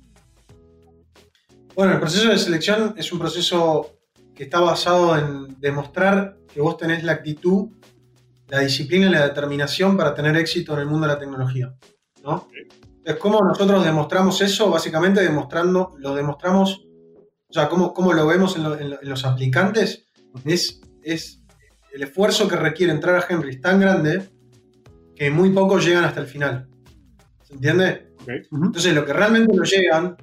Bueno, 1.75 1.95
el 1.95 1.99
proceso 1.99 2.29
de 2.29 2.39
selección 2.39 2.95
es 2.97 3.13
un 3.13 3.19
proceso 3.19 3.99
que 4.33 4.45
está 4.45 4.61
basado 4.61 5.19
en 5.19 5.59
demostrar 5.59 6.37
que 6.55 6.61
vos 6.61 6.77
tenés 6.77 7.03
la 7.03 7.13
actitud, 7.13 7.71
la 8.47 8.61
disciplina 8.61 9.09
y 9.09 9.11
la 9.11 9.27
determinación 9.27 9.97
para 9.97 10.15
tener 10.15 10.37
éxito 10.37 10.75
en 10.75 10.81
el 10.81 10.87
mundo 10.87 11.09
de 11.09 11.15
la 11.15 11.19
tecnología. 11.19 11.75
¿no? 12.23 12.49
Entonces, 13.07 13.23
¿cómo 13.23 13.41
nosotros 13.41 13.85
demostramos 13.85 14.41
eso? 14.41 14.69
Básicamente 14.69 15.23
demostrando, 15.23 15.93
lo 15.99 16.13
demostramos, 16.13 16.89
o 17.49 17.53
sea, 17.53 17.69
cómo, 17.69 17.95
cómo 17.95 18.13
lo 18.13 18.27
vemos 18.27 18.57
en, 18.57 18.99
los 19.09 19.25
aplicantes, 19.25 20.09
es, 20.45 20.81
es 21.05 21.41
el 21.93 22.03
esfuerzo 22.03 22.49
que 22.49 22.57
requiere 22.57 22.93
entrar 22.93 23.15
a 23.15 23.25
Henry 23.29 23.51
es 23.51 23.61
tan 23.61 23.79
grande 23.79 24.29
que 25.15 25.31
muy 25.31 25.51
pocos 25.51 25.85
llegan 25.85 26.03
hasta 26.03 26.19
el 26.19 26.27
final. 26.27 26.69
¿Se 27.45 27.55
entiende? 27.55 28.13
Entonces, 28.27 28.93
lo 28.93 29.05
que 29.05 29.13
realmente 29.13 29.55
no 29.55 29.63
llegan, 29.63 30.17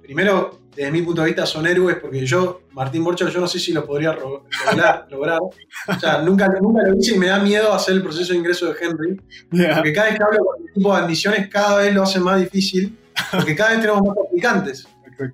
primero, 0.00 0.60
desde 0.78 0.92
mi 0.92 1.02
punto 1.02 1.22
de 1.22 1.26
vista, 1.26 1.44
son 1.44 1.66
héroes, 1.66 1.96
porque 1.96 2.24
yo, 2.24 2.60
Martín 2.70 3.02
Borcho, 3.02 3.28
yo 3.28 3.40
no 3.40 3.48
sé 3.48 3.58
si 3.58 3.72
lo 3.72 3.84
podría 3.84 4.12
lograr. 5.10 5.40
O 5.40 5.98
sea, 5.98 6.22
nunca, 6.22 6.46
nunca 6.60 6.84
lo 6.84 6.96
hice 6.96 7.16
y 7.16 7.18
me 7.18 7.26
da 7.26 7.40
miedo 7.40 7.72
hacer 7.72 7.96
el 7.96 8.02
proceso 8.04 8.32
de 8.32 8.38
ingreso 8.38 8.72
de 8.72 8.76
Henry. 8.80 9.20
Porque 9.50 9.92
cada 9.92 10.10
vez 10.10 10.18
que 10.18 10.22
hablo 10.22 10.44
con 10.44 10.64
el 10.64 10.72
tipo 10.72 10.94
de 10.94 11.02
admisiones, 11.02 11.48
cada 11.48 11.78
vez 11.78 11.92
lo 11.92 12.04
hace 12.04 12.20
más 12.20 12.38
difícil, 12.38 12.96
porque 13.32 13.56
cada 13.56 13.70
vez 13.70 13.80
tenemos 13.80 14.02
más 14.02 14.16
aplicantes. 14.24 14.86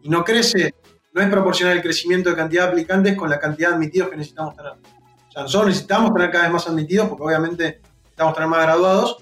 Y 0.03 0.09
no 0.09 0.25
crece, 0.25 0.75
no 1.13 1.21
es 1.21 1.29
proporcional 1.29 1.77
el 1.77 1.83
crecimiento 1.83 2.31
de 2.31 2.37
cantidad 2.37 2.63
de 2.63 2.69
aplicantes 2.71 3.15
con 3.15 3.29
la 3.29 3.39
cantidad 3.39 3.69
de 3.69 3.75
admitidos 3.75 4.09
que 4.09 4.17
necesitamos 4.17 4.57
tener. 4.57 4.73
O 4.73 5.31
sea, 5.31 5.43
nosotros 5.43 5.69
necesitamos 5.69 6.15
tener 6.15 6.31
cada 6.31 6.45
vez 6.45 6.53
más 6.55 6.67
admitidos, 6.67 7.07
porque 7.11 7.23
obviamente 7.23 7.81
necesitamos 7.99 8.33
tener 8.33 8.49
más 8.49 8.63
graduados, 8.63 9.19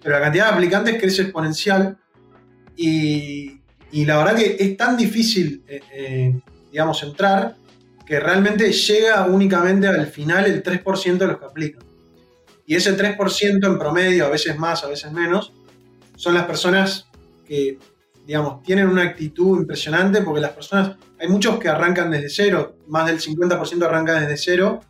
pero 0.00 0.14
la 0.14 0.22
cantidad 0.22 0.50
de 0.50 0.52
aplicantes 0.52 1.00
crece 1.00 1.22
exponencial 1.22 1.98
y, 2.76 3.60
y 3.94 4.04
la 4.04 4.18
verdad 4.18 4.34
que 4.34 4.56
es 4.58 4.76
tan 4.76 4.96
difícil, 4.96 5.62
eh, 5.68 5.80
eh, 5.92 6.40
digamos, 6.72 7.00
entrar 7.04 7.54
que 8.04 8.18
realmente 8.18 8.72
llega 8.72 9.24
únicamente 9.26 9.86
al 9.86 10.08
final 10.08 10.46
el 10.46 10.64
3% 10.64 11.16
de 11.16 11.26
los 11.28 11.38
que 11.38 11.44
aplican. 11.44 11.84
Y 12.66 12.74
ese 12.74 12.96
3% 12.96 13.64
en 13.64 13.78
promedio, 13.78 14.26
a 14.26 14.30
veces 14.30 14.58
más, 14.58 14.82
a 14.82 14.88
veces 14.88 15.12
menos, 15.12 15.52
son 16.16 16.34
las 16.34 16.44
personas 16.44 17.06
que, 17.46 17.78
digamos, 18.26 18.64
tienen 18.64 18.88
una 18.88 19.02
actitud 19.02 19.60
impresionante 19.60 20.22
porque 20.22 20.40
las 20.40 20.54
personas, 20.54 20.96
hay 21.20 21.28
muchos 21.28 21.60
que 21.60 21.68
arrancan 21.68 22.10
desde 22.10 22.30
cero, 22.30 22.78
más 22.88 23.06
del 23.06 23.20
50% 23.20 23.84
arrancan 23.84 24.22
desde 24.22 24.36
cero, 24.36 24.80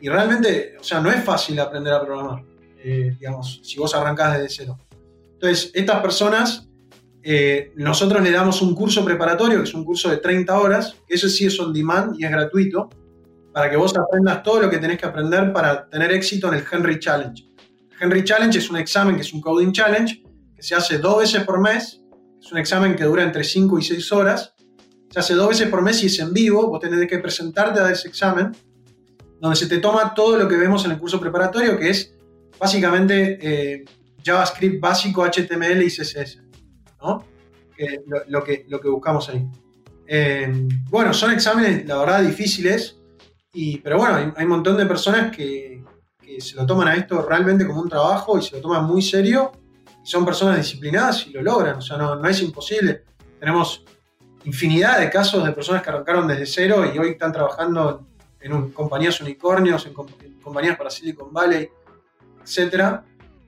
y 0.00 0.08
realmente, 0.08 0.76
o 0.78 0.84
sea, 0.84 1.00
no 1.00 1.10
es 1.10 1.24
fácil 1.24 1.58
aprender 1.58 1.92
a 1.92 2.04
programar, 2.04 2.44
eh, 2.84 3.16
digamos, 3.18 3.60
si 3.64 3.80
vos 3.80 3.92
arrancás 3.96 4.34
desde 4.34 4.48
cero. 4.48 4.78
Entonces, 5.32 5.72
estas 5.74 6.00
personas 6.00 6.67
eh, 7.22 7.72
nosotros 7.76 8.22
le 8.22 8.30
damos 8.30 8.62
un 8.62 8.74
curso 8.74 9.04
preparatorio, 9.04 9.58
que 9.58 9.64
es 9.64 9.74
un 9.74 9.84
curso 9.84 10.08
de 10.10 10.18
30 10.18 10.58
horas, 10.58 10.96
eso 11.08 11.28
sí 11.28 11.46
es 11.46 11.58
on 11.60 11.72
demand 11.72 12.14
y 12.18 12.24
es 12.24 12.30
gratuito, 12.30 12.88
para 13.52 13.70
que 13.70 13.76
vos 13.76 13.92
aprendas 13.96 14.42
todo 14.42 14.62
lo 14.62 14.70
que 14.70 14.78
tenés 14.78 14.98
que 14.98 15.06
aprender 15.06 15.52
para 15.52 15.88
tener 15.88 16.12
éxito 16.12 16.48
en 16.48 16.54
el 16.54 16.64
Henry 16.70 16.98
Challenge. 16.98 17.44
El 17.90 17.96
Henry 18.00 18.24
Challenge 18.24 18.56
es 18.56 18.70
un 18.70 18.76
examen 18.76 19.16
que 19.16 19.22
es 19.22 19.32
un 19.32 19.40
coding 19.40 19.72
challenge, 19.72 20.22
que 20.54 20.62
se 20.62 20.74
hace 20.74 20.98
dos 20.98 21.18
veces 21.18 21.42
por 21.44 21.60
mes, 21.60 22.00
es 22.40 22.52
un 22.52 22.58
examen 22.58 22.94
que 22.94 23.04
dura 23.04 23.24
entre 23.24 23.42
5 23.42 23.78
y 23.78 23.82
6 23.82 24.12
horas, 24.12 24.54
se 25.10 25.18
hace 25.18 25.34
dos 25.34 25.48
veces 25.48 25.68
por 25.68 25.82
mes 25.82 26.02
y 26.02 26.06
es 26.06 26.18
en 26.18 26.32
vivo, 26.32 26.68
vos 26.68 26.80
tenés 26.80 27.08
que 27.08 27.18
presentarte 27.18 27.80
a 27.80 27.90
ese 27.90 28.08
examen, 28.08 28.52
donde 29.40 29.56
se 29.56 29.66
te 29.66 29.78
toma 29.78 30.14
todo 30.14 30.36
lo 30.36 30.48
que 30.48 30.56
vemos 30.56 30.84
en 30.84 30.92
el 30.92 30.98
curso 30.98 31.18
preparatorio, 31.18 31.78
que 31.78 31.90
es 31.90 32.14
básicamente 32.58 33.38
eh, 33.40 33.84
JavaScript 34.24 34.80
básico, 34.80 35.24
HTML 35.24 35.82
y 35.82 35.88
CSS. 35.88 36.47
¿No? 37.00 37.24
lo, 38.26 38.44
que, 38.44 38.66
lo 38.68 38.80
que 38.80 38.88
buscamos 38.88 39.28
ahí. 39.28 39.46
Eh, 40.06 40.50
bueno, 40.88 41.12
son 41.12 41.32
exámenes, 41.32 41.86
la 41.86 41.98
verdad, 41.98 42.22
difíciles, 42.22 42.98
y, 43.52 43.78
pero 43.78 43.98
bueno, 43.98 44.32
hay, 44.34 44.44
un 44.44 44.50
montón 44.50 44.76
de 44.76 44.86
personas 44.86 45.34
que, 45.34 45.84
se 46.38 46.54
lo 46.56 46.66
toman 46.66 46.88
a 46.88 46.94
esto 46.94 47.22
realmente 47.22 47.66
como 47.66 47.80
un 47.80 47.88
trabajo 47.88 48.38
y 48.38 48.42
se 48.42 48.56
lo 48.56 48.62
toman 48.62 48.84
muy 48.84 49.02
serio, 49.02 49.50
son 50.02 50.24
personas 50.24 50.58
disciplinadas 50.58 51.26
y 51.26 51.30
lo 51.30 51.42
logran, 51.42 51.78
o 51.78 51.80
sea, 51.80 51.96
no, 51.96 52.24
es 52.26 52.42
imposible. 52.42 53.02
Tenemos 53.40 53.84
infinidad 54.44 55.00
de 55.00 55.10
casos 55.10 55.44
de 55.44 55.52
personas 55.52 55.82
que 55.82 55.90
arrancaron 55.90 56.28
desde 56.28 56.46
cero 56.46 56.84
y 56.94 56.98
hoy 56.98 57.10
están 57.10 57.32
trabajando 57.32 58.06
en 58.40 58.70
compañías 58.70 59.20
unicornios, 59.20 59.86
en, 59.86 59.94
compañías 60.42 60.76
para 60.76 60.90
Silicon 60.90 61.32
Valley, 61.32 61.68
etc. 62.42 63.00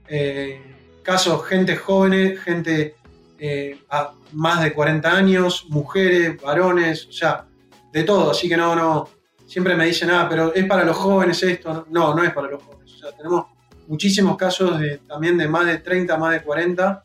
Eh, 0.08 0.60
casos, 1.02 1.46
gente 1.46 1.76
joven, 1.76 2.36
gente 2.38 2.96
eh, 3.42 3.78
a 3.88 4.12
más 4.32 4.62
de 4.62 4.74
40 4.74 5.16
años, 5.16 5.66
mujeres, 5.70 6.38
varones, 6.42 7.06
o 7.06 7.12
sea, 7.12 7.46
de 7.90 8.04
todo. 8.04 8.32
Así 8.32 8.50
que 8.50 8.56
no, 8.56 8.76
no, 8.76 9.08
siempre 9.46 9.74
me 9.74 9.86
dicen, 9.86 10.10
ah, 10.10 10.26
pero 10.28 10.52
es 10.54 10.66
para 10.66 10.84
los 10.84 10.96
jóvenes 10.96 11.42
esto. 11.42 11.86
No, 11.88 12.14
no 12.14 12.22
es 12.22 12.34
para 12.34 12.48
los 12.48 12.62
jóvenes. 12.62 12.92
O 12.92 12.98
sea, 12.98 13.12
tenemos 13.16 13.46
muchísimos 13.88 14.36
casos 14.36 14.78
de, 14.78 14.98
también 14.98 15.38
de 15.38 15.48
más 15.48 15.64
de 15.64 15.78
30, 15.78 16.18
más 16.18 16.32
de 16.32 16.42
40, 16.42 17.02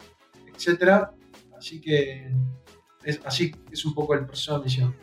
etcétera. 0.54 1.12
Así 1.58 1.80
que 1.80 2.30
es, 3.06 3.22
así 3.24 3.56
es 3.72 3.86
un 3.86 3.94
poco 3.94 4.14
el 4.14 4.26
proceso 4.26 4.56
de 4.56 4.58
admisión. 4.58 4.94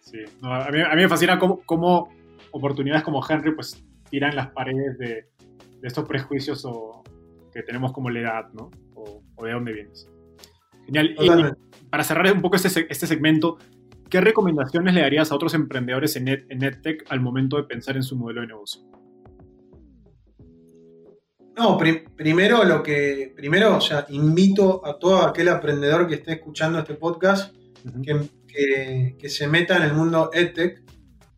Sí, 0.00 0.18
a, 0.42 0.70
mí, 0.72 1.02
me 1.02 1.08
fascina 1.08 1.38
cómo, 1.38 2.08
oportunidades 2.50 3.04
como 3.04 3.24
Henry 3.26 3.54
pues 3.54 3.80
tiran 4.10 4.34
las 4.34 4.48
paredes 4.48 4.98
de, 4.98 5.28
estos 5.82 6.08
prejuicios 6.08 6.64
o, 6.64 7.04
que 7.52 7.62
tenemos 7.62 7.92
como 7.92 8.10
la 8.10 8.20
edad, 8.20 8.52
¿no? 8.52 8.70
O 8.96 9.44
de 9.44 9.52
dónde 9.52 9.72
vienes. 9.72 10.08
Genial. 10.86 11.56
para 11.90 12.04
cerrar 12.04 12.32
un 12.32 12.42
poco 12.42 12.56
este, 12.56 12.86
este, 12.88 13.06
segmento, 13.06 13.58
¿qué 14.10 14.20
recomendaciones 14.20 14.94
le 14.94 15.00
darías 15.00 15.30
a 15.32 15.34
otros 15.34 15.54
emprendedores 15.54 16.16
en, 16.16 16.28
en 16.28 16.62
EdTech 16.62 17.04
al 17.08 17.20
momento 17.20 17.56
de 17.56 17.64
pensar 17.64 17.96
en 17.96 18.02
su 18.02 18.16
modelo 18.16 18.42
de 18.42 18.48
negocio? 18.48 18.82
No, 21.56 21.78
primero 22.16 22.64
lo 22.64 22.82
que, 22.82 23.32
primero, 23.36 23.76
o 23.76 23.80
sea, 23.80 24.06
invito 24.08 24.84
a 24.84 24.98
todo 24.98 25.22
aquel 25.22 25.48
emprendedor 25.48 26.08
que 26.08 26.16
esté 26.16 26.32
escuchando 26.32 26.80
este 26.80 26.94
podcast 26.94 27.54
que, 28.02 29.16
que, 29.18 29.28
se 29.28 29.46
meta 29.46 29.76
en 29.76 29.84
el 29.84 29.94
mundo 29.94 30.30
EdTech, 30.32 30.82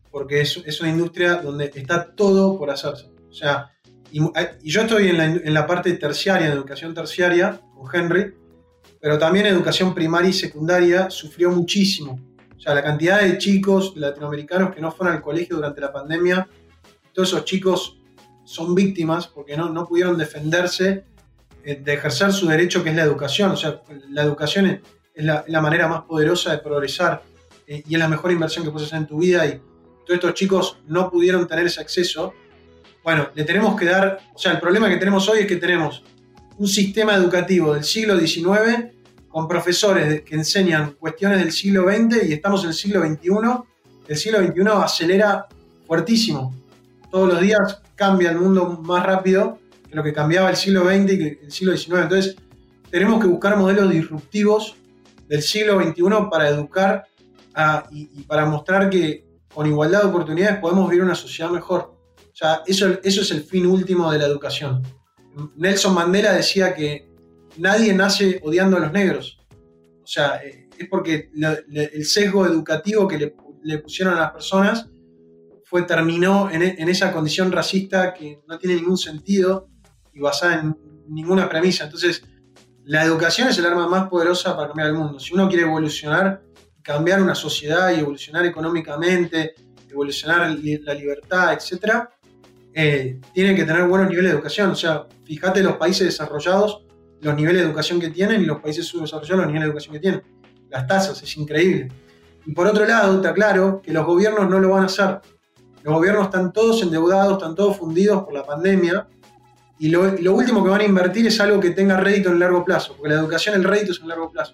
porque 0.09 0.41
es, 0.41 0.57
es, 0.65 0.81
una 0.81 0.89
industria 0.89 1.35
donde 1.35 1.71
está 1.73 2.15
todo 2.15 2.57
por 2.57 2.71
hacerse. 2.71 3.11
O 3.29 3.33
sea, 3.33 3.71
y, 4.11 4.21
y 4.63 4.71
yo 4.71 4.81
estoy 4.81 5.09
en 5.09 5.17
la, 5.17 5.25
en 5.25 5.53
la, 5.53 5.67
parte 5.67 5.93
terciaria, 5.93 6.47
en 6.47 6.53
educación 6.53 6.95
terciaria, 6.95 7.59
con 7.75 7.87
Henry, 7.93 8.33
pero 8.99 9.17
también 9.17 9.45
educación 9.45 9.93
primaria 9.93 10.29
y 10.29 10.33
secundaria 10.33 11.09
sufrió 11.09 11.51
muchísimo. 11.51 12.19
O 12.55 12.59
sea, 12.59 12.73
la 12.73 12.83
cantidad 12.83 13.21
de 13.21 13.37
chicos 13.37 13.93
latinoamericanos 13.95 14.73
que 14.73 14.81
no 14.81 14.91
fueron 14.91 15.15
al 15.15 15.21
colegio 15.21 15.55
durante 15.55 15.81
la 15.81 15.93
pandemia, 15.93 16.47
todos 17.13 17.29
esos 17.29 17.45
chicos 17.45 17.99
son 18.43 18.73
víctimas 18.73 19.27
porque 19.27 19.57
no, 19.57 19.69
no 19.69 19.85
pudieron 19.85 20.17
defenderse 20.17 21.05
eh, 21.63 21.81
de 21.83 21.93
ejercer 21.93 22.31
su 22.31 22.47
derecho 22.47 22.83
que 22.83 22.91
es 22.91 22.95
la 22.95 23.03
educación. 23.03 23.51
O 23.51 23.57
sea, 23.57 23.81
la 24.09 24.23
educación 24.23 24.81
es, 25.13 25.25
la, 25.25 25.61
manera 25.61 25.87
más 25.87 26.03
poderosa 26.03 26.51
de 26.51 26.59
progresar 26.59 27.23
eh, 27.67 27.83
y 27.85 27.93
es 27.93 27.99
la 27.99 28.07
mejor 28.07 28.31
inversión 28.31 28.63
que 28.63 28.71
puedes 28.71 28.87
hacer 28.87 28.99
en 28.99 29.07
tu 29.07 29.17
vida 29.17 29.45
y 29.45 29.59
todos 30.05 30.15
estos 30.15 30.33
chicos 30.33 30.79
no 30.87 31.11
pudieron 31.11 31.45
tener 31.47 31.65
ese 31.65 31.81
acceso. 31.81 32.33
Bueno, 33.03 33.29
le 33.35 33.43
tenemos 33.43 33.77
que 33.77 33.85
dar, 33.85 34.19
o 34.33 34.37
sea, 34.37 34.53
el 34.53 34.59
problema 34.59 34.87
que 34.89 34.97
tenemos 34.97 35.27
hoy 35.27 35.39
es 35.39 35.47
que 35.47 35.57
tenemos 35.57 36.03
un 36.57 36.67
sistema 36.67 37.15
educativo 37.15 37.73
del 37.73 37.83
siglo 37.83 38.17
XIX 38.19 38.87
con 39.29 39.47
profesores 39.47 40.21
que 40.21 40.35
enseñan 40.35 40.93
cuestiones 40.93 41.39
del 41.39 41.51
siglo 41.51 41.83
XX 41.83 42.27
y 42.27 42.33
estamos 42.33 42.63
en 42.63 42.69
el 42.69 42.73
siglo 42.73 43.05
XXI. 43.05 43.29
El 44.07 44.17
siglo 44.17 44.39
XXI 44.39 44.61
acelera 44.83 45.47
fuertísimo. 45.85 46.55
Todos 47.11 47.29
los 47.29 47.41
días 47.41 47.81
cambia 47.95 48.31
el 48.31 48.39
mundo 48.39 48.81
más 48.83 49.05
rápido 49.05 49.59
que 49.87 49.95
lo 49.95 50.03
que 50.03 50.13
cambiaba 50.13 50.49
el 50.49 50.55
siglo 50.55 50.85
XX 50.85 51.13
y 51.13 51.39
el 51.43 51.51
siglo 51.51 51.77
XIX. 51.77 51.99
Entonces, 52.03 52.35
tenemos 52.89 53.21
que 53.21 53.27
buscar 53.27 53.55
modelos 53.57 53.89
disruptivos 53.91 54.75
del 55.27 55.41
siglo 55.41 55.79
XXI 55.81 56.03
para 56.31 56.49
educar 56.49 57.05
y, 57.91 58.23
para 58.23 58.45
mostrar 58.45 58.89
que 58.89 59.25
con 59.53 59.67
igualdad 59.67 60.01
de 60.01 60.07
oportunidades 60.07 60.57
podemos 60.59 60.89
vivir 60.89 61.03
una 61.03 61.15
sociedad 61.15 61.51
mejor. 61.51 61.95
O 62.17 62.35
sea, 62.35 62.61
eso 62.65 62.97
es 63.03 63.31
el 63.31 63.41
fin 63.41 63.65
último 63.65 64.11
de 64.11 64.19
la 64.19 64.25
educación. 64.25 64.83
Nelson 65.55 65.93
Mandela 65.93 66.33
decía 66.33 66.73
que 66.73 67.09
nadie 67.57 67.93
nace 67.93 68.39
odiando 68.43 68.77
a 68.77 68.81
los 68.81 68.91
negros. 68.91 69.39
O 70.03 70.07
sea, 70.07 70.41
eh, 70.43 70.69
es 70.77 70.87
porque 70.87 71.29
el 71.33 72.05
sesgo 72.05 72.45
educativo 72.45 73.07
que 73.07 73.33
le, 73.63 73.77
pusieron 73.79 74.13
a 74.15 74.21
las 74.21 74.31
personas 74.31 74.87
fue, 75.65 75.83
terminó 75.83 76.49
en, 76.49 76.61
esa 76.87 77.11
condición 77.11 77.51
racista 77.51 78.13
que 78.13 78.39
no 78.47 78.57
tiene 78.57 78.75
ningún 78.75 78.97
sentido 78.97 79.69
y 80.13 80.19
basada 80.19 80.61
en 80.61 80.77
ninguna 81.09 81.49
premisa. 81.49 81.85
Entonces, 81.85 82.23
la 82.85 83.03
educación 83.03 83.49
es 83.49 83.57
el 83.57 83.65
arma 83.65 83.87
más 83.87 84.07
poderosa 84.07 84.55
para 84.55 84.67
cambiar 84.67 84.87
el 84.89 84.93
mundo. 84.93 85.19
Si 85.19 85.33
uno 85.33 85.49
quiere 85.49 85.65
evolucionar, 85.65 86.41
cambiar 86.81 87.21
una 87.21 87.35
sociedad 87.35 87.91
y 87.91 87.99
evolucionar 87.99 88.45
económicamente, 88.45 89.55
evolucionar 89.89 90.49
la 90.49 90.93
libertad, 90.93 91.53
etc., 91.53 92.07
eh, 92.79 93.19
tienen 93.33 93.55
que 93.55 93.63
tener 93.63 93.87
buenos 93.87 94.07
niveles 94.07 94.29
de 94.29 94.35
educación. 94.35 94.69
O 94.69 94.75
sea, 94.75 95.07
fíjate 95.25 95.63
los 95.63 95.77
países 95.77 96.05
desarrollados, 96.05 96.85
los 97.21 97.33
niveles 97.33 97.63
de 97.63 97.67
educación 97.67 97.99
que 97.99 98.11
tienen 98.11 98.39
y 98.43 98.45
los 98.45 98.61
países 98.61 98.85
subdesarrollados, 98.85 99.45
los 99.45 99.47
niveles 99.47 99.63
de 99.63 99.69
educación 99.69 99.93
que 99.93 99.99
tienen. 99.99 100.21
Las 100.69 100.85
tasas, 100.85 101.23
es 101.23 101.37
increíble. 101.37 101.87
Y 102.45 102.51
por 102.51 102.67
otro 102.67 102.85
lado, 102.85 103.15
está 103.15 103.33
claro 103.33 103.81
que 103.83 103.91
los 103.91 104.05
gobiernos 104.05 104.47
no 104.47 104.59
lo 104.59 104.69
van 104.69 104.83
a 104.83 104.85
hacer. 104.85 105.21
Los 105.81 105.95
gobiernos 105.95 106.25
están 106.25 106.53
todos 106.53 106.83
endeudados, 106.83 107.33
están 107.33 107.55
todos 107.55 107.77
fundidos 107.77 108.23
por 108.23 108.35
la 108.35 108.43
pandemia. 108.43 109.07
Y 109.79 109.89
lo, 109.89 110.11
lo 110.11 110.35
último 110.35 110.63
que 110.63 110.69
van 110.69 110.81
a 110.81 110.85
invertir 110.85 111.25
es 111.25 111.39
algo 111.39 111.59
que 111.59 111.71
tenga 111.71 111.97
rédito 111.97 112.29
en 112.29 112.37
largo 112.37 112.63
plazo, 112.63 112.95
porque 112.95 113.11
la 113.11 113.19
educación, 113.19 113.55
el 113.55 113.63
rédito 113.63 113.91
es 113.91 114.01
en 114.01 114.07
largo 114.07 114.31
plazo. 114.31 114.53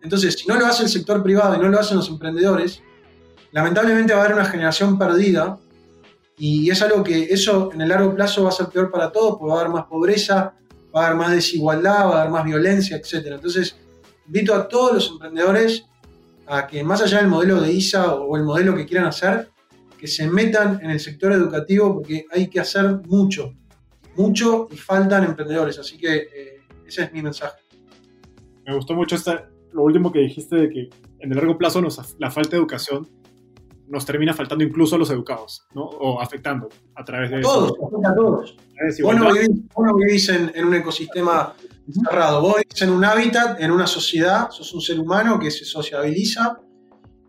Entonces, 0.00 0.34
si 0.34 0.46
no 0.46 0.56
lo 0.56 0.66
hace 0.66 0.84
el 0.84 0.88
sector 0.88 1.24
privado 1.24 1.56
y 1.56 1.58
no 1.58 1.68
lo 1.68 1.80
hacen 1.80 1.96
los 1.96 2.08
emprendedores, 2.08 2.82
lamentablemente 3.50 4.12
va 4.12 4.20
a 4.20 4.24
haber 4.26 4.36
una 4.36 4.44
generación 4.44 4.96
perdida 4.96 5.58
y 6.38 6.70
es 6.70 6.80
algo 6.82 7.02
que 7.02 7.24
eso 7.24 7.70
en 7.72 7.80
el 7.80 7.88
largo 7.88 8.14
plazo 8.14 8.44
va 8.44 8.50
a 8.50 8.52
ser 8.52 8.66
peor 8.66 8.90
para 8.90 9.10
todos, 9.10 9.36
porque 9.38 9.52
va 9.52 9.58
a 9.58 9.60
haber 9.62 9.72
más 9.72 9.86
pobreza, 9.86 10.54
va 10.94 11.02
a 11.02 11.06
haber 11.06 11.18
más 11.18 11.32
desigualdad, 11.32 12.06
va 12.06 12.18
a 12.18 12.20
haber 12.20 12.32
más 12.32 12.44
violencia, 12.44 12.96
etc. 12.96 13.26
Entonces, 13.32 13.76
invito 14.26 14.54
a 14.54 14.68
todos 14.68 14.94
los 14.94 15.10
emprendedores 15.10 15.84
a 16.46 16.66
que 16.66 16.82
más 16.82 17.02
allá 17.02 17.18
del 17.18 17.28
modelo 17.28 17.60
de 17.60 17.72
ISA 17.72 18.14
o 18.14 18.36
el 18.36 18.44
modelo 18.44 18.74
que 18.74 18.86
quieran 18.86 19.06
hacer, 19.06 19.50
que 19.98 20.06
se 20.06 20.28
metan 20.28 20.78
en 20.82 20.90
el 20.90 21.00
sector 21.00 21.32
educativo 21.32 21.94
porque 21.94 22.24
hay 22.30 22.48
que 22.48 22.60
hacer 22.60 23.00
mucho, 23.06 23.54
mucho 24.16 24.68
y 24.70 24.76
faltan 24.76 25.24
emprendedores. 25.24 25.78
Así 25.78 25.98
que 25.98 26.16
eh, 26.16 26.60
ese 26.86 27.02
es 27.02 27.12
mi 27.12 27.20
mensaje. 27.20 27.60
Me 28.64 28.74
gustó 28.74 28.94
mucho 28.94 29.16
esta, 29.16 29.48
lo 29.72 29.82
último 29.82 30.12
que 30.12 30.20
dijiste 30.20 30.56
de 30.56 30.70
que 30.70 30.90
en 31.18 31.32
el 31.32 31.36
largo 31.36 31.58
plazo 31.58 31.80
nos, 31.80 32.16
la 32.18 32.30
falta 32.30 32.50
de 32.50 32.58
educación 32.58 33.08
nos 33.88 34.04
termina 34.04 34.34
faltando 34.34 34.64
incluso 34.64 34.96
a 34.96 34.98
los 34.98 35.10
educados, 35.10 35.66
¿no? 35.74 35.82
O 35.82 36.20
afectando 36.20 36.68
a 36.94 37.04
través 37.04 37.30
de... 37.30 37.40
Todos, 37.40 37.72
afecta 37.72 38.10
a 38.10 38.14
todos. 38.14 38.56
Vos 39.02 39.16
no 39.16 39.32
vivís, 39.32 39.48
vos 39.74 39.86
no 39.86 39.94
vivís 39.94 40.28
en, 40.28 40.52
en, 40.54 40.64
un 40.66 40.74
ecosistema 40.74 41.54
cerrado, 42.04 42.40
vos 42.42 42.56
vivís 42.56 42.82
en 42.82 42.90
un 42.90 43.04
hábitat, 43.04 43.60
en 43.60 43.70
una 43.70 43.86
sociedad, 43.86 44.50
sos 44.50 44.72
un 44.74 44.80
ser 44.80 45.00
humano 45.00 45.38
que 45.38 45.50
se 45.50 45.64
sociabiliza 45.64 46.58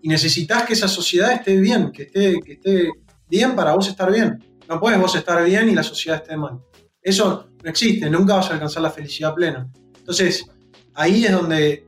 y 0.01 0.09
necesitas 0.09 0.63
que 0.63 0.73
esa 0.73 0.87
sociedad 0.87 1.31
esté 1.31 1.57
bien, 1.57 1.91
que 1.91 2.03
esté, 2.03 2.39
que 2.41 2.53
esté 2.53 2.89
bien 3.29 3.55
para 3.55 3.73
vos 3.73 3.87
estar 3.87 4.11
bien. 4.11 4.43
No 4.67 4.79
puedes 4.79 4.99
vos 4.99 5.15
estar 5.15 5.43
bien 5.43 5.69
y 5.69 5.75
la 5.75 5.83
sociedad 5.83 6.21
esté 6.21 6.37
mal. 6.37 6.59
Eso 7.01 7.49
no 7.63 7.69
existe, 7.69 8.09
nunca 8.09 8.35
vas 8.35 8.49
a 8.49 8.53
alcanzar 8.53 8.83
la 8.83 8.91
felicidad 8.91 9.33
plena. 9.33 9.69
Entonces, 9.97 10.45
ahí 10.93 11.25
es 11.25 11.31
donde 11.31 11.87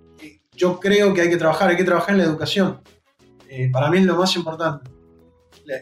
yo 0.56 0.80
creo 0.80 1.14
que 1.14 1.22
hay 1.22 1.30
que 1.30 1.38
trabajar, 1.38 1.70
hay 1.70 1.78
que 1.78 1.84
trabajar 1.84 2.12
en 2.12 2.18
la 2.20 2.24
educación. 2.26 2.82
Eh, 3.54 3.70
para 3.70 3.92
mí 3.92 3.98
es 3.98 4.06
lo 4.06 4.16
más 4.16 4.34
importante. 4.38 4.90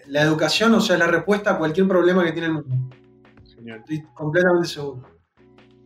La, 0.08 0.24
educación, 0.24 0.74
o 0.74 0.82
sea, 0.82 0.96
es 0.96 1.00
la 1.00 1.06
respuesta 1.06 1.52
a 1.52 1.58
cualquier 1.60 1.88
problema 1.88 2.26
que 2.26 2.32
tiene 2.32 2.48
el 2.48 2.54
mundo. 2.54 2.76
Genial. 3.56 3.80
Estoy 3.82 4.02
completamente 4.16 4.68
seguro. 4.68 5.04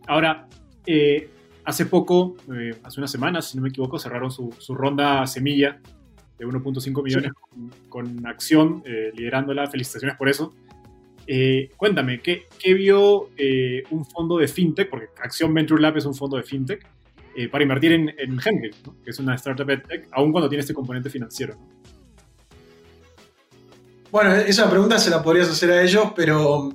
Ahora, 0.08 0.48
eh, 0.86 1.30
hace 1.66 1.86
poco, 1.86 2.38
eh, 2.56 2.74
hace 2.84 3.02
unas 3.02 3.12
semanas, 3.12 3.50
si 3.50 3.58
no 3.58 3.64
me 3.64 3.70
equivoco, 3.70 4.00
cerraron 4.00 4.32
su, 4.32 4.50
ronda 4.70 5.28
semilla 5.28 5.82
de 6.40 6.48
1.5 6.48 7.04
millones 7.04 7.34
con, 7.90 8.26
Acción, 8.26 8.82
liderándola. 9.14 9.70
Felicitaciones 9.70 10.16
por 10.16 10.30
eso. 10.30 10.54
cuéntame, 11.76 12.22
¿qué, 12.22 12.44
¿qué, 12.60 12.74
vio 12.76 13.28
un 13.90 14.06
fondo 14.06 14.38
de 14.38 14.48
fintech? 14.48 14.90
Porque 14.90 15.08
Acción 15.22 15.54
Venture 15.54 15.82
Lab 15.82 15.98
es 15.98 16.06
un 16.06 16.16
fondo 16.16 16.38
de 16.38 16.44
fintech. 16.44 16.88
Para 17.52 17.64
invertir 17.64 17.94
en, 17.94 18.10
en 18.18 18.40
Henry, 18.44 18.72
que 19.04 19.10
es 19.12 19.20
una 19.20 19.36
startup 19.36 19.68
tech, 19.88 20.08
aun 20.12 20.32
cuando 20.32 20.50
tiene 20.50 20.62
este 20.62 20.74
componente 20.74 21.10
financiero. 21.10 21.58
Bueno, 24.14 24.36
esa 24.36 24.70
pregunta 24.70 25.00
se 25.00 25.10
la 25.10 25.24
podrías 25.24 25.50
hacer 25.50 25.72
a 25.72 25.82
ellos, 25.82 26.14
pero, 26.16 26.72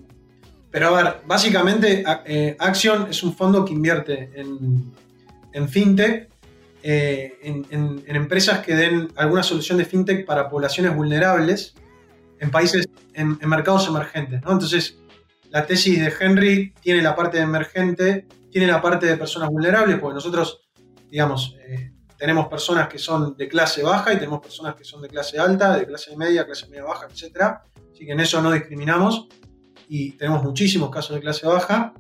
pero 0.72 0.88
a 0.88 1.02
ver, 1.02 1.14
básicamente 1.24 2.02
eh, 2.26 2.56
Action 2.58 3.06
es 3.08 3.22
un 3.22 3.32
fondo 3.32 3.64
que 3.64 3.74
invierte 3.74 4.32
en, 4.34 5.68
fintech, 5.68 6.28
eh, 6.82 7.38
en, 7.44 8.02
empresas 8.08 8.58
que 8.58 8.74
den 8.74 9.12
alguna 9.14 9.44
solución 9.44 9.78
de 9.78 9.84
fintech 9.84 10.26
para 10.26 10.50
poblaciones 10.50 10.96
vulnerables 10.96 11.76
en 12.40 12.50
países, 12.50 12.88
en, 13.14 13.38
mercados 13.48 13.86
emergentes. 13.86 14.40
Entonces, 14.42 14.98
la 15.50 15.64
tesis 15.64 16.00
de 16.00 16.12
Henry 16.18 16.74
tiene 16.80 17.02
la 17.02 17.14
parte 17.14 17.36
de 17.36 17.44
emergente, 17.44 18.26
tiene 18.58 18.72
la 18.72 18.82
parte 18.82 19.06
de 19.06 19.16
personas 19.16 19.50
vulnerables, 19.50 19.98
porque 20.00 20.14
nosotros, 20.14 20.68
digamos, 21.08 21.56
eh, 21.60 21.92
tenemos 22.18 22.48
personas 22.48 22.88
que 22.88 22.98
son 22.98 23.36
de 23.36 23.46
clase 23.46 23.84
baja 23.84 24.12
y 24.12 24.16
tenemos 24.16 24.40
personas 24.40 24.74
que 24.74 24.82
son 24.82 25.00
de 25.00 25.08
clase 25.08 25.38
alta, 25.38 25.78
de 25.78 25.86
clase 25.86 26.16
media, 26.16 26.44
clase 26.44 26.66
media 26.66 26.82
baja, 26.82 27.06
etc. 27.06 27.36
Así 27.92 28.04
que 28.04 28.12
en 28.12 28.18
eso 28.18 28.42
no 28.42 28.50
discriminamos 28.50 29.28
y 29.88 30.16
tenemos 30.16 30.42
muchísimos 30.42 30.90
casos 30.90 31.14
de 31.14 31.20
clase 31.22 31.46
baja. 31.46 31.94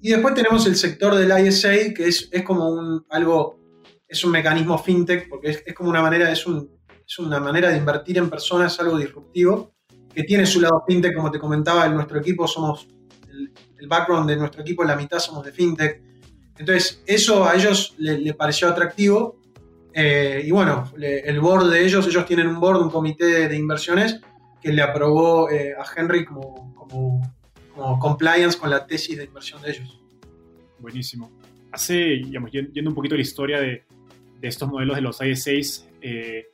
Y 0.00 0.10
después 0.10 0.34
tenemos 0.34 0.66
el 0.66 0.76
sector 0.76 1.14
del 1.14 1.46
ISA, 1.46 1.92
que 1.94 2.08
es, 2.08 2.30
es 2.32 2.42
como 2.44 2.70
un, 2.70 3.04
algo, 3.10 3.60
es 4.08 4.24
un 4.24 4.30
mecanismo 4.30 4.78
fintech, 4.78 5.28
porque 5.28 5.50
es, 5.50 5.62
es 5.66 5.74
como 5.74 5.90
una 5.90 6.00
manera, 6.00 6.32
es, 6.32 6.46
un, 6.46 6.80
es, 7.06 7.18
una 7.18 7.40
manera 7.40 7.68
de 7.68 7.76
invertir 7.76 8.16
en 8.16 8.30
personas, 8.30 8.80
algo 8.80 8.96
disruptivo, 8.96 9.74
que 10.14 10.24
tiene 10.24 10.46
su 10.46 10.62
lado 10.62 10.82
fintech, 10.88 11.14
como 11.14 11.30
te 11.30 11.38
comentaba, 11.38 11.84
en 11.84 11.94
nuestro 11.94 12.18
equipo 12.18 12.48
somos, 12.48 12.88
el, 13.80 13.84
el 13.84 13.88
background 13.88 14.28
de 14.28 14.36
nuestro 14.36 14.62
equipo, 14.62 14.84
la 14.84 14.96
mitad 14.96 15.18
somos 15.18 15.44
de 15.44 15.52
fintech. 15.52 16.02
Entonces, 16.58 17.02
eso 17.06 17.44
a 17.44 17.54
ellos 17.54 17.94
les 17.98 18.20
le 18.20 18.34
pareció 18.34 18.68
atractivo 18.68 19.40
eh, 19.92 20.42
y 20.44 20.50
bueno, 20.50 20.90
el 21.00 21.40
board 21.40 21.70
de 21.70 21.84
ellos, 21.84 22.06
ellos 22.06 22.24
tienen 22.26 22.46
un 22.46 22.60
board, 22.60 22.80
un 22.80 22.90
comité 22.90 23.48
de, 23.48 23.56
inversiones 23.56 24.20
que 24.62 24.72
le 24.72 24.82
aprobó 24.82 25.50
eh, 25.50 25.74
a 25.74 25.84
Henry 25.96 26.24
como, 26.24 26.70
compliance 27.98 28.58
con 28.58 28.70
la 28.70 28.86
tesis 28.86 29.16
de 29.16 29.24
inversión 29.24 29.62
de 29.62 29.70
ellos. 29.70 30.00
Buenísimo. 30.78 31.30
Hace, 31.72 31.94
digamos, 31.94 32.50
yendo 32.52 32.90
un 32.90 32.94
poquito 32.94 33.14
a 33.14 33.18
la 33.18 33.22
historia 33.22 33.60
de, 33.60 33.84
estos 34.42 34.68
modelos 34.68 34.96
de 34.96 35.02
los 35.02 35.20
IS6, 35.20 35.84
eh, 36.00 36.46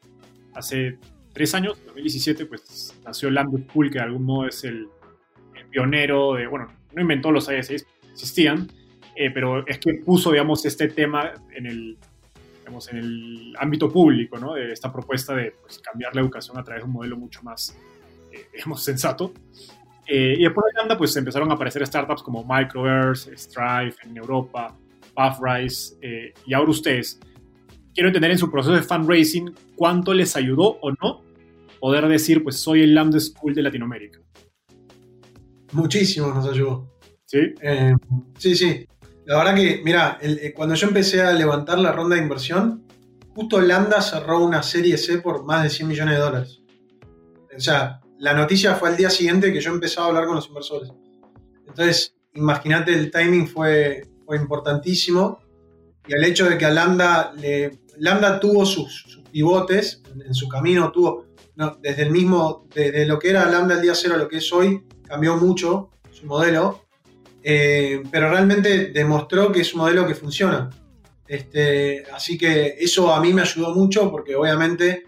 hace 0.54 0.98
tres 1.32 1.54
años, 1.54 1.78
2017, 1.86 2.46
pues 2.46 2.94
nació 3.04 3.30
Lambda 3.30 3.58
School, 3.68 3.90
que 3.90 3.98
de 3.98 4.04
algún 4.04 4.24
modo 4.24 4.48
es 4.48 4.64
el, 4.64 4.88
pionero 5.70 6.34
de, 6.34 6.46
bueno, 6.46 6.68
no 6.96 7.02
inventó 7.02 7.30
los 7.30 7.48
IS6, 7.48 7.86
existían, 8.12 8.68
pero 9.32 9.66
es 9.66 9.78
que 9.78 9.94
puso, 10.04 10.32
digamos, 10.32 10.64
este 10.66 10.88
tema 10.88 11.32
en 11.54 11.66
el, 11.66 11.98
en 12.90 12.96
el 12.98 13.54
ámbito 13.58 13.90
público, 13.90 14.38
¿no? 14.38 14.54
De 14.54 14.72
esta 14.72 14.92
propuesta 14.92 15.34
de 15.34 15.54
pues, 15.62 15.78
cambiar 15.78 16.14
la 16.14 16.20
educación 16.20 16.58
a 16.58 16.64
través 16.64 16.82
de 16.82 16.86
un 16.86 16.92
modelo 16.92 17.16
mucho 17.16 17.42
más, 17.42 17.76
eh, 18.32 18.46
digamos, 18.52 18.82
sensato. 18.82 19.32
Eh, 20.06 20.36
y 20.38 20.42
después 20.42 20.64
de 20.72 20.78
Lambda, 20.78 20.96
pues 20.96 21.16
empezaron 21.16 21.50
a 21.50 21.54
aparecer 21.54 21.86
startups 21.86 22.22
como 22.22 22.44
Microverse, 22.44 23.36
Strive 23.36 23.94
en 24.04 24.16
Europa, 24.16 24.76
Pathrise, 25.14 25.96
eh, 26.00 26.32
y 26.46 26.54
ahora 26.54 26.70
ustedes. 26.70 27.20
Quiero 27.94 28.08
entender 28.08 28.30
en 28.30 28.38
su 28.38 28.50
proceso 28.50 28.74
de 28.74 28.82
fundraising 28.82 29.54
cuánto 29.74 30.12
les 30.12 30.36
ayudó 30.36 30.78
o 30.82 30.90
no 30.90 31.22
poder 31.80 32.06
decir, 32.08 32.42
pues 32.42 32.58
soy 32.58 32.82
el 32.82 32.94
Lambda 32.94 33.18
School 33.20 33.54
de 33.54 33.62
Latinoamérica. 33.62 34.20
Muchísimo 35.76 36.28
nos 36.28 36.48
ayudó. 36.48 36.90
¿Sí? 37.26 37.38
sí, 38.38 38.56
sí. 38.56 38.86
La 39.26 39.36
verdad 39.36 39.54
que, 39.54 39.82
mira, 39.84 40.18
eh, 40.22 40.54
cuando 40.56 40.74
yo 40.74 40.88
empecé 40.88 41.20
a 41.20 41.32
levantar 41.32 41.78
la 41.78 41.92
ronda 41.92 42.16
de 42.16 42.22
inversión, 42.22 42.86
justo 43.34 43.60
Lambda 43.60 44.00
cerró 44.00 44.42
una 44.42 44.62
serie 44.62 44.96
C 44.96 45.18
por 45.18 45.44
más 45.44 45.64
de 45.64 45.68
100 45.68 45.88
millones 45.88 46.14
de 46.14 46.20
dólares. 46.20 46.62
O 47.54 47.60
sea, 47.60 48.00
la 48.18 48.32
noticia 48.32 48.74
fue 48.76 48.88
al 48.88 48.96
día 48.96 49.10
siguiente 49.10 49.52
que 49.52 49.60
yo 49.60 49.70
empezaba 49.70 50.06
a 50.06 50.08
hablar 50.08 50.24
con 50.24 50.36
los 50.36 50.48
inversores. 50.48 50.90
Entonces, 51.66 52.14
imagínate, 52.32 52.94
el 52.94 53.10
timing 53.10 53.46
fue, 53.46 54.08
fue 54.24 54.38
importantísimo. 54.38 55.40
Y 56.08 56.14
el 56.14 56.24
hecho 56.24 56.48
de 56.48 56.56
que 56.56 56.64
a 56.64 56.70
Lambda, 56.70 57.34
le, 57.36 57.80
Lambda 57.98 58.40
tuvo 58.40 58.64
sus, 58.64 59.22
pivotes 59.30 60.02
en, 60.24 60.32
su 60.32 60.48
camino, 60.48 60.90
tuvo, 60.90 61.26
desde 61.82 62.04
el 62.04 62.10
mismo, 62.12 62.66
desde 62.74 63.04
lo 63.04 63.18
que 63.18 63.28
era 63.28 63.44
Lambda 63.44 63.74
el 63.74 63.82
día 63.82 63.94
cero 63.94 64.14
a 64.14 64.18
lo 64.18 64.28
que 64.28 64.38
es 64.38 64.50
hoy, 64.52 64.82
cambió 65.06 65.36
mucho 65.36 65.90
su 66.10 66.26
modelo. 66.26 66.82
Eh, 67.42 68.02
pero 68.10 68.28
realmente 68.28 68.88
demostró 68.88 69.52
que 69.52 69.60
es 69.60 69.72
un 69.72 69.80
modelo 69.80 70.06
que 70.06 70.14
funciona. 70.14 70.68
Este, 71.28 72.04
así 72.12 72.36
que 72.36 72.76
eso 72.78 73.12
a 73.12 73.20
mí 73.20 73.32
me 73.32 73.42
ayudó 73.42 73.74
mucho 73.74 74.10
porque 74.10 74.36
obviamente 74.36 75.06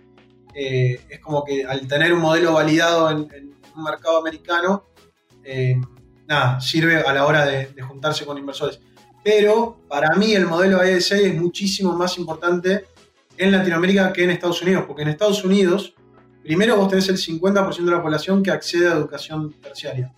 eh, 0.55 1.01
es 1.09 1.21
como 1.21 1.45
que 1.45 1.65
al 1.65 1.87
tener 1.87 2.13
un 2.13 2.21
modelo 2.21 2.53
validado 2.55 3.11
en, 3.11 3.53
un 3.77 3.83
mercado 3.85 4.19
americano, 4.19 4.85
eh, 5.45 5.81
nada, 6.27 6.61
sirve 6.61 6.97
a 6.97 7.13
la 7.13 7.27
hora 7.27 7.47
de, 7.47 7.69
juntarse 7.83 8.27
con 8.27 8.37
inversores. 8.39 8.81
Pero 9.23 9.81
para 9.89 10.15
mí 10.17 10.33
el 10.33 10.47
modelo 10.47 10.85
ISA 10.85 11.17
es 11.17 11.35
muchísimo 11.35 11.93
más 11.93 12.19
importante 12.19 12.87
en 13.37 13.53
Latinoamérica 13.53 14.13
que 14.13 14.25
en 14.25 14.31
Estados 14.31 14.63
Unidos, 14.63 14.85
porque 14.87 15.03
en 15.03 15.09
Estados 15.09 15.45
Unidos, 15.45 15.95
primero 16.49 16.77
vos 16.77 16.89
tenés 16.89 17.07
el 17.11 17.19
50% 17.19 17.85
de 17.85 17.91
la 17.91 18.01
población 18.01 18.43
que 18.43 18.51
accede 18.51 18.89
a 18.89 18.93
educación 18.93 19.53
terciaria. 19.61 20.11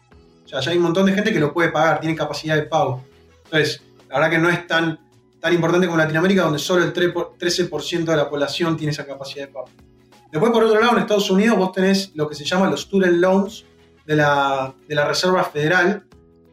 O 0.44 0.48
sea, 0.48 0.60
ya 0.60 0.70
hay 0.70 0.76
un 0.76 0.84
montón 0.84 1.06
de 1.06 1.12
gente 1.12 1.32
que 1.32 1.40
lo 1.40 1.52
puede 1.52 1.70
pagar, 1.70 1.98
tiene 1.98 2.14
capacidad 2.14 2.54
de 2.54 2.62
pago. 2.62 3.02
Entonces, 3.46 3.82
la 4.08 4.14
verdad 4.14 4.30
que 4.30 4.38
no 4.38 4.48
es 4.48 4.64
tan, 4.64 5.00
tan 5.40 5.52
importante 5.52 5.88
como 5.88 5.98
Latinoamérica, 5.98 6.42
donde 6.42 6.60
solo 6.60 6.84
el 6.84 6.92
13% 6.92 8.04
de 8.04 8.16
la 8.16 8.30
población 8.30 8.76
tiene 8.76 8.92
esa 8.92 9.04
capacidad 9.04 9.48
de 9.48 9.52
pago. 9.52 9.70
Después, 10.30 10.52
por 10.52 10.62
otro 10.62 10.80
lado, 10.80 10.92
en 10.92 10.98
Estados 11.02 11.28
Unidos 11.32 11.58
vos 11.58 11.72
tenés 11.72 12.12
lo 12.14 12.28
que 12.28 12.36
se 12.36 12.44
llama 12.44 12.70
los 12.70 12.82
student 12.82 13.14
loans 13.14 13.64
de 14.06 14.14
la, 14.14 14.72
de 14.86 14.94
la 14.94 15.08
Reserva 15.08 15.42
Federal, 15.42 16.04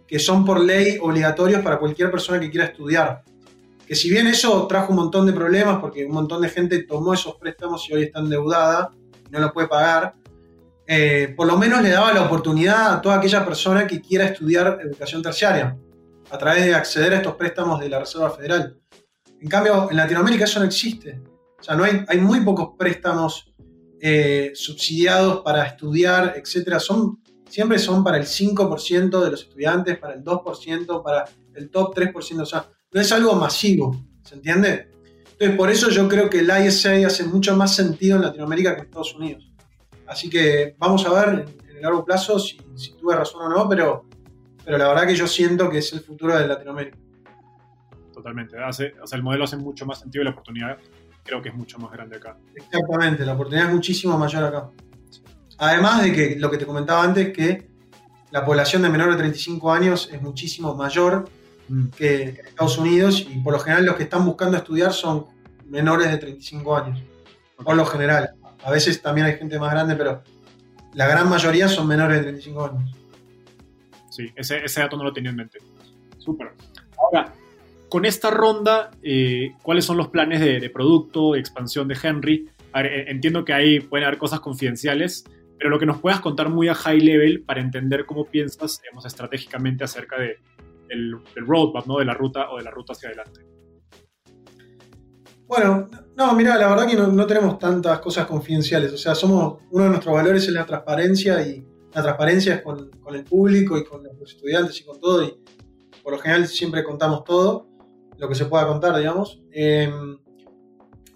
que 0.07 0.17
son 0.17 0.43
por 0.43 0.59
ley 0.59 0.97
obligatorios 0.99 1.61
para 1.61 1.77
cualquier 1.77 2.09
persona 2.09 2.39
que 2.39 2.49
quiera 2.49 2.65
estudiar. 2.65 3.23
Que 3.85 3.93
si 3.93 4.09
bien 4.09 4.25
eso 4.25 4.65
trajo 4.65 4.89
un 4.89 4.95
montón 4.95 5.27
de 5.27 5.33
problemas, 5.33 5.77
porque 5.79 6.03
un 6.03 6.13
montón 6.13 6.41
de 6.41 6.49
gente 6.49 6.81
tomó 6.81 7.13
esos 7.13 7.35
préstamos 7.35 7.87
y 7.87 7.93
hoy 7.93 8.03
está 8.05 8.21
endeudada 8.21 8.91
no 9.29 9.39
lo 9.39 9.53
puede 9.53 9.67
pagar, 9.67 10.15
eh, 10.85 11.33
por 11.35 11.47
lo 11.47 11.57
menos 11.57 11.81
le 11.81 11.89
daba 11.89 12.13
la 12.13 12.23
oportunidad 12.23 12.93
a 12.93 13.01
toda 13.01 13.15
aquella 13.15 13.43
persona 13.43 13.85
que 13.85 14.01
quiera 14.01 14.25
estudiar 14.25 14.79
educación 14.81 15.21
terciaria, 15.21 15.77
a 16.29 16.37
través 16.37 16.65
de 16.65 16.73
acceder 16.73 17.13
a 17.13 17.17
estos 17.17 17.35
préstamos 17.35 17.79
de 17.79 17.89
la 17.89 17.99
Reserva 17.99 18.29
Federal. 18.29 18.77
En 19.41 19.49
cambio, 19.49 19.89
en 19.91 19.97
Latinoamérica 19.97 20.45
eso 20.45 20.59
no 20.59 20.65
existe. 20.65 21.21
O 21.59 21.63
sea, 21.63 21.75
no 21.75 21.83
hay, 21.83 22.05
hay 22.07 22.19
muy 22.19 22.39
pocos 22.41 22.69
préstamos 22.77 23.53
eh, 23.99 24.51
subsidiados 24.53 25.41
para 25.41 25.65
estudiar, 25.65 26.35
etcétera. 26.37 26.79
Son, 26.79 27.19
siempre 27.49 27.79
son 27.79 28.03
para 28.03 28.17
el 28.17 28.25
5% 28.25 29.23
de 29.23 29.31
los 29.31 29.41
estudiantes, 29.43 29.97
para 29.97 30.13
el 30.13 30.23
2%, 30.23 31.03
para 31.03 31.25
el 31.55 31.69
top 31.69 31.95
3%. 31.95 32.41
O 32.41 32.45
sea, 32.45 32.69
no 32.91 33.01
es 33.01 33.11
algo 33.11 33.35
masivo, 33.35 33.99
¿se 34.23 34.35
entiende? 34.35 34.91
Entonces, 35.39 35.55
por 35.55 35.69
eso 35.69 35.89
yo 35.91 36.09
creo 36.09 36.31
que 36.31 36.39
el 36.39 36.49
ISA 36.49 37.05
hace 37.05 37.23
mucho 37.23 37.55
más 37.55 37.75
sentido 37.75 38.15
en 38.15 38.23
Latinoamérica 38.23 38.73
que 38.73 38.81
en 38.81 38.85
Estados 38.87 39.13
Unidos. 39.13 39.51
Así 40.07 40.31
que 40.31 40.75
vamos 40.79 41.05
a 41.05 41.13
ver 41.13 41.45
en, 41.69 41.75
el 41.75 41.81
largo 41.83 42.03
plazo 42.03 42.39
si, 42.39 42.57
tuve 42.99 43.15
razón 43.15 43.43
o 43.43 43.49
no, 43.49 43.69
pero, 43.69 44.05
pero 44.65 44.79
la 44.79 44.87
verdad 44.87 45.05
que 45.05 45.15
yo 45.15 45.27
siento 45.27 45.69
que 45.69 45.77
es 45.77 45.93
el 45.93 45.99
futuro 45.99 46.35
de 46.35 46.47
Latinoamérica. 46.47 46.97
Totalmente. 48.11 48.57
Hace, 48.57 48.95
o 48.99 49.05
sea, 49.05 49.17
el 49.17 49.21
modelo 49.21 49.43
hace 49.43 49.57
mucho 49.57 49.85
más 49.85 49.99
sentido 49.99 50.23
y 50.23 50.25
la 50.25 50.31
oportunidad 50.31 50.79
creo 51.23 51.39
que 51.39 51.49
es 51.49 51.55
mucho 51.55 51.77
más 51.77 51.91
grande 51.91 52.15
acá. 52.15 52.35
Exactamente, 52.55 53.23
la 53.23 53.33
oportunidad 53.33 53.67
es 53.67 53.73
muchísimo 53.75 54.17
mayor 54.17 54.43
acá. 54.43 54.71
Además 55.59 56.01
de 56.01 56.13
que 56.13 56.35
lo 56.39 56.49
que 56.49 56.57
te 56.57 56.65
comentaba 56.65 57.03
antes, 57.03 57.31
que 57.31 57.69
la 58.31 58.43
población 58.43 58.81
de 58.81 58.89
menores 58.89 59.15
de 59.15 59.19
35 59.19 59.71
años 59.71 60.09
es 60.11 60.19
muchísimo 60.19 60.73
mayor 60.73 61.29
mm. 61.67 61.87
que 61.89 62.21
en 62.23 62.45
Estados 62.45 62.77
Unidos 62.77 63.25
y 63.29 63.39
por 63.39 63.53
lo 63.53 63.59
general 63.59 63.85
los 63.85 63.95
que 63.95 64.03
están 64.03 64.25
buscando 64.25 64.57
estudiar 64.57 64.93
son 64.93 65.25
menores 65.65 66.09
de 66.09 66.17
35 66.17 66.75
años. 66.75 67.03
Por 67.63 67.75
lo 67.75 67.85
general. 67.85 68.31
A 68.63 68.71
veces 68.71 69.01
también 69.01 69.27
hay 69.27 69.37
gente 69.37 69.59
más 69.59 69.71
grande, 69.71 69.95
pero 69.95 70.23
la 70.93 71.07
gran 71.07 71.29
mayoría 71.29 71.67
son 71.67 71.87
menores 71.87 72.17
de 72.17 72.23
35 72.23 72.65
años. 72.65 72.91
Sí, 74.09 74.31
ese, 74.35 74.79
dato 74.79 74.97
no 74.97 75.03
lo 75.03 75.13
tenía 75.13 75.29
en 75.29 75.37
mente. 75.37 75.59
Súper. 76.17 76.53
Ahora, 76.97 77.33
con 77.89 78.05
esta 78.05 78.31
ronda, 78.31 78.91
eh, 79.01 79.53
¿cuáles 79.61 79.85
son 79.85 79.97
los 79.97 80.07
planes 80.09 80.39
de, 80.41 80.69
producto, 80.69 81.35
expansión 81.35 81.87
de 81.87 81.97
Henry? 82.01 82.49
Eh, 82.75 83.05
entiendo 83.07 83.45
que 83.45 83.53
ahí 83.53 83.79
pueden 83.79 84.07
haber 84.07 84.17
cosas 84.17 84.39
confidenciales, 84.39 85.23
pero 85.57 85.69
lo 85.69 85.79
que 85.79 85.85
nos 85.85 85.99
puedas 85.99 86.19
contar 86.19 86.49
muy 86.49 86.67
a 86.67 86.75
high 86.75 86.99
level 86.99 87.41
para 87.41 87.61
entender 87.61 88.05
cómo 88.05 88.25
piensas 88.25 88.81
digamos, 88.81 89.05
estratégicamente 89.05 89.83
acerca 89.83 90.19
de, 90.19 90.39
del 90.87 91.47
roadmap, 91.47 91.85
¿no? 91.85 91.97
de 91.99 92.05
la 92.05 92.13
ruta 92.13 92.49
o 92.51 92.57
de 92.57 92.63
la 92.63 92.71
ruta 92.71 92.93
hacia 92.93 93.09
adelante. 93.09 93.47
Bueno, 95.47 95.87
no, 96.17 96.33
mira, 96.33 96.57
la 96.57 96.67
verdad 96.67 96.87
que 96.87 96.95
no, 96.97 97.25
tenemos 97.25 97.57
tantas 97.57 97.99
cosas 97.99 98.25
confidenciales. 98.27 98.91
O 98.91 98.97
sea, 98.97 99.15
somos, 99.15 99.59
uno 99.71 99.85
de 99.85 99.89
nuestros 99.91 100.13
valores 100.13 100.43
es 100.43 100.51
la 100.51 100.65
transparencia 100.65 101.41
y 101.41 101.65
la 101.93 102.03
transparencia 102.03 102.55
es 102.55 102.61
con, 102.61 102.91
el 103.13 103.23
público 103.23 103.77
y 103.77 103.85
con 103.85 104.03
los 104.03 104.33
estudiantes 104.33 104.81
y 104.81 104.83
con 104.83 104.99
todo. 104.99 105.23
Y 105.23 105.33
por 106.03 106.13
lo 106.13 106.19
general 106.19 106.47
siempre 106.47 106.83
contamos 106.83 107.23
todo, 107.23 107.69
lo 108.17 108.27
que 108.27 108.35
se 108.35 108.45
pueda 108.45 108.67
contar, 108.67 108.97
digamos. 108.97 109.41
Em, 109.51 110.17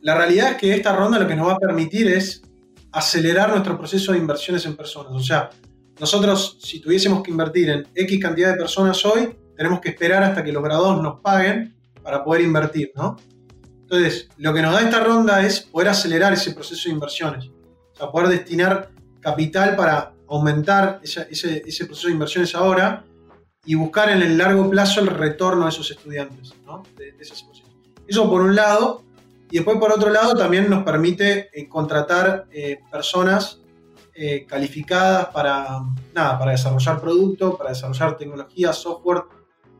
la 0.02 0.16
realidad 0.16 0.52
es 0.52 0.58
que 0.58 0.74
esta 0.74 0.96
ronda 0.96 1.20
lo 1.20 1.28
que 1.28 1.36
nos 1.36 1.48
va 1.48 1.54
a 1.54 1.60
permitir 1.60 2.08
es 2.08 2.42
acelerar 2.94 3.50
nuestro 3.50 3.78
proceso 3.78 4.14
de 4.14 4.18
inversiones 4.18 4.66
en 4.66 4.78
personas. 4.78 5.12
O 5.12 5.20
sea, 5.20 5.50
nosotros 6.00 6.58
si 6.62 6.80
tuviésemos 6.80 7.22
que 7.22 7.32
invertir 7.32 7.70
en 7.70 7.88
X 7.94 8.20
cantidad 8.22 8.52
de 8.52 8.58
personas 8.58 9.06
hoy, 9.06 9.36
tenemos 9.62 9.80
que 9.80 9.89
esperar 9.89 10.24
hasta 10.24 10.43
que 10.43 10.51
los 10.51 10.64
graduados 10.64 11.03
nos 11.03 11.20
paguen 11.20 11.76
para 12.01 12.24
poder 12.24 12.41
invertir, 12.41 12.91
¿no? 12.95 13.16
Entonces, 13.82 14.28
lo 14.38 14.55
que 14.55 14.62
nos 14.64 14.74
da 14.74 14.82
esta 14.82 15.03
ronda 15.03 15.45
es 15.45 15.59
poder 15.62 15.89
acelerar 15.89 16.34
ese 16.34 16.53
proceso 16.53 16.89
de 16.89 16.95
inversiones. 16.95 17.45
O 17.93 17.95
sea, 17.95 18.09
poder 18.09 18.30
destinar 18.30 18.89
capital 19.20 19.76
para 19.76 20.14
aumentar 20.28 20.99
ese, 21.03 21.86
proceso 21.86 22.07
de 22.07 22.14
inversiones 22.14 22.55
ahora 22.55 23.05
y 23.64 23.76
buscar 23.76 24.09
en 24.09 24.24
el 24.24 24.36
largo 24.36 24.68
plazo 24.68 24.99
el 24.99 25.05
retorno 25.05 25.66
de 25.66 25.70
esos 25.70 25.91
estudiantes, 25.91 26.55
¿no? 26.66 26.82
de, 26.97 27.14
Eso 28.07 28.30
por 28.32 28.41
un 28.41 28.55
lado. 28.55 29.03
Y 29.51 29.57
después 29.57 29.78
por 29.78 29.91
otro 29.91 30.09
lado 30.09 30.34
también 30.34 30.72
nos 30.72 30.84
permite 30.84 31.51
eh, 31.53 31.70
contratar 31.70 32.47
eh, 32.51 32.80
personas 32.91 33.59
eh, 34.16 34.43
calificadas 34.47 35.28
para, 35.28 35.82
nada, 36.16 36.39
para 36.39 36.49
desarrollar 36.49 36.99
productos, 36.99 37.57
para 37.59 37.70
desarrollar 37.70 38.18
tecnología, 38.18 38.74
software 38.74 39.22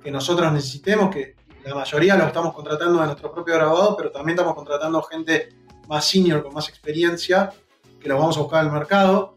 que 0.04 0.12
nosotros 0.12 0.52
necesitemos, 0.52 1.14
que 1.14 1.36
la 1.64 1.76
mayoría 1.76 2.16
lo 2.16 2.26
estamos 2.26 2.54
contratando 2.54 3.02
a 3.02 3.06
nuestro 3.06 3.32
propio 3.32 3.56
grabado, 3.56 3.96
pero 3.96 4.12
también 4.12 4.38
estamos 4.38 4.56
contratando 4.56 5.02
gente 5.04 5.50
más 5.88 6.06
senior, 6.06 6.44
con 6.44 6.54
más 6.54 6.70
experiencia, 6.70 7.52
que 8.00 8.10
lo 8.10 8.18
vamos 8.18 8.38
a 8.38 8.42
buscar 8.42 8.62
al 8.62 8.72
mercado. 8.72 9.36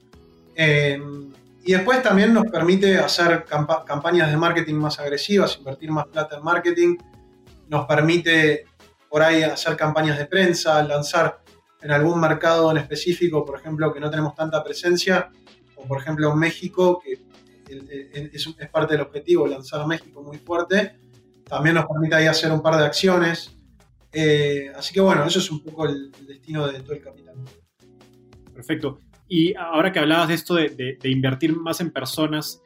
Eh, 0.54 1.00
y 1.66 1.72
después 1.72 2.02
también 2.02 2.32
nos 2.32 2.44
permite 2.46 2.98
hacer 2.98 3.44
campañas 3.44 4.30
de 4.30 4.36
marketing 4.36 4.74
más 4.74 4.98
agresivas, 4.98 5.56
invertir 5.58 5.90
más 5.90 6.06
plata 6.06 6.36
en 6.36 6.44
marketing. 6.44 6.96
Nos 7.68 7.86
permite 7.86 8.66
por 9.08 9.22
ahí 9.22 9.42
hacer 9.42 9.76
campañas 9.76 10.18
de 10.18 10.26
prensa, 10.26 10.82
lanzar 10.82 11.40
en 11.80 11.90
algún 11.90 12.20
mercado 12.20 12.70
en 12.70 12.78
específico, 12.78 13.44
por 13.44 13.58
ejemplo, 13.58 13.92
que 13.92 14.00
no 14.00 14.10
tenemos 14.10 14.34
tanta 14.34 14.62
presencia, 14.62 15.30
o 15.76 15.86
por 15.86 16.00
ejemplo 16.00 16.32
en 16.32 16.38
México, 16.38 17.00
que 17.02 17.23
es, 17.68 18.68
parte 18.70 18.94
del 18.94 19.02
objetivo, 19.02 19.46
lanzar 19.46 19.80
a 19.80 19.86
México 19.86 20.22
muy 20.22 20.38
fuerte 20.38 21.04
también 21.48 21.74
nos 21.74 21.86
permite 21.86 22.14
ahí 22.14 22.26
hacer 22.26 22.50
un 22.52 22.62
par 22.62 22.76
de 22.76 22.84
acciones. 22.84 23.56
Eh, 24.12 24.70
así 24.74 24.94
que 24.94 25.00
bueno, 25.00 25.24
eso 25.24 25.38
es 25.38 25.50
un 25.50 25.62
poco 25.62 25.86
el, 25.86 26.10
destino 26.26 26.66
de 26.66 26.80
todo 26.80 26.92
el 26.92 27.00
capital. 27.00 27.34
Perfecto. 28.52 28.98
Y 29.28 29.54
ahora 29.54 29.92
que 29.92 29.98
hablabas 29.98 30.28
de 30.28 30.34
esto 30.34 30.54
de, 30.54 30.98
invertir 31.04 31.56
más 31.56 31.80
en 31.80 31.90
personas, 31.90 32.62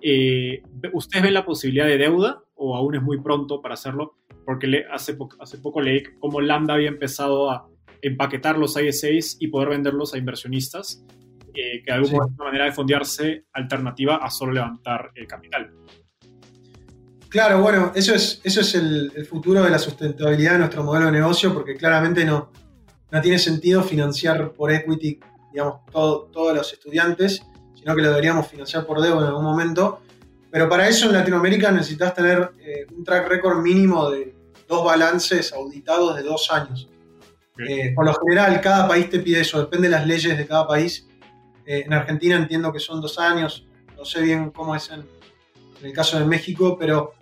eh, 0.00 0.62
¿ustedes 0.92 1.22
ven 1.22 1.34
la 1.34 1.44
posibilidad 1.44 1.86
de 1.86 1.98
deuda 1.98 2.42
o 2.54 2.76
aún 2.76 2.96
es 2.96 3.02
muy 3.02 3.20
pronto 3.20 3.60
para 3.60 3.74
hacerlo? 3.74 4.16
Porque 4.44 4.84
hace, 4.90 5.16
hace 5.38 5.58
poco 5.58 5.80
leí 5.80 6.02
cómo 6.18 6.40
Lambda 6.40 6.74
había 6.74 6.88
empezado 6.88 7.50
a 7.50 7.68
empaquetar 8.00 8.58
los 8.58 8.80
ISAs 8.80 9.36
y 9.38 9.48
poder 9.48 9.70
venderlos 9.70 10.14
a 10.14 10.18
inversionistas, 10.18 11.04
eh, 11.54 11.82
que 11.84 11.92
de 11.92 11.92
alguna 11.92 12.26
manera 12.38 12.64
de 12.64 12.72
fondearse 12.72 13.44
alternativa 13.52 14.16
a 14.16 14.30
solo 14.30 14.52
levantar 14.52 15.10
capital. 15.28 15.72
Claro, 17.28 17.60
bueno, 17.60 17.92
eso 17.94 18.14
es, 18.14 18.40
eso 18.42 18.62
es 18.62 18.74
el, 18.74 19.26
futuro 19.28 19.62
de 19.62 19.70
la 19.70 19.78
sustentabilidad 19.78 20.52
de 20.52 20.58
nuestro 20.60 20.82
modelo 20.82 21.06
de 21.06 21.12
negocio, 21.12 21.52
porque 21.52 21.76
claramente 21.76 22.24
no, 22.24 22.50
no 23.10 23.20
tiene 23.20 23.38
sentido 23.38 23.82
financiar 23.82 24.52
por 24.52 24.72
equity, 24.72 25.20
digamos, 25.52 25.84
todos 25.92 26.56
los 26.56 26.72
estudiantes, 26.72 27.42
sino 27.74 27.94
que 27.94 28.02
lo 28.02 28.08
deberíamos 28.08 28.48
financiar 28.48 28.86
por 28.86 29.00
deuda 29.02 29.20
en 29.20 29.26
algún 29.26 29.44
momento. 29.44 30.00
Pero 30.50 30.68
para 30.68 30.88
eso 30.88 31.06
en 31.06 31.12
Latinoamérica 31.12 31.70
necesitas 31.70 32.14
tener 32.14 32.52
eh, 32.60 32.86
un 32.96 33.04
track 33.04 33.28
record 33.28 33.58
mínimo 33.60 34.10
de 34.10 34.34
dos 34.66 34.84
balances 34.84 35.52
auditados 35.52 36.16
de 36.16 36.22
dos 36.22 36.50
años. 36.50 36.88
Eh, 37.68 37.92
por 37.94 38.06
lo 38.06 38.14
general, 38.14 38.60
cada 38.60 38.88
país 38.88 39.10
te 39.10 39.18
pide 39.18 39.40
eso, 39.40 39.60
depende 39.60 39.88
de 39.88 39.96
las 39.96 40.06
leyes 40.06 40.38
de 40.38 40.46
cada 40.46 40.66
país. 40.66 41.07
Eh, 41.68 41.84
en 41.86 41.92
Argentina 41.92 42.36
entiendo 42.36 42.72
que 42.72 42.80
son 42.80 43.00
dos 43.00 43.18
años, 43.18 43.66
no 43.96 44.04
sé 44.04 44.22
bien 44.22 44.50
cómo 44.50 44.74
es 44.74 44.90
en, 44.90 45.00
en 45.80 45.86
el 45.86 45.92
caso 45.92 46.18
de 46.18 46.24
México, 46.24 46.76
pero 46.80 47.12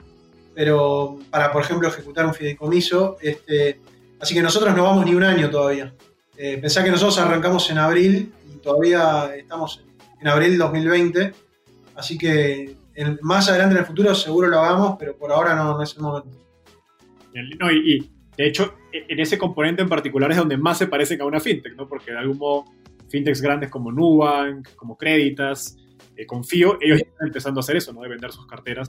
pero 0.56 1.18
para, 1.28 1.52
por 1.52 1.60
ejemplo, 1.60 1.86
ejecutar 1.86 2.24
un 2.24 2.32
fideicomiso. 2.32 3.18
Este, 3.20 3.78
así 4.18 4.34
que 4.34 4.40
nosotros 4.40 4.74
no 4.74 4.84
vamos 4.84 5.04
ni 5.04 5.14
un 5.14 5.22
año 5.22 5.50
todavía. 5.50 5.92
Eh, 6.38 6.56
pensá 6.58 6.82
que 6.82 6.90
nosotros 6.90 7.18
arrancamos 7.18 7.68
en 7.68 7.76
abril 7.76 8.32
y 8.50 8.56
todavía 8.60 9.36
estamos 9.36 9.84
en 10.18 10.28
abril 10.28 10.56
2020, 10.56 11.34
así 11.94 12.16
que 12.16 12.74
más 13.20 13.50
adelante 13.50 13.74
en 13.74 13.80
el 13.80 13.86
futuro 13.86 14.14
seguro 14.14 14.48
lo 14.48 14.58
hagamos, 14.58 14.96
pero 14.98 15.14
por 15.14 15.30
ahora 15.30 15.54
no, 15.54 15.82
es 15.82 15.94
el 15.94 16.02
momento. 16.02 16.30
No, 17.60 17.70
y, 17.70 18.10
de 18.38 18.46
hecho, 18.46 18.76
e, 18.90 19.04
en 19.08 19.20
ese 19.20 19.36
componente 19.36 19.82
en 19.82 19.90
particular 19.90 20.30
es 20.30 20.38
donde 20.38 20.56
más 20.56 20.78
se 20.78 20.86
parecen 20.86 21.20
a 21.20 21.26
una 21.26 21.38
fintech, 21.38 21.76
¿no? 21.76 21.86
Porque 21.86 22.12
de 22.12 22.18
algún 22.18 22.38
modo, 22.38 22.64
fintechs 23.08 23.40
grandes 23.40 23.70
como 23.70 23.92
Nubank, 23.92 24.74
como 24.76 24.96
Creditas, 24.96 25.76
eh, 26.16 26.26
confío, 26.26 26.78
ellos 26.80 27.00
están 27.00 27.26
empezando 27.26 27.60
a 27.60 27.62
hacer 27.62 27.76
eso, 27.76 27.92
¿no? 27.92 28.00
De 28.00 28.08
vender 28.08 28.32
sus 28.32 28.46
carteras 28.46 28.88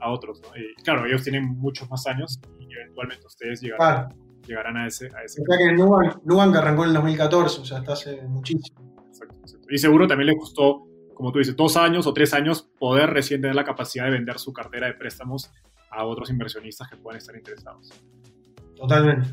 a 0.00 0.10
otros, 0.10 0.42
¿no? 0.42 0.48
Y 0.56 0.74
claro, 0.82 1.06
ellos 1.06 1.22
tienen 1.22 1.44
muchos 1.44 1.88
más 1.88 2.06
años 2.06 2.38
y 2.58 2.72
eventualmente 2.74 3.26
ustedes 3.26 3.62
llegarán, 3.62 4.08
llegarán 4.46 4.76
a 4.76 4.86
ese... 4.86 5.06
A 5.06 5.22
ese 5.24 5.40
o 5.40 5.44
sea 5.46 5.56
que 5.56 5.72
Nubank, 5.72 6.56
arrancó 6.56 6.82
en 6.82 6.88
el 6.88 6.94
2014, 6.94 7.60
o 7.60 7.64
sea, 7.64 7.78
hasta 7.78 7.94
hace 7.94 8.22
muchísimo. 8.22 8.78
Exacto, 9.06 9.36
Y 9.70 9.78
seguro 9.78 10.06
también 10.06 10.26
le 10.26 10.36
costó, 10.36 10.86
como 11.14 11.32
tú 11.32 11.38
dices, 11.38 11.56
dos 11.56 11.78
años 11.78 12.06
o 12.06 12.12
tres 12.12 12.34
años 12.34 12.68
poder 12.78 13.08
recién 13.08 13.40
tener 13.40 13.56
la 13.56 13.64
capacidad 13.64 14.04
de 14.04 14.10
vender 14.10 14.38
su 14.38 14.52
cartera 14.52 14.86
de 14.86 14.94
préstamos 14.94 15.50
a 15.90 16.04
otros 16.04 16.28
inversionistas 16.28 16.90
que 16.90 16.96
puedan 16.98 17.18
estar 17.18 17.34
interesados. 17.34 17.90
Totalmente. 18.76 19.30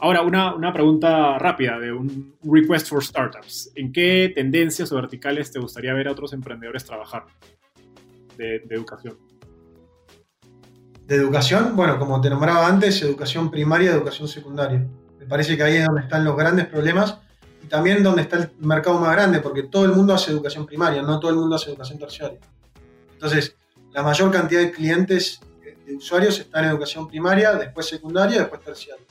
Ahora, 0.00 0.22
una, 0.22 0.54
una, 0.54 0.72
pregunta 0.72 1.38
rápida 1.38 1.78
de 1.78 1.92
un 1.92 2.36
request 2.44 2.88
for 2.88 3.04
startups. 3.04 3.72
¿En 3.74 3.92
qué 3.92 4.30
tendencias 4.32 4.92
o 4.92 4.96
verticales 4.96 5.50
te 5.50 5.58
gustaría 5.58 5.92
ver 5.92 6.08
a 6.08 6.12
otros 6.12 6.32
emprendedores 6.32 6.84
trabajar 6.84 7.24
de, 8.36 8.60
de 8.60 8.74
educación? 8.74 9.18
De 11.06 11.16
educación, 11.16 11.74
bueno, 11.74 11.98
como 11.98 12.20
te 12.20 12.30
nombraba 12.30 12.66
antes, 12.66 13.02
educación 13.02 13.50
primaria, 13.50 13.90
educación 13.90 14.28
secundaria. 14.28 14.86
Me 15.18 15.26
parece 15.26 15.56
que 15.56 15.62
ahí 15.64 15.76
es 15.76 15.86
donde 15.86 16.02
están 16.02 16.24
los 16.24 16.36
grandes 16.36 16.66
problemas 16.66 17.18
y 17.62 17.66
también 17.66 18.02
donde 18.02 18.22
está 18.22 18.36
el 18.36 18.50
mercado 18.60 19.00
más 19.00 19.12
grande, 19.12 19.40
porque 19.40 19.64
todo 19.64 19.84
el 19.84 19.92
mundo 19.92 20.14
hace 20.14 20.30
educación 20.30 20.64
primaria, 20.64 21.02
no 21.02 21.18
todo 21.18 21.30
el 21.32 21.38
mundo 21.38 21.56
hace 21.56 21.70
educación 21.70 21.98
terciaria. 21.98 22.38
Entonces, 23.14 23.56
la 23.92 24.02
mayor 24.04 24.30
cantidad 24.30 24.60
de 24.60 24.70
clientes, 24.70 25.40
de 25.86 25.96
usuarios, 25.96 26.38
están 26.38 26.64
en 26.64 26.70
educación 26.70 27.08
primaria, 27.08 27.54
después 27.54 27.86
secundaria, 27.86 28.40
después 28.40 28.60
terciaria. 28.60 29.04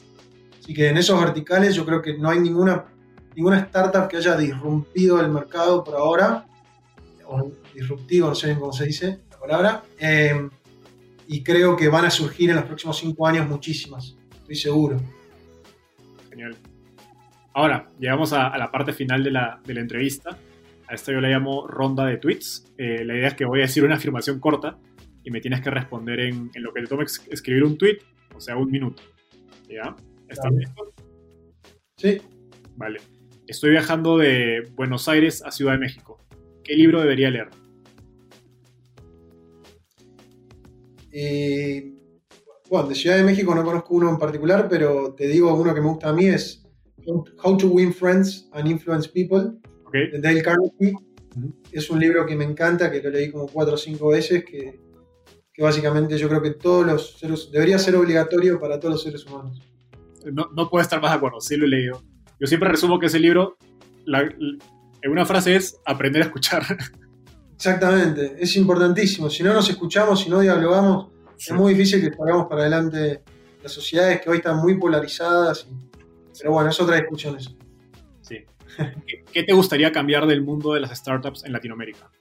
Así 0.68 0.74
que 0.74 0.90
en 0.90 0.98
esos 0.98 1.18
verticales 1.18 1.76
yo 1.76 1.86
creo 1.86 2.02
que 2.02 2.18
no 2.18 2.30
hay 2.30 2.42
ninguna, 2.42 2.88
ninguna 3.34 3.60
startup 3.60 4.10
que 4.10 4.18
haya 4.18 4.36
disrumpido 4.36 5.22
el 5.22 5.30
mercado 5.30 5.82
por 5.82 5.96
ahora, 5.96 6.46
o 7.26 7.54
disruptivo, 7.74 8.28
no 8.28 8.36
sé 8.36 8.54
cómo 8.60 8.74
se 8.74 8.86
dice 8.86 9.22
la 9.32 9.40
palabra. 9.40 9.84
Eh, 9.98 10.50
y 11.30 11.42
creo 11.42 11.78
que 11.78 11.88
van 11.88 12.04
a 12.04 12.10
surgir 12.10 12.50
en 12.50 12.58
los 12.58 12.66
próximos 12.66 12.98
cinco 12.98 13.26
años 13.26 13.48
muchísimas, 13.48 14.18
estoy 14.30 14.56
seguro. 14.58 15.00
Genial. 16.30 16.58
Ahora, 17.54 17.90
llegamos 17.98 18.34
a, 18.34 18.58
la 18.58 18.70
parte 18.70 18.92
final 18.92 19.24
de 19.24 19.32
la, 19.32 19.62
de 19.66 19.74
la, 19.74 19.80
entrevista. 19.80 20.38
A 20.90 20.96
esto 20.96 21.14
yo 21.14 21.22
le 21.22 21.30
llamo 21.30 21.66
ronda 21.66 22.06
de 22.08 22.18
tweets. 22.18 22.74
Eh, 22.78 23.06
la 23.06 23.16
idea 23.16 23.30
es 23.30 23.36
que 23.36 23.46
voy 23.46 23.60
a 23.60 23.62
decir 23.62 23.86
una 23.86 23.96
afirmación 23.96 24.42
corta 24.42 24.78
y 25.24 25.32
me 25.32 25.40
tienes 25.40 25.62
que 25.62 25.70
responder 25.70 26.20
en, 26.20 26.52
en 26.54 26.62
lo 26.62 26.74
que 26.74 26.82
te 26.82 26.88
tome 26.88 27.06
escribir 27.32 27.64
un 27.64 27.78
tweet, 27.78 28.00
o 28.36 28.42
sea, 28.42 28.58
un 28.58 28.70
minuto. 28.70 29.02
¿Ya? 29.70 29.96
¿Estás 30.30 30.52
listo? 30.52 30.94
Sí. 31.98 32.22
Vale. 32.76 33.00
Estoy 33.48 33.72
viajando 33.72 34.18
de 34.18 34.70
Buenos 34.76 35.08
Aires 35.08 35.42
a 35.46 35.52
Ciudad 35.52 35.74
de 35.74 35.80
México. 35.80 36.20
¿Qué 36.64 36.76
libro 36.76 37.02
debería 37.02 37.30
leer? 37.30 37.50
Eh, 41.12 41.94
bueno, 42.70 42.90
de 42.90 42.96
Ciudad 42.96 43.18
de 43.18 43.24
México 43.24 43.56
no 43.56 43.64
conozco 43.64 43.96
uno 43.96 44.10
en 44.10 44.18
particular, 44.18 44.68
pero 44.70 45.14
te 45.16 45.28
digo 45.28 45.54
uno 45.56 45.74
que 45.74 45.82
me 45.82 45.88
gusta 45.88 46.10
a 46.10 46.14
mí 46.14 46.26
es 46.26 46.68
How 47.06 47.58
to 47.58 47.68
Win 47.70 47.94
Friends 47.94 48.50
and 48.52 48.68
Influence 48.68 49.10
People, 49.10 49.58
de 49.94 50.20
Dale 50.20 50.42
Carnegie. 50.42 50.94
Es 51.72 51.90
un 51.90 52.00
libro 52.00 52.26
que 52.26 52.36
me 52.36 52.44
encanta, 52.44 52.92
que 52.92 53.02
lo 53.02 53.10
leí 53.10 53.32
como 53.32 53.48
cuatro 53.48 53.76
o 53.76 53.78
cinco 53.78 54.10
veces, 54.10 54.44
que, 54.44 54.80
básicamente 55.58 56.18
yo 56.18 56.28
creo 56.28 56.42
que 56.42 56.52
todos 56.52 56.86
los 56.86 57.18
seres, 57.18 57.50
debería 57.52 57.80
ser 57.80 57.96
obligatorio 57.96 58.60
para 58.60 58.80
todos 58.80 58.96
los 58.96 59.04
seres 59.04 59.26
humanos. 59.26 59.62
No, 60.26 60.50
no 60.56 60.70
puedo 60.70 60.82
estar 60.82 61.02
más 61.02 61.12
de 61.12 61.18
acuerdo, 61.18 61.40
sí 61.40 61.56
lo 61.56 61.66
he 61.66 61.70
leído. 61.70 62.04
Yo 62.40 62.48
siempre 62.48 62.70
resumo 62.70 63.00
que 63.00 63.08
ese 63.08 63.20
libro, 63.20 63.58
en 64.06 65.12
una 65.12 65.26
frase 65.26 65.56
es 65.56 65.80
aprender 65.86 66.22
a 66.22 66.26
escuchar. 66.26 66.64
Exactamente, 67.56 68.36
es 68.40 68.56
importantísimo. 68.56 69.30
Si 69.30 69.44
no 69.44 69.54
nos 69.54 69.70
escuchamos, 69.70 70.22
si 70.22 70.30
no 70.30 70.40
dialogamos, 70.40 71.08
es 71.38 71.52
muy 71.52 71.74
difícil 71.74 72.02
que 72.02 72.16
salgamos 72.16 72.48
para 72.48 72.62
adelante 72.62 73.24
las 73.64 73.72
sociedades 73.72 74.22
que 74.22 74.30
hoy 74.30 74.38
están 74.38 74.58
muy 74.58 74.78
polarizadas. 74.78 75.68
Pero 76.38 76.52
bueno, 76.52 76.70
es 76.70 76.80
otra 76.80 76.98
discusión 76.98 77.36
eso. 77.38 77.56
Sí. 78.22 78.46
¿Qué 79.34 79.44
te 79.44 79.54
gustaría 79.54 79.92
cambiar 79.92 80.28
del 80.28 80.42
mundo 80.42 80.74
de 80.74 80.82
las 80.82 80.96
startups 80.98 81.44
en 81.46 81.54
Latinoamérica? 81.54 82.12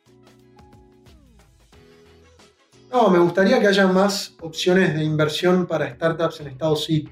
No, 2.91 3.11
me 3.11 3.19
gustaría 3.19 3.61
que 3.61 3.67
haya 3.67 3.87
más 3.89 4.35
opciones 4.41 4.95
de 4.95 5.05
inversión 5.05 5.67
para 5.67 5.93
startups 5.95 6.41
en 6.41 6.47
estado 6.47 6.77
sí, 6.77 7.07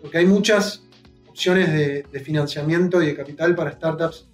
porque 0.00 0.18
hay 0.18 0.26
muchas 0.26 0.84
opciones 1.28 1.72
de, 1.72 2.02
de 2.02 2.20
financiamiento 2.20 3.02
y 3.02 3.06
de 3.06 3.16
capital 3.16 3.54
para 3.54 3.72
startups 3.72 4.28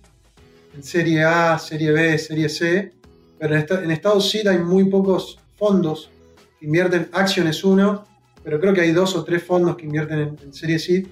en 0.75 0.83
serie 0.83 1.23
A, 1.25 1.59
serie 1.59 1.93
B, 1.93 2.19
serie 2.19 2.49
C, 2.49 2.93
pero 3.39 3.57
en, 3.57 3.91
Estados 3.91 4.33
Unidos 4.35 4.55
hay 4.55 4.63
muy 4.63 4.85
pocos 4.87 5.39
fondos 5.57 6.11
que 6.59 6.67
invierten, 6.67 7.09
Action 7.13 7.47
es 7.47 7.63
uno, 7.63 8.05
pero 8.43 8.61
creo 8.61 8.75
que 8.75 8.81
hay 8.81 8.93
dos 8.93 9.15
o 9.17 9.25
tres 9.25 9.43
fondos 9.43 9.77
que 9.77 9.85
invierten 9.85 10.37
en, 10.43 10.53
Serie 10.53 10.79
C. 10.79 11.07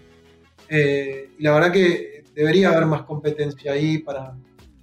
Eh, 0.68 1.30
y 1.38 1.42
la 1.42 1.53
verdad 1.53 1.72
que 1.72 2.24
debería 2.34 2.70
haber 2.70 2.86
más 2.86 3.03
competencia 3.03 3.72
ahí 3.72 3.98
para, 3.98 4.34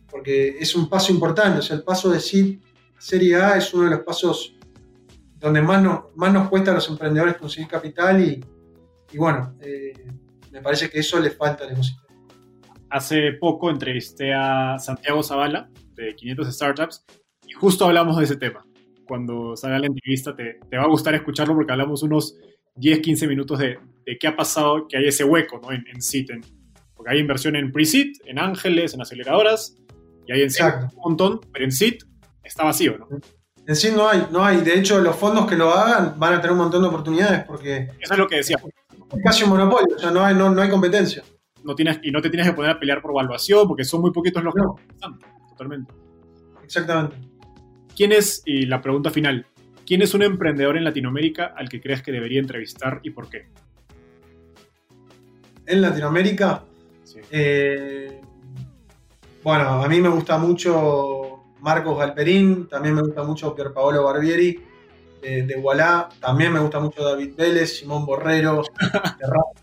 porque 0.09 0.57
es 0.59 0.75
un 0.75 0.87
paso 0.87 1.11
importante, 1.11 1.59
o 1.59 1.61
sea, 1.61 1.75
el 1.75 1.83
paso 1.83 2.09
de 2.09 2.19
Seed 2.19 2.57
a 2.97 3.01
Serie 3.01 3.35
A 3.37 3.57
es 3.57 3.73
uno 3.73 3.85
de 3.85 3.91
los 3.91 4.01
pasos 4.01 4.55
donde 5.39 5.61
más, 5.61 6.03
más 6.15 6.33
nos 6.33 6.49
cuesta 6.49 6.71
a 6.71 6.75
los 6.75 6.89
emprendedores 6.89 7.37
conseguir 7.37 7.67
capital 7.69 8.21
y, 8.21 8.43
bueno, 9.17 9.55
eh, 9.61 9.93
me 10.51 10.61
parece 10.61 10.89
que 10.89 10.99
eso 10.99 11.19
le 11.19 11.31
falta 11.31 11.63
al 11.63 11.71
ecosistema. 11.71 12.07
Hace 12.89 13.33
poco 13.33 13.69
entrevisté 13.69 14.33
a 14.33 14.77
Santiago 14.79 15.21
Zavala 15.21 15.69
de 15.93 16.15
500 16.15 16.55
Startups 16.55 17.05
y 17.47 17.53
justo 17.53 17.85
hablamos 17.85 18.17
de 18.17 18.23
ese 18.23 18.35
tema. 18.35 18.65
Cuando 19.07 19.55
salga 19.55 19.79
la 19.79 19.87
entrevista 19.87 20.35
te, 20.35 20.59
te 20.69 20.77
va 20.77 20.83
a 20.83 20.87
gustar 20.87 21.15
escucharlo 21.15 21.55
porque 21.55 21.71
hablamos 21.71 22.03
unos 22.03 22.37
10, 22.75 22.99
15 22.99 23.27
minutos 23.27 23.59
de, 23.59 23.79
de 24.05 24.17
qué 24.17 24.27
ha 24.27 24.35
pasado, 24.35 24.87
que 24.87 24.97
hay 24.97 25.07
ese 25.07 25.23
hueco 25.23 25.59
¿no? 25.61 25.71
en, 25.71 25.85
en 25.87 26.01
SIT. 26.01 26.31
porque 26.95 27.13
hay 27.13 27.19
inversión 27.19 27.55
en 27.55 27.71
pre-SIT, 27.71 28.17
en 28.25 28.39
ángeles, 28.39 28.93
en 28.93 29.01
aceleradoras, 29.01 29.75
y 30.27 30.31
hay 30.31 30.41
en 30.43 30.51
SIT 30.51 30.65
un 30.95 31.01
montón, 31.03 31.39
pero 31.51 31.65
en 31.65 31.71
SIT 31.71 32.03
está 32.43 32.63
vacío. 32.63 32.97
¿no? 32.97 33.07
En 33.67 33.75
SIT 33.75 33.93
no 33.93 34.07
hay, 34.07 34.27
no 34.31 34.43
hay. 34.43 34.61
De 34.61 34.77
hecho, 34.77 34.99
los 34.99 35.15
fondos 35.15 35.47
que 35.47 35.55
lo 35.55 35.71
hagan 35.71 36.17
van 36.17 36.33
a 36.33 36.41
tener 36.41 36.53
un 36.53 36.59
montón 36.59 36.81
de 36.81 36.87
oportunidades 36.87 37.43
porque... 37.43 37.89
Eso 37.99 38.13
es 38.13 38.19
lo 38.19 38.27
que 38.27 38.37
decía. 38.37 38.57
Es 39.11 39.23
casi 39.23 39.43
un 39.43 39.49
monopolio, 39.49 39.95
o 39.95 39.99
sea, 39.99 40.11
no 40.11 40.23
hay, 40.23 40.35
no, 40.35 40.49
no 40.49 40.61
hay 40.61 40.69
competencia. 40.69 41.23
No 41.63 41.75
tienes, 41.75 41.99
y 42.03 42.11
no 42.11 42.21
te 42.21 42.29
tienes 42.29 42.47
que 42.47 42.53
poner 42.53 42.71
a 42.71 42.79
pelear 42.79 43.01
por 43.01 43.11
evaluación 43.11 43.67
porque 43.67 43.83
son 43.83 44.01
muy 44.01 44.11
poquitos 44.11 44.43
los 44.43 44.53
que 44.53 44.61
están. 44.93 45.19
Totalmente. 45.49 45.93
Exactamente. 46.63 47.17
¿Quién 47.95 48.11
es, 48.11 48.41
y 48.45 48.65
la 48.65 48.81
pregunta 48.81 49.09
final, 49.09 49.45
quién 49.85 50.01
es 50.01 50.13
un 50.13 50.23
emprendedor 50.23 50.77
en 50.77 50.83
Latinoamérica 50.83 51.53
al 51.57 51.67
que 51.67 51.81
crees 51.81 52.01
que 52.01 52.11
debería 52.11 52.39
entrevistar 52.39 53.01
y 53.03 53.09
por 53.09 53.29
qué? 53.29 53.49
En 55.65 55.81
Latinoamérica, 55.81 56.63
eh, 57.29 58.21
bueno, 59.43 59.83
a 59.83 59.87
mí 59.87 59.99
me 59.99 60.09
gusta 60.09 60.37
mucho 60.37 61.55
Marcos 61.59 61.97
Galperín, 61.97 62.67
también 62.67 62.95
me 62.95 63.01
gusta 63.01 63.23
mucho 63.23 63.53
Pierpaolo 63.53 64.03
Barbieri 64.03 64.68
de, 65.21 65.43
de 65.43 65.63
también 66.19 66.53
me 66.53 66.59
gusta 66.59 66.79
mucho 66.79 67.03
David 67.03 67.33
Vélez, 67.35 67.79
Simón 67.79 68.05
Borrero, 68.05 68.63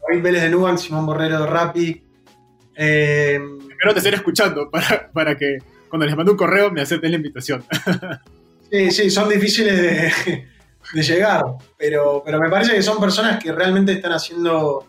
David 0.09 0.23
Vélez 0.23 0.43
de 0.43 0.51
Nubank, 0.51 0.79
Simón 0.79 1.07
Borrero 1.07 1.41
de 1.41 1.47
Rappi. 1.47 2.05
Eh, 2.75 3.41
Espero 3.71 3.93
te 3.93 3.99
estar 3.99 4.15
escuchando 4.15 4.71
para, 4.71 5.11
para 5.13 5.37
que 5.37 5.59
cuando 5.89 6.07
les 6.07 6.17
mando 6.17 6.33
un 6.33 6.39
correo 6.39 6.71
me 6.71 6.83
acepten 6.83 7.11
la 7.11 7.17
invitación. 7.17 7.65
Sí, 8.71 8.91
sí, 8.91 9.11
son 9.11 9.29
difíciles 9.29 9.77
de, 10.25 11.03
llegar, 11.03 11.45
pero, 11.79 12.23
pero 12.25 12.41
me 12.41 12.51
parece 12.51 12.75
que 12.75 12.83
son 12.83 12.99
personas 12.99 13.43
que 13.43 13.53
realmente 13.53 13.93
están 13.93 14.13
haciendo 14.13 14.87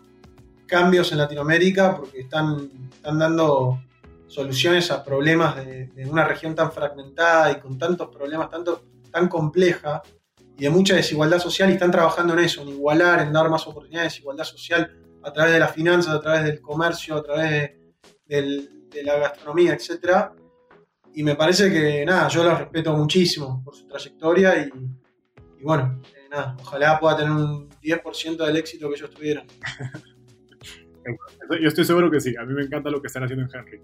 cambios 0.65 1.11
en 1.11 1.20
Latinoamérica 1.20 1.95
porque 1.95 2.22
están, 2.22 2.70
están 2.91 3.20
dando 3.20 3.80
soluciones 4.28 4.89
a 4.91 5.03
problemas 5.03 5.57
de, 5.57 5.89
una 6.07 6.26
región 6.26 6.55
tan 6.55 6.72
fragmentada 6.72 7.51
y 7.51 7.59
con 7.59 7.78
tantos 7.78 8.09
problemas 8.09 8.49
tanto, 8.49 8.84
tan 9.11 9.28
compleja 9.28 10.01
y 10.58 10.64
de 10.64 10.70
mucha 10.70 10.95
desigualdad 10.95 11.39
social 11.39 11.70
y 11.70 11.74
están 11.74 11.91
trabajando 11.91 12.34
en 12.34 12.39
eso, 12.39 12.64
en 12.64 12.70
igualar, 12.70 13.20
en 13.20 13.32
dar 13.32 13.49
más 13.49 13.66
oportunidades 13.68 14.14
de 14.14 14.20
igualdad 14.20 14.43
social 14.43 14.91
a 15.24 15.32
través 15.32 15.53
de 15.53 15.60
las 15.60 15.72
finanzas, 15.72 16.14
a 16.14 16.22
través 16.22 16.43
del 16.43 16.62
comercio, 16.62 17.16
a 17.16 17.24
través 17.24 17.72
de, 18.26 18.70
de 18.89 19.03
la 19.03 19.18
gastronomía, 19.18 19.74
etcétera 19.74 20.34
y 21.18 21.24
me 21.24 21.34
parece 21.34 21.72
que, 21.72 22.05
nada, 22.05 22.28
yo 22.28 22.43
los 22.43 22.60
respeto 22.60 22.95
muchísimo 22.95 23.64
por 23.66 23.76
su 23.76 23.88
trayectoria 23.88 24.64
y, 24.64 24.70
bueno, 25.64 25.99
eh, 26.16 26.28
nada, 26.30 26.55
ojalá 26.62 26.99
pueda 26.99 27.18
tener 27.18 27.32
un 27.32 27.68
10% 27.82 28.45
del 28.45 28.55
éxito 28.55 28.88
que 28.88 28.97
ellos 28.97 29.10
tuvieron. 29.10 29.47
Yo 31.60 31.70
estoy 31.70 31.86
seguro 31.86 32.12
que 32.12 32.20
sí, 32.20 32.36
a 32.38 32.43
mí 32.43 32.53
me 32.53 32.64
encanta 32.64 32.91
lo 32.91 33.01
que 33.01 33.08
están 33.08 33.24
haciendo 33.24 33.45
en 33.45 33.49
Henry. 33.51 33.82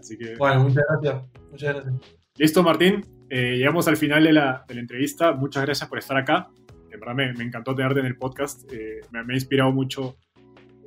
Así 0.00 0.18
que... 0.18 0.34
Bueno, 0.36 0.62
muchas 0.62 0.82
gracias. 0.88 1.22
Muchas 1.50 1.74
gracias. 1.74 1.94
Listo, 2.36 2.62
Martín. 2.64 3.17
Eh, 3.30 3.56
llegamos 3.56 3.88
al 3.88 3.96
final 3.96 4.24
de 4.24 4.32
la, 4.32 4.64
entrevista. 4.68 5.32
Muchas 5.32 5.64
gracias 5.64 5.88
por 5.88 5.98
estar 5.98 6.16
acá. 6.16 6.48
En 6.90 7.00
verdad 7.00 7.14
me, 7.14 7.32
me 7.34 7.44
encantó 7.44 7.74
tenerte 7.74 8.00
en 8.00 8.06
el 8.06 8.16
podcast. 8.16 8.70
Eh, 8.72 9.00
me, 9.10 9.20
ha 9.20 9.34
inspirado 9.34 9.72
mucho 9.72 10.16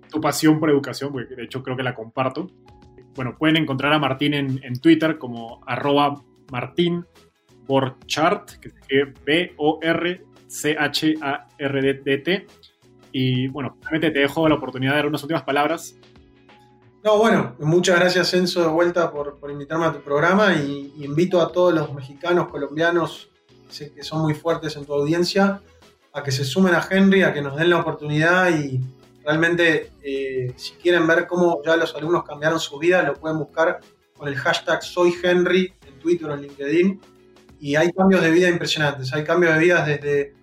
tu 0.09 0.19
pasión 0.19 0.59
por 0.59 0.69
educación, 0.69 1.11
porque 1.11 1.35
de 1.35 1.43
hecho 1.43 1.63
creo 1.63 1.77
que 1.77 1.83
la 1.83 1.93
comparto 1.93 2.47
bueno, 3.15 3.37
pueden 3.37 3.57
encontrar 3.57 3.93
a 3.93 3.99
Martín 3.99 4.33
en, 4.33 4.79
Twitter 4.79 5.17
como 5.17 5.61
arroba 5.65 6.23
Martín 6.51 7.05
que 7.67 8.67
es 8.67 8.73
B-O-R-C-H-A-R-D-T. 9.25 10.07
Y 13.13 13.47
bueno, 13.47 13.77
realmente 13.81 14.11
te 14.11 14.19
dejo 14.19 14.49
la 14.49 14.55
oportunidad 14.55 14.91
de 14.91 14.97
dar 14.97 15.07
unas 15.07 15.23
últimas 15.23 15.43
palabras. 15.43 15.97
No, 17.03 17.17
bueno, 17.17 17.55
muchas 17.57 17.99
gracias 17.99 18.31
Enzo 18.35 18.61
de 18.61 18.67
vuelta 18.67 19.11
por, 19.11 19.39
invitarme 19.49 19.85
a 19.85 19.93
tu 19.93 20.01
programa 20.01 20.53
y, 20.53 20.93
invito 20.97 21.41
a 21.41 21.51
todos 21.51 21.73
los 21.73 21.91
mexicanos, 21.93 22.49
colombianos, 22.49 23.31
sé 23.69 23.91
que 23.91 24.03
son 24.03 24.21
muy 24.21 24.35
fuertes 24.35 24.75
en 24.75 24.85
tu 24.85 24.93
audiencia, 24.93 25.61
a 26.13 26.21
que 26.21 26.31
se 26.31 26.45
sumen 26.45 26.75
a 26.75 26.87
Henry, 26.87 27.23
a 27.23 27.33
que 27.33 27.41
nos 27.41 27.55
den 27.55 27.71
la 27.71 27.79
oportunidad 27.79 28.51
y, 28.51 28.81
realmente 29.23 29.91
eh, 30.03 30.53
si 30.55 30.73
quieren 30.73 31.07
ver 31.07 31.25
cómo 31.25 31.61
ya 31.63 31.75
los 31.75 31.95
alumnos 31.95 32.23
cambiaron 32.23 32.59
su 32.59 32.77
vida, 32.77 33.01
lo 33.01 33.15
pueden 33.15 33.39
buscar 33.39 33.79
con 34.15 34.27
el 34.27 34.35
hashtag 34.35 34.83
Soy 34.83 35.13
Henry 35.23 35.73
en 35.87 35.99
Twitter 35.99 36.29
o 36.29 36.33
en 36.35 36.41
LinkedIn. 36.43 37.01
Y 37.59 37.75
hay 37.75 37.91
cambios 37.91 38.21
de 38.21 38.31
vida 38.31 38.49
impresionantes. 38.49 39.13
Hay 39.13 39.23
cambios 39.23 39.53
de 39.53 39.59
vida 39.59 39.85
desde, 39.85 40.33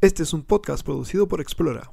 Este 0.00 0.22
es 0.22 0.32
un 0.32 0.42
podcast 0.42 0.84
producido 0.84 1.28
por 1.28 1.40
Explora. 1.40 1.90